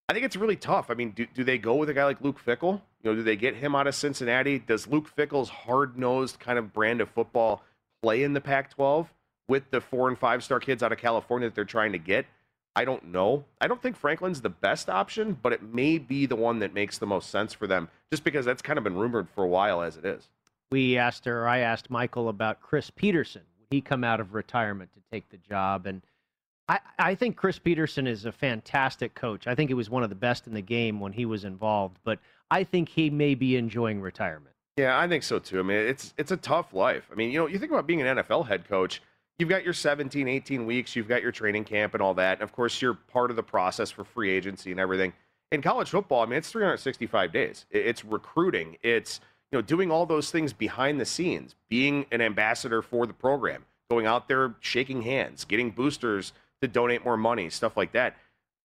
I 0.09 0.13
think 0.13 0.27
it's 0.27 0.37
really 0.37 0.57
tough. 0.57 0.91
I 0.91 0.95
mean, 0.95 1.11
do, 1.11 1.27
do 1.35 1.45
they 1.45 1.59
go 1.59 1.77
with 1.77 1.89
a 1.89 1.95
guy 1.95 2.05
like 2.05 2.21
Luke 2.21 2.39
Fickell 2.45 2.83
You 3.03 3.11
know, 3.11 3.15
do 3.15 3.23
they 3.23 3.37
get 3.37 3.57
him 3.57 3.75
out 3.75 3.87
of 3.87 3.95
Cincinnati? 3.95 4.59
Does 4.59 4.87
Luke 4.87 5.09
Fickell's 5.15 5.49
hard 5.49 5.99
nosed 5.99 6.39
kind 6.41 6.59
of 6.59 6.73
brand 6.73 7.01
of 7.01 7.09
football 7.09 7.63
play 8.03 8.23
in 8.23 8.35
the 8.35 8.41
Pac 8.41 8.71
12 8.75 9.13
with 9.49 9.71
the 9.71 9.81
four 9.81 10.09
and 10.09 10.19
five 10.19 10.45
star 10.45 10.61
kids 10.61 10.83
out 10.83 10.93
of 10.93 10.99
California 10.99 11.49
that 11.49 11.55
they're 11.55 11.65
trying 11.65 11.93
to 11.93 11.99
get? 11.99 12.27
I 12.77 12.85
don't 12.85 13.13
know. 13.13 13.45
I 13.61 13.69
don't 13.69 13.81
think 13.81 13.97
Franklin's 13.97 14.41
the 14.41 14.51
best 14.51 14.91
option, 14.91 15.39
but 15.41 15.53
it 15.53 15.63
may 15.63 15.99
be 15.99 16.27
the 16.27 16.37
one 16.37 16.59
that 16.59 16.75
makes 16.75 16.99
the 16.99 17.07
most 17.07 17.31
sense 17.31 17.53
for 17.53 17.67
them 17.67 17.89
just 18.11 18.25
because 18.25 18.45
that's 18.45 18.63
kind 18.63 18.79
of 18.79 18.85
been 18.85 18.97
rumored 18.97 19.29
for 19.31 19.45
a 19.45 19.49
while 19.49 19.81
as 19.81 19.97
it 19.97 20.05
is. 20.05 20.29
We 20.71 20.99
asked 20.99 21.25
her, 21.25 21.47
I 21.47 21.59
asked 21.59 21.91
Michael 21.91 22.29
about 22.29 22.61
Chris 22.61 22.91
Petersen. 22.91 23.43
Would 23.59 23.69
he 23.71 23.81
come 23.81 24.05
out 24.05 24.21
of 24.21 24.35
retirement 24.35 24.91
to 24.95 25.01
take 25.13 25.29
the 25.29 25.37
job? 25.37 25.87
And 25.87 26.03
I, 26.69 26.81
I 26.99 27.15
think 27.15 27.37
Chris 27.37 27.59
Petersen 27.59 28.07
is 28.07 28.25
a 28.25 28.33
fantastic 28.33 29.15
coach. 29.15 29.47
I 29.47 29.55
think 29.55 29.71
he 29.71 29.75
was 29.75 29.91
one 29.91 30.03
of 30.03 30.09
the 30.09 30.15
best 30.17 30.47
in 30.47 30.55
the 30.55 30.63
game 30.63 31.01
when 31.01 31.13
he 31.13 31.27
was 31.27 31.45
involved, 31.45 31.99
but 32.05 32.19
I 32.51 32.65
think 32.65 32.89
he 32.89 33.11
may 33.11 33.35
be 33.35 33.57
enjoying 33.57 34.01
retirement. 34.01 34.55
Yeah, 34.77 34.99
I 34.99 35.07
think 35.07 35.23
so 35.23 35.39
too. 35.39 35.61
I 35.61 35.63
mean, 35.63 35.77
it's 35.77 36.15
it's 36.19 36.33
a 36.33 36.37
tough 36.37 36.73
life. 36.73 37.09
I 37.13 37.15
mean, 37.15 37.31
you 37.31 37.39
know, 37.39 37.47
you 37.47 37.59
think 37.59 37.71
about 37.71 37.87
being 37.87 38.03
an 38.03 38.17
NFL 38.17 38.49
head 38.49 38.67
coach, 38.69 39.03
you've 39.39 39.49
got 39.49 39.63
your 39.63 39.73
17, 39.73 40.27
18 40.27 40.67
weeks, 40.67 40.97
you've 40.97 41.07
got 41.07 41.23
your 41.23 41.31
training 41.33 41.65
camp 41.65 41.95
and 41.95 42.03
all 42.03 42.15
that. 42.15 42.39
And 42.39 42.43
of 42.43 42.53
course, 42.53 42.83
you're 42.83 42.95
part 42.95 43.31
of 43.31 43.37
the 43.37 43.43
process 43.43 43.91
for 43.91 44.03
free 44.03 44.31
agency 44.31 44.73
and 44.73 44.81
everything. 44.81 45.13
In 45.53 45.63
college 45.63 45.91
football, 45.91 46.23
I 46.23 46.27
mean, 46.27 46.39
it's 46.39 46.51
365 46.51 47.31
days. 47.33 47.67
It's 47.71 48.05
recruiting. 48.05 48.77
It's 48.83 49.21
you 49.55 49.59
know 49.59 49.63
doing 49.63 49.93
all 49.93 50.05
those 50.05 50.33
things 50.33 50.53
behind 50.53 51.01
the 51.01 51.05
scenes, 51.05 51.55
being 51.69 52.07
an 52.11 52.21
ambassador 52.21 52.83
for 52.83 53.07
the 53.07 53.13
program, 53.13 53.65
going 53.89 54.05
out 54.05 54.27
there, 54.27 54.57
shaking 54.59 55.03
hands, 55.03 55.45
getting 55.45 55.71
boosters 55.71 56.33
to 56.61 56.67
donate 56.67 57.05
more 57.05 57.17
money, 57.17 57.49
stuff 57.49 57.77
like 57.77 57.93
that. 57.93 58.17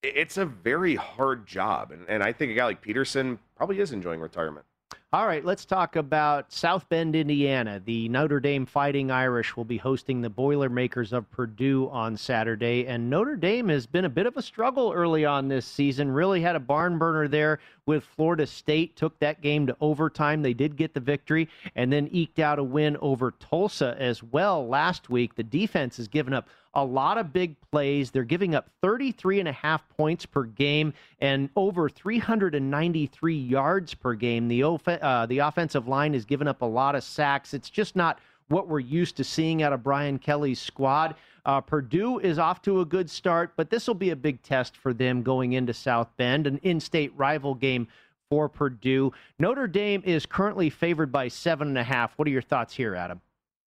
It's 0.02 0.36
a 0.36 0.44
very 0.44 0.96
hard 0.96 1.46
job, 1.46 1.92
and, 1.92 2.04
and 2.08 2.24
I 2.24 2.32
think 2.32 2.50
a 2.50 2.54
guy 2.54 2.64
like 2.64 2.80
Petersen 2.80 3.38
probably 3.54 3.78
is 3.78 3.92
enjoying 3.92 4.18
retirement. 4.18 4.66
All 5.12 5.26
right, 5.26 5.44
let's 5.44 5.64
talk 5.64 5.96
about 5.96 6.52
South 6.52 6.88
Bend, 6.88 7.16
Indiana. 7.16 7.82
The 7.84 8.08
Notre 8.10 8.38
Dame 8.38 8.64
Fighting 8.64 9.10
Irish 9.10 9.56
will 9.56 9.64
be 9.64 9.76
hosting 9.76 10.20
the 10.20 10.30
Boilermakers 10.30 11.12
of 11.12 11.28
Purdue 11.32 11.88
on 11.90 12.16
Saturday. 12.16 12.86
And 12.86 13.10
Notre 13.10 13.34
Dame 13.34 13.70
has 13.70 13.86
been 13.86 14.04
a 14.04 14.08
bit 14.08 14.26
of 14.26 14.36
a 14.36 14.42
struggle 14.42 14.92
early 14.94 15.24
on 15.24 15.48
this 15.48 15.66
season. 15.66 16.12
Really 16.12 16.40
had 16.40 16.54
a 16.54 16.60
barn 16.60 16.96
burner 16.96 17.26
there 17.26 17.58
with 17.86 18.04
Florida 18.04 18.46
State, 18.46 18.94
took 18.94 19.18
that 19.18 19.40
game 19.40 19.66
to 19.66 19.76
overtime. 19.80 20.42
They 20.42 20.54
did 20.54 20.76
get 20.76 20.94
the 20.94 21.00
victory 21.00 21.48
and 21.74 21.92
then 21.92 22.08
eked 22.12 22.38
out 22.38 22.60
a 22.60 22.62
win 22.62 22.96
over 23.00 23.32
Tulsa 23.32 23.96
as 23.98 24.22
well 24.22 24.68
last 24.68 25.10
week. 25.10 25.34
The 25.34 25.42
defense 25.42 25.96
has 25.96 26.06
given 26.06 26.32
up 26.32 26.48
a 26.74 26.84
lot 26.84 27.18
of 27.18 27.32
big 27.32 27.56
plays. 27.72 28.10
They're 28.10 28.22
giving 28.22 28.54
up 28.54 28.68
33 28.80 29.40
and 29.40 29.48
a 29.48 29.52
half 29.52 29.88
points 29.96 30.24
per 30.26 30.44
game 30.44 30.92
and 31.20 31.50
over 31.56 31.88
393 31.88 33.36
yards 33.36 33.94
per 33.94 34.14
game. 34.14 34.48
The, 34.48 34.62
uh, 35.00 35.26
the 35.26 35.38
offensive 35.38 35.88
line 35.88 36.14
has 36.14 36.24
given 36.24 36.48
up 36.48 36.62
a 36.62 36.66
lot 36.66 36.94
of 36.94 37.02
sacks. 37.04 37.54
It's 37.54 37.70
just 37.70 37.96
not 37.96 38.18
what 38.48 38.68
we're 38.68 38.80
used 38.80 39.16
to 39.16 39.24
seeing 39.24 39.62
out 39.62 39.72
of 39.72 39.82
Brian 39.82 40.18
Kelly's 40.18 40.60
squad. 40.60 41.14
Uh, 41.46 41.60
Purdue 41.60 42.18
is 42.18 42.38
off 42.38 42.60
to 42.62 42.80
a 42.80 42.84
good 42.84 43.08
start, 43.08 43.52
but 43.56 43.70
this 43.70 43.86
will 43.86 43.94
be 43.94 44.10
a 44.10 44.16
big 44.16 44.42
test 44.42 44.76
for 44.76 44.92
them 44.92 45.22
going 45.22 45.54
into 45.54 45.72
South 45.72 46.08
Bend, 46.16 46.46
an 46.46 46.58
in 46.58 46.80
state 46.80 47.12
rival 47.16 47.54
game 47.54 47.88
for 48.28 48.48
Purdue. 48.48 49.12
Notre 49.38 49.66
Dame 49.66 50.02
is 50.04 50.26
currently 50.26 50.70
favored 50.70 51.10
by 51.10 51.28
seven 51.28 51.68
and 51.68 51.78
a 51.78 51.84
half. 51.84 52.12
What 52.16 52.28
are 52.28 52.30
your 52.30 52.42
thoughts 52.42 52.74
here, 52.74 52.94
Adam? 52.94 53.20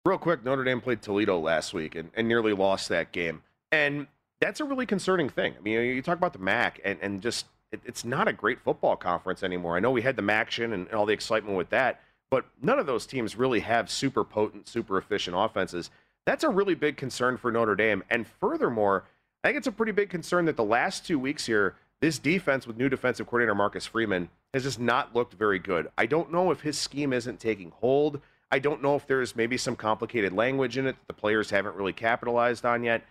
Real 0.05 0.17
quick, 0.17 0.43
Notre 0.43 0.63
Dame 0.63 0.81
played 0.81 1.01
Toledo 1.01 1.39
last 1.39 1.73
week 1.73 1.95
and, 1.95 2.11
and 2.13 2.27
nearly 2.27 2.53
lost 2.53 2.89
that 2.89 3.11
game. 3.11 3.41
And 3.71 4.07
that's 4.39 4.59
a 4.59 4.65
really 4.65 4.85
concerning 4.85 5.29
thing. 5.29 5.55
I 5.57 5.61
mean, 5.61 5.79
you 5.81 6.01
talk 6.01 6.17
about 6.17 6.33
the 6.33 6.39
MAC 6.39 6.81
and, 6.83 6.99
and 7.01 7.21
just 7.21 7.45
it, 7.73 7.81
it's 7.85 8.05
not 8.05 8.27
a 8.27 8.33
great 8.33 8.61
football 8.61 8.95
conference 8.95 9.43
anymore. 9.43 9.75
I 9.75 9.79
know 9.79 9.91
we 9.91 10.03
had 10.03 10.15
the 10.15 10.21
MACtion 10.21 10.73
and, 10.73 10.87
and 10.87 10.93
all 10.93 11.05
the 11.05 11.13
excitement 11.13 11.57
with 11.57 11.71
that, 11.71 12.01
but 12.29 12.45
none 12.61 12.79
of 12.79 12.85
those 12.85 13.05
teams 13.05 13.35
really 13.35 13.59
have 13.61 13.89
super 13.89 14.23
potent, 14.23 14.67
super 14.67 14.97
efficient 14.97 15.35
offenses. 15.37 15.89
That's 16.25 16.43
a 16.43 16.49
really 16.49 16.75
big 16.75 16.95
concern 16.95 17.35
for 17.35 17.51
Notre 17.51 17.75
Dame. 17.75 18.03
And 18.09 18.25
furthermore, 18.25 19.05
I 19.43 19.49
think 19.49 19.57
it's 19.57 19.67
a 19.67 19.71
pretty 19.73 19.91
big 19.91 20.09
concern 20.09 20.45
that 20.45 20.55
the 20.55 20.63
last 20.63 21.05
two 21.05 21.19
weeks 21.19 21.45
here, 21.45 21.75
this 21.99 22.19
defense 22.19 22.65
with 22.65 22.77
new 22.77 22.89
defensive 22.89 23.27
coordinator 23.27 23.55
Marcus 23.55 23.85
Freeman 23.85 24.29
has 24.53 24.63
just 24.63 24.79
not 24.79 25.15
looked 25.15 25.33
very 25.33 25.59
good. 25.59 25.89
I 25.97 26.05
don't 26.05 26.31
know 26.31 26.51
if 26.51 26.61
his 26.61 26.77
scheme 26.77 27.11
isn't 27.11 27.39
taking 27.39 27.71
hold. 27.71 28.21
I 28.51 28.59
don't 28.59 28.83
know 28.83 28.95
if 28.95 29.07
there's 29.07 29.35
maybe 29.35 29.57
some 29.57 29.75
complicated 29.75 30.31
language 30.31 30.77
in 30.77 30.85
it 30.85 30.91
that 30.93 31.07
the 31.07 31.13
players 31.13 31.49
haven't 31.49 31.75
really 31.75 31.93
capitalized 31.93 32.65
on 32.65 32.83
yet. 32.83 33.03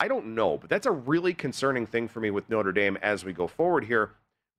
I 0.00 0.08
don't 0.08 0.34
know, 0.34 0.56
but 0.58 0.70
that's 0.70 0.86
a 0.86 0.92
really 0.92 1.34
concerning 1.34 1.86
thing 1.86 2.08
for 2.08 2.20
me 2.20 2.30
with 2.30 2.48
Notre 2.48 2.72
Dame 2.72 2.96
as 3.02 3.24
we 3.24 3.32
go 3.32 3.48
forward 3.48 3.84
here. 3.84 4.10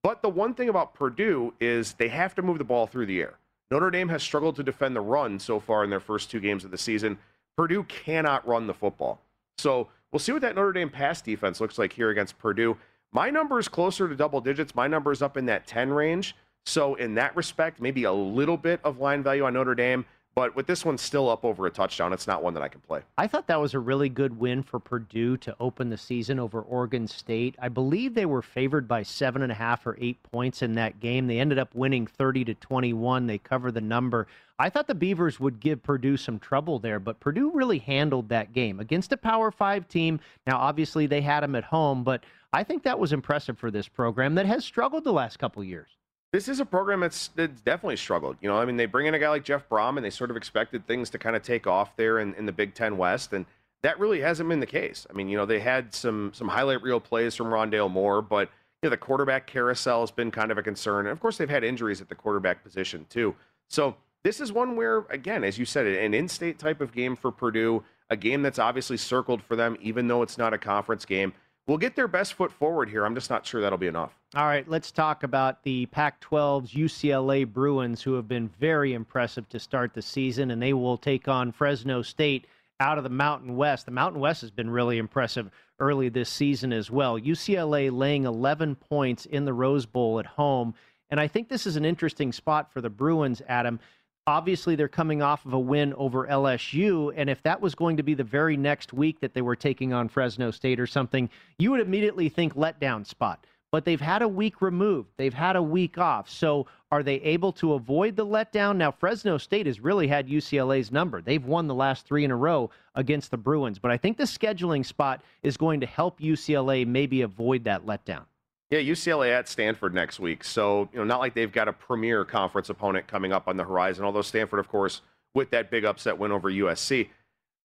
But 0.03 0.21
the 0.21 0.29
one 0.29 0.53
thing 0.53 0.69
about 0.69 0.93
Purdue 0.93 1.53
is 1.59 1.93
they 1.93 2.09
have 2.09 2.35
to 2.35 2.41
move 2.41 2.57
the 2.57 2.63
ball 2.63 2.87
through 2.87 3.05
the 3.05 3.21
air. 3.21 3.35
Notre 3.71 3.91
Dame 3.91 4.09
has 4.09 4.23
struggled 4.23 4.55
to 4.57 4.63
defend 4.63 4.95
the 4.95 5.01
run 5.01 5.39
so 5.39 5.59
far 5.59 5.83
in 5.83 5.89
their 5.89 5.99
first 5.99 6.29
two 6.29 6.39
games 6.39 6.65
of 6.65 6.71
the 6.71 6.77
season. 6.77 7.17
Purdue 7.55 7.83
cannot 7.83 8.47
run 8.47 8.67
the 8.67 8.73
football. 8.73 9.21
So 9.57 9.89
we'll 10.11 10.19
see 10.19 10.31
what 10.31 10.41
that 10.41 10.55
Notre 10.55 10.73
Dame 10.73 10.89
pass 10.89 11.21
defense 11.21 11.61
looks 11.61 11.77
like 11.77 11.93
here 11.93 12.09
against 12.09 12.37
Purdue. 12.39 12.77
My 13.11 13.29
number 13.29 13.59
is 13.59 13.67
closer 13.67 14.07
to 14.07 14.15
double 14.15 14.41
digits. 14.41 14.75
My 14.75 14.87
number 14.87 15.11
is 15.11 15.21
up 15.21 15.37
in 15.37 15.45
that 15.47 15.67
10 15.67 15.89
range. 15.91 16.35
So, 16.65 16.95
in 16.95 17.15
that 17.15 17.35
respect, 17.35 17.81
maybe 17.81 18.03
a 18.03 18.11
little 18.11 18.57
bit 18.57 18.79
of 18.83 18.99
line 18.99 19.23
value 19.23 19.45
on 19.45 19.53
Notre 19.53 19.73
Dame. 19.73 20.05
But 20.39 20.55
with 20.55 20.67
this 20.67 20.85
one 20.85 20.97
still 20.97 21.29
up 21.29 21.43
over 21.43 21.65
a 21.65 21.69
touchdown, 21.69 22.13
it's 22.13 22.25
not 22.25 22.41
one 22.41 22.53
that 22.53 22.63
I 22.63 22.69
can 22.69 22.79
play. 22.79 23.01
I 23.17 23.27
thought 23.27 23.47
that 23.47 23.59
was 23.59 23.73
a 23.73 23.79
really 23.79 24.07
good 24.07 24.39
win 24.39 24.63
for 24.63 24.79
Purdue 24.79 25.35
to 25.35 25.53
open 25.59 25.89
the 25.89 25.97
season 25.97 26.39
over 26.39 26.61
Oregon 26.61 27.09
State. 27.09 27.57
I 27.59 27.67
believe 27.67 28.13
they 28.13 28.25
were 28.25 28.41
favored 28.41 28.87
by 28.87 29.03
seven 29.03 29.41
and 29.41 29.51
a 29.51 29.55
half 29.55 29.85
or 29.85 29.97
eight 29.99 30.23
points 30.23 30.61
in 30.61 30.75
that 30.75 31.01
game. 31.01 31.27
They 31.27 31.41
ended 31.41 31.59
up 31.59 31.75
winning 31.75 32.07
30 32.07 32.45
to 32.45 32.53
21. 32.53 33.27
They 33.27 33.37
cover 33.37 33.69
the 33.69 33.81
number. 33.81 34.27
I 34.57 34.69
thought 34.69 34.87
the 34.87 34.95
Beavers 34.95 35.41
would 35.41 35.59
give 35.59 35.83
Purdue 35.83 36.15
some 36.15 36.39
trouble 36.39 36.79
there, 36.79 37.01
but 37.01 37.19
Purdue 37.19 37.51
really 37.51 37.79
handled 37.79 38.29
that 38.29 38.53
game 38.53 38.79
against 38.79 39.11
a 39.11 39.17
Power 39.17 39.51
Five 39.51 39.89
team. 39.89 40.21
Now, 40.47 40.57
obviously, 40.57 41.05
they 41.05 41.19
had 41.19 41.43
them 41.43 41.57
at 41.57 41.65
home, 41.65 42.05
but 42.05 42.23
I 42.53 42.63
think 42.63 42.83
that 42.83 42.97
was 42.97 43.11
impressive 43.11 43.59
for 43.59 43.71
this 43.71 43.89
program 43.89 44.35
that 44.35 44.45
has 44.45 44.63
struggled 44.63 45.03
the 45.03 45.11
last 45.11 45.37
couple 45.37 45.61
years 45.65 45.89
this 46.31 46.47
is 46.47 46.59
a 46.59 46.65
program 46.65 46.99
that's, 46.99 47.29
that's 47.29 47.61
definitely 47.61 47.97
struggled. 47.97 48.37
You 48.41 48.49
know, 48.49 48.57
I 48.57 48.65
mean, 48.65 48.77
they 48.77 48.85
bring 48.85 49.07
in 49.07 49.13
a 49.13 49.19
guy 49.19 49.29
like 49.29 49.43
Jeff 49.43 49.67
Brohm, 49.67 49.97
and 49.97 50.05
they 50.05 50.09
sort 50.09 50.29
of 50.29 50.37
expected 50.37 50.85
things 50.85 51.09
to 51.11 51.17
kind 51.17 51.35
of 51.35 51.41
take 51.41 51.65
off 51.65 51.95
there 51.95 52.19
in, 52.19 52.33
in 52.35 52.45
the 52.45 52.51
Big 52.51 52.75
Ten 52.75 52.97
West, 52.97 53.33
and 53.33 53.45
that 53.81 53.99
really 53.99 54.21
hasn't 54.21 54.49
been 54.49 54.59
the 54.59 54.65
case. 54.65 55.07
I 55.09 55.13
mean, 55.13 55.29
you 55.29 55.37
know, 55.37 55.45
they 55.45 55.59
had 55.59 55.93
some 55.93 56.31
some 56.33 56.49
highlight 56.49 56.81
reel 56.83 56.99
plays 56.99 57.35
from 57.35 57.47
Rondale 57.47 57.89
Moore, 57.89 58.21
but 58.21 58.49
you 58.81 58.87
know, 58.87 58.89
the 58.89 58.97
quarterback 58.97 59.47
carousel 59.47 60.01
has 60.01 60.11
been 60.11 60.31
kind 60.31 60.51
of 60.51 60.57
a 60.57 60.63
concern, 60.63 61.05
and 61.05 61.13
of 61.13 61.19
course, 61.19 61.37
they've 61.37 61.49
had 61.49 61.63
injuries 61.63 62.01
at 62.01 62.09
the 62.09 62.15
quarterback 62.15 62.63
position 62.63 63.05
too. 63.09 63.35
So 63.69 63.95
this 64.23 64.41
is 64.41 64.51
one 64.51 64.75
where, 64.75 65.05
again, 65.09 65.43
as 65.43 65.57
you 65.57 65.65
said, 65.65 65.87
an 65.87 66.13
in-state 66.13 66.59
type 66.59 66.81
of 66.81 66.91
game 66.91 67.15
for 67.15 67.31
Purdue, 67.31 67.83
a 68.09 68.17
game 68.17 68.41
that's 68.41 68.59
obviously 68.59 68.97
circled 68.97 69.41
for 69.41 69.55
them, 69.55 69.77
even 69.81 70.07
though 70.07 70.23
it's 70.23 70.37
not 70.37 70.53
a 70.53 70.57
conference 70.57 71.05
game 71.05 71.33
will 71.69 71.77
get 71.77 71.95
their 71.95 72.07
best 72.07 72.33
foot 72.33 72.51
forward 72.51 72.89
here. 72.89 73.05
I'm 73.05 73.13
just 73.13 73.29
not 73.29 73.45
sure 73.45 73.61
that'll 73.61 73.77
be 73.77 73.87
enough. 73.87 74.17
All 74.35 74.45
right, 74.45 74.67
let's 74.67 74.91
talk 74.91 75.21
about 75.21 75.63
the 75.63 75.85
Pac 75.85 76.19
12's 76.19 76.73
UCLA 76.73 77.45
Bruins, 77.45 78.01
who 78.01 78.15
have 78.15 78.27
been 78.27 78.49
very 78.59 78.93
impressive 78.93 79.47
to 79.49 79.59
start 79.59 79.93
the 79.93 80.01
season, 80.01 80.49
and 80.49 80.61
they 80.61 80.73
will 80.73 80.97
take 80.97 81.27
on 81.27 81.51
Fresno 81.51 82.01
State 82.01 82.47
out 82.79 82.97
of 82.97 83.03
the 83.03 83.09
Mountain 83.09 83.55
West. 83.55 83.85
The 83.85 83.91
Mountain 83.91 84.19
West 84.19 84.41
has 84.41 84.49
been 84.49 84.69
really 84.69 84.97
impressive 84.97 85.51
early 85.79 86.09
this 86.09 86.29
season 86.29 86.73
as 86.73 86.89
well. 86.89 87.19
UCLA 87.19 87.91
laying 87.91 88.25
11 88.25 88.75
points 88.75 89.27
in 89.27 89.45
the 89.45 89.53
Rose 89.53 89.85
Bowl 89.85 90.19
at 90.19 90.25
home. 90.25 90.73
And 91.11 91.19
I 91.19 91.27
think 91.27 91.49
this 91.49 91.67
is 91.67 91.75
an 91.75 91.85
interesting 91.85 92.31
spot 92.31 92.73
for 92.73 92.81
the 92.81 92.89
Bruins, 92.89 93.41
Adam, 93.47 93.79
Obviously, 94.27 94.75
they're 94.75 94.87
coming 94.87 95.21
off 95.21 95.45
of 95.45 95.53
a 95.53 95.59
win 95.59 95.93
over 95.95 96.27
LSU. 96.27 97.11
And 97.15 97.29
if 97.29 97.41
that 97.43 97.61
was 97.61 97.73
going 97.73 97.97
to 97.97 98.03
be 98.03 98.13
the 98.13 98.23
very 98.23 98.57
next 98.57 98.93
week 98.93 99.19
that 99.21 99.33
they 99.33 99.41
were 99.41 99.55
taking 99.55 99.91
on 99.91 100.07
Fresno 100.07 100.51
State 100.51 100.79
or 100.79 100.87
something, 100.87 101.29
you 101.57 101.71
would 101.71 101.79
immediately 101.79 102.29
think 102.29 102.53
letdown 102.53 103.05
spot. 103.05 103.45
But 103.71 103.85
they've 103.85 104.01
had 104.01 104.21
a 104.21 104.27
week 104.27 104.61
removed, 104.61 105.09
they've 105.17 105.33
had 105.33 105.55
a 105.55 105.61
week 105.61 105.97
off. 105.97 106.29
So 106.29 106.65
are 106.91 107.03
they 107.03 107.15
able 107.15 107.51
to 107.53 107.73
avoid 107.73 108.15
the 108.15 108.25
letdown? 108.25 108.77
Now, 108.77 108.89
Fresno 108.91 109.37
State 109.37 109.67
has 109.67 109.79
really 109.79 110.07
had 110.07 110.27
UCLA's 110.27 110.91
number. 110.91 111.21
They've 111.21 111.43
won 111.43 111.67
the 111.67 111.75
last 111.75 112.05
three 112.05 112.23
in 112.23 112.31
a 112.31 112.35
row 112.35 112.71
against 112.95 113.29
the 113.29 113.37
Bruins. 113.37 113.77
But 113.77 113.91
I 113.91 113.97
think 113.97 114.17
the 114.17 114.23
scheduling 114.23 114.83
spot 114.83 115.21
is 115.43 115.55
going 115.55 115.81
to 115.81 115.85
help 115.85 116.19
UCLA 116.19 116.85
maybe 116.87 117.21
avoid 117.21 117.63
that 117.65 117.85
letdown. 117.85 118.25
Yeah, 118.71 118.79
UCLA 118.79 119.31
at 119.31 119.47
Stanford 119.47 119.95
next 119.95 120.19
week. 120.19 120.43
So, 120.43 120.89
you 120.93 120.99
know, 120.99 121.03
not 121.03 121.19
like 121.19 121.33
they've 121.33 121.51
got 121.51 121.67
a 121.67 121.73
premier 121.73 122.23
conference 122.23 122.69
opponent 122.69 123.07
coming 123.07 123.33
up 123.33 123.47
on 123.47 123.57
the 123.57 123.63
horizon, 123.63 124.05
although 124.05 124.21
Stanford, 124.21 124.59
of 124.59 124.67
course, 124.67 125.01
with 125.33 125.49
that 125.51 125.71
big 125.71 125.85
upset 125.85 126.17
win 126.17 126.31
over 126.31 126.51
USC. 126.51 127.09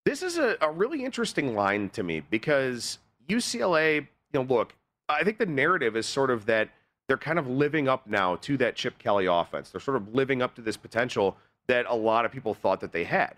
This 0.06 0.24
is 0.24 0.38
a, 0.38 0.58
a 0.62 0.72
really 0.72 1.04
interesting 1.04 1.56
line 1.56 1.90
to 1.90 2.04
me 2.04 2.22
because 2.30 3.00
UCLA, 3.28 3.96
you 3.96 4.08
know, 4.34 4.42
look, 4.44 4.76
I 5.10 5.24
think 5.24 5.38
the 5.38 5.46
narrative 5.46 5.98
is 5.98 6.06
sort 6.06 6.30
of 6.30 6.46
that 6.46 6.70
they're 7.08 7.18
kind 7.18 7.40
of 7.40 7.48
living 7.48 7.88
up 7.88 8.08
now 8.08 8.38
to 8.38 8.58
that 8.58 8.76
Chip 8.76 8.98
Kelly 8.98 9.26
offense. 9.26 9.70
They're 9.70 9.82
sort 9.82 9.98
of 9.98 10.16
living 10.16 10.42
up 10.42 10.56
to 10.56 10.62
this 10.62 10.78
potential 10.78 11.38
that 11.68 11.86
a 11.88 11.96
lot 11.96 12.26
of 12.26 12.32
people 12.32 12.54
thought 12.54 12.80
that 12.82 12.94
they 12.94 13.04
had. 13.04 13.36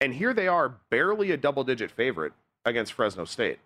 And 0.00 0.14
here 0.14 0.34
they 0.34 0.48
are, 0.48 0.74
barely 0.90 1.30
a 1.30 1.36
double 1.36 1.64
digit 1.64 1.90
favorite 1.90 2.32
against 2.64 2.92
Fresno 2.92 3.24
State. 3.24 3.58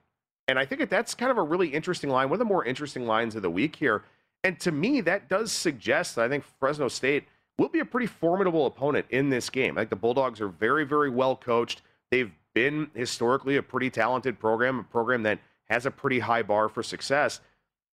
And 0.48 0.58
I 0.58 0.64
think 0.64 0.80
that 0.80 0.90
that's 0.90 1.14
kind 1.14 1.30
of 1.30 1.36
a 1.36 1.42
really 1.42 1.68
interesting 1.68 2.08
line, 2.08 2.30
one 2.30 2.36
of 2.36 2.38
the 2.40 2.44
more 2.46 2.64
interesting 2.64 3.06
lines 3.06 3.36
of 3.36 3.42
the 3.42 3.50
week 3.50 3.76
here. 3.76 4.02
And 4.42 4.58
to 4.60 4.72
me, 4.72 5.02
that 5.02 5.28
does 5.28 5.52
suggest 5.52 6.16
that 6.16 6.24
I 6.24 6.28
think 6.28 6.42
Fresno 6.58 6.88
State 6.88 7.24
will 7.58 7.68
be 7.68 7.80
a 7.80 7.84
pretty 7.84 8.06
formidable 8.06 8.66
opponent 8.66 9.06
in 9.10 9.28
this 9.28 9.50
game. 9.50 9.76
I 9.76 9.82
think 9.82 9.90
the 9.90 9.96
Bulldogs 9.96 10.40
are 10.40 10.48
very, 10.48 10.84
very 10.84 11.10
well 11.10 11.36
coached. 11.36 11.82
They've 12.10 12.32
been 12.54 12.90
historically 12.94 13.56
a 13.56 13.62
pretty 13.62 13.90
talented 13.90 14.38
program, 14.38 14.78
a 14.80 14.84
program 14.84 15.22
that 15.24 15.38
has 15.68 15.84
a 15.84 15.90
pretty 15.90 16.20
high 16.20 16.42
bar 16.42 16.68
for 16.68 16.82
success. 16.82 17.40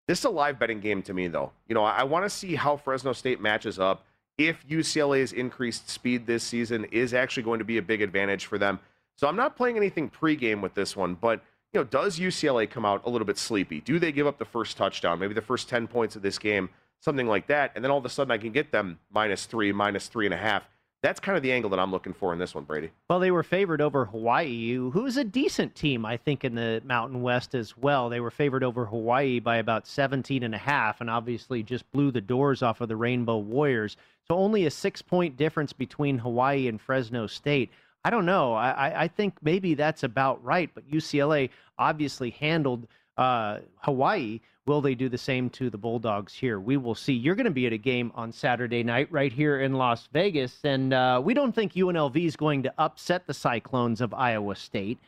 This 0.08 0.20
is 0.20 0.24
a 0.24 0.30
live 0.30 0.58
betting 0.58 0.80
game 0.80 1.02
to 1.02 1.12
me, 1.12 1.28
though. 1.28 1.52
You 1.68 1.74
know, 1.74 1.84
I, 1.84 1.98
I 1.98 2.04
want 2.04 2.24
to 2.24 2.30
see 2.30 2.54
how 2.54 2.76
Fresno 2.76 3.12
State 3.12 3.40
matches 3.40 3.78
up. 3.78 4.06
If 4.38 4.66
UCLA's 4.66 5.32
increased 5.32 5.90
speed 5.90 6.26
this 6.26 6.44
season 6.44 6.84
is 6.86 7.12
actually 7.12 7.42
going 7.42 7.58
to 7.58 7.64
be 7.64 7.78
a 7.78 7.82
big 7.82 8.02
advantage 8.02 8.46
for 8.46 8.56
them. 8.56 8.78
So 9.16 9.26
I'm 9.26 9.36
not 9.36 9.56
playing 9.56 9.76
anything 9.76 10.10
pregame 10.10 10.60
with 10.60 10.74
this 10.74 10.94
one, 10.94 11.14
but 11.14 11.42
you 11.76 11.82
know, 11.82 11.88
does 11.88 12.18
UCLA 12.18 12.70
come 12.70 12.86
out 12.86 13.02
a 13.04 13.10
little 13.10 13.26
bit 13.26 13.36
sleepy? 13.36 13.82
Do 13.82 13.98
they 13.98 14.10
give 14.10 14.26
up 14.26 14.38
the 14.38 14.46
first 14.46 14.78
touchdown, 14.78 15.18
maybe 15.18 15.34
the 15.34 15.42
first 15.42 15.68
10 15.68 15.86
points 15.88 16.16
of 16.16 16.22
this 16.22 16.38
game, 16.38 16.70
something 17.00 17.26
like 17.26 17.48
that? 17.48 17.72
And 17.74 17.84
then 17.84 17.90
all 17.90 17.98
of 17.98 18.04
a 18.06 18.08
sudden 18.08 18.30
I 18.30 18.38
can 18.38 18.50
get 18.50 18.72
them 18.72 18.98
minus 19.12 19.44
three, 19.44 19.72
minus 19.72 20.08
three 20.08 20.24
and 20.24 20.32
a 20.32 20.38
half. 20.38 20.66
That's 21.02 21.20
kind 21.20 21.36
of 21.36 21.42
the 21.42 21.52
angle 21.52 21.68
that 21.68 21.78
I'm 21.78 21.90
looking 21.90 22.14
for 22.14 22.32
in 22.32 22.38
this 22.38 22.54
one, 22.54 22.64
Brady. 22.64 22.92
Well, 23.10 23.20
they 23.20 23.30
were 23.30 23.42
favored 23.42 23.82
over 23.82 24.06
Hawaii, 24.06 24.72
who's 24.72 25.18
a 25.18 25.24
decent 25.24 25.74
team, 25.74 26.06
I 26.06 26.16
think, 26.16 26.44
in 26.44 26.54
the 26.54 26.80
Mountain 26.82 27.20
West 27.20 27.54
as 27.54 27.76
well. 27.76 28.08
They 28.08 28.20
were 28.20 28.30
favored 28.30 28.64
over 28.64 28.86
Hawaii 28.86 29.38
by 29.38 29.58
about 29.58 29.86
17 29.86 30.42
and 30.42 30.54
a 30.54 30.58
half, 30.58 31.02
and 31.02 31.10
obviously 31.10 31.62
just 31.62 31.92
blew 31.92 32.10
the 32.10 32.22
doors 32.22 32.62
off 32.62 32.80
of 32.80 32.88
the 32.88 32.96
Rainbow 32.96 33.36
Warriors. 33.36 33.98
So 34.26 34.34
only 34.34 34.64
a 34.64 34.70
six 34.70 35.02
point 35.02 35.36
difference 35.36 35.74
between 35.74 36.16
Hawaii 36.16 36.68
and 36.68 36.80
Fresno 36.80 37.26
State. 37.26 37.70
I 38.06 38.10
don't 38.10 38.24
know. 38.24 38.54
I, 38.54 39.02
I 39.02 39.08
think 39.08 39.34
maybe 39.42 39.74
that's 39.74 40.04
about 40.04 40.44
right, 40.44 40.70
but 40.72 40.88
UCLA 40.88 41.50
obviously 41.76 42.30
handled 42.30 42.86
uh, 43.16 43.58
Hawaii. 43.78 44.38
Will 44.64 44.80
they 44.80 44.94
do 44.94 45.08
the 45.08 45.18
same 45.18 45.50
to 45.50 45.70
the 45.70 45.76
Bulldogs 45.76 46.32
here? 46.32 46.60
We 46.60 46.76
will 46.76 46.94
see. 46.94 47.14
You're 47.14 47.34
going 47.34 47.46
to 47.46 47.50
be 47.50 47.66
at 47.66 47.72
a 47.72 47.78
game 47.78 48.12
on 48.14 48.30
Saturday 48.30 48.84
night 48.84 49.10
right 49.10 49.32
here 49.32 49.60
in 49.60 49.72
Las 49.72 50.08
Vegas, 50.12 50.60
and 50.62 50.92
uh, 50.92 51.20
we 51.24 51.34
don't 51.34 51.52
think 51.52 51.72
UNLV 51.72 52.16
is 52.24 52.36
going 52.36 52.62
to 52.62 52.72
upset 52.78 53.26
the 53.26 53.34
Cyclones 53.34 54.00
of 54.00 54.14
Iowa 54.14 54.54
State. 54.54 55.00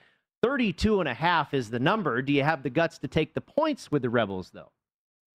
32 0.43 0.99
and 0.99 1.09
a 1.09 1.15
half 1.15 1.55
is 1.55 1.71
the 1.71 1.79
number. 1.79 2.21
Do 2.21 2.33
you 2.33 2.43
have 2.43 2.65
the 2.65 2.71
guts 2.71 2.99
to 2.99 3.07
take 3.07 3.33
the 3.33 3.41
points 3.41 3.93
with 3.93 4.03
the 4.03 4.11
Rebels, 4.11 4.51
though? 4.53 4.73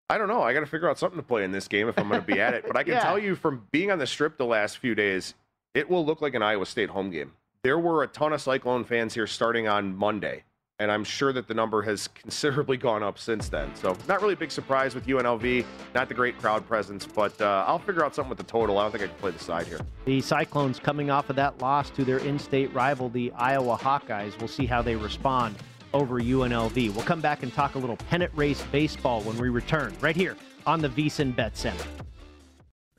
I 0.10 0.18
don't 0.18 0.28
know. 0.28 0.42
I 0.42 0.54
got 0.54 0.60
to 0.60 0.66
figure 0.66 0.90
out 0.90 1.00
something 1.00 1.18
to 1.18 1.26
play 1.26 1.46
in 1.46 1.54
this 1.54 1.70
game 1.70 1.88
if 1.88 1.98
I'm 1.98 2.10
going 2.10 2.20
to 2.20 2.28
be 2.28 2.42
at 2.42 2.56
it. 2.56 2.66
But 2.68 2.76
I 2.76 2.84
can 2.84 2.96
yeah. 2.96 3.04
tell 3.04 3.18
you 3.18 3.36
from 3.36 3.70
being 3.72 3.90
on 3.90 4.00
the 4.00 4.08
strip 4.08 4.38
the 4.38 4.46
last 4.46 4.80
few 4.80 4.96
days, 4.96 5.34
it 5.74 5.90
will 5.90 6.06
look 6.06 6.22
like 6.22 6.34
an 6.34 6.44
Iowa 6.44 6.66
State 6.66 6.90
home 6.90 7.10
game. 7.10 7.32
There 7.64 7.80
were 7.80 8.04
a 8.04 8.08
ton 8.08 8.34
of 8.34 8.42
Cyclone 8.42 8.84
fans 8.84 9.14
here 9.14 9.26
starting 9.26 9.70
on 9.70 9.96
Monday 9.96 10.44
and 10.80 10.92
I'm 10.92 11.06
sure 11.06 11.32
that 11.32 11.48
the 11.48 11.54
number 11.54 11.82
has 11.84 12.08
considerably 12.14 12.76
gone 12.76 13.02
up 13.04 13.18
since 13.18 13.48
then. 13.48 13.74
So, 13.74 13.96
not 14.06 14.22
really 14.22 14.34
a 14.34 14.38
big 14.38 14.52
surprise 14.52 14.94
with 14.94 15.06
UNLV, 15.06 15.64
not 15.96 16.10
the 16.10 16.14
great 16.14 16.38
crowd 16.40 16.68
presence, 16.68 17.06
but 17.06 17.40
uh, 17.40 17.64
I'll 17.66 17.80
figure 17.80 18.04
out 18.04 18.14
something 18.16 18.28
with 18.28 18.38
the 18.38 18.44
total. 18.44 18.80
I 18.80 18.82
don't 18.82 18.92
think 18.92 19.06
I 19.06 19.08
can 19.08 19.16
play 19.16 19.32
the 19.32 19.40
side 19.40 19.66
here. 19.66 19.80
The 20.04 20.20
Cyclones 20.20 20.78
coming 20.78 21.10
off 21.10 21.30
of 21.30 21.38
that 21.38 21.62
loss 21.62 21.90
to 21.92 22.04
their 22.04 22.18
in 22.18 22.38
state 22.38 22.74
rival, 22.74 23.08
the 23.08 23.32
Iowa 23.32 23.78
Hawkeyes. 23.78 24.38
We'll 24.40 24.50
see 24.50 24.66
how 24.66 24.82
they 24.82 24.98
respond 24.98 25.56
over 25.94 26.20
UNLV. 26.20 26.94
We'll 26.94 27.06
come 27.06 27.22
back 27.22 27.44
and 27.44 27.54
talk 27.54 27.76
a 27.76 27.80
little 27.80 27.96
pennant 27.96 28.34
race 28.36 28.62
baseball 28.74 29.22
when 29.22 29.38
we 29.38 29.48
return, 29.48 29.96
right 30.02 30.18
here 30.18 30.36
on 30.66 30.82
the 30.82 30.90
VSIN 30.90 31.34
Bet 31.34 31.56
Center. 31.56 31.86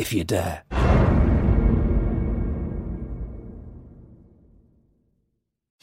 If 0.00 0.14
you 0.14 0.24
dare. 0.24 0.89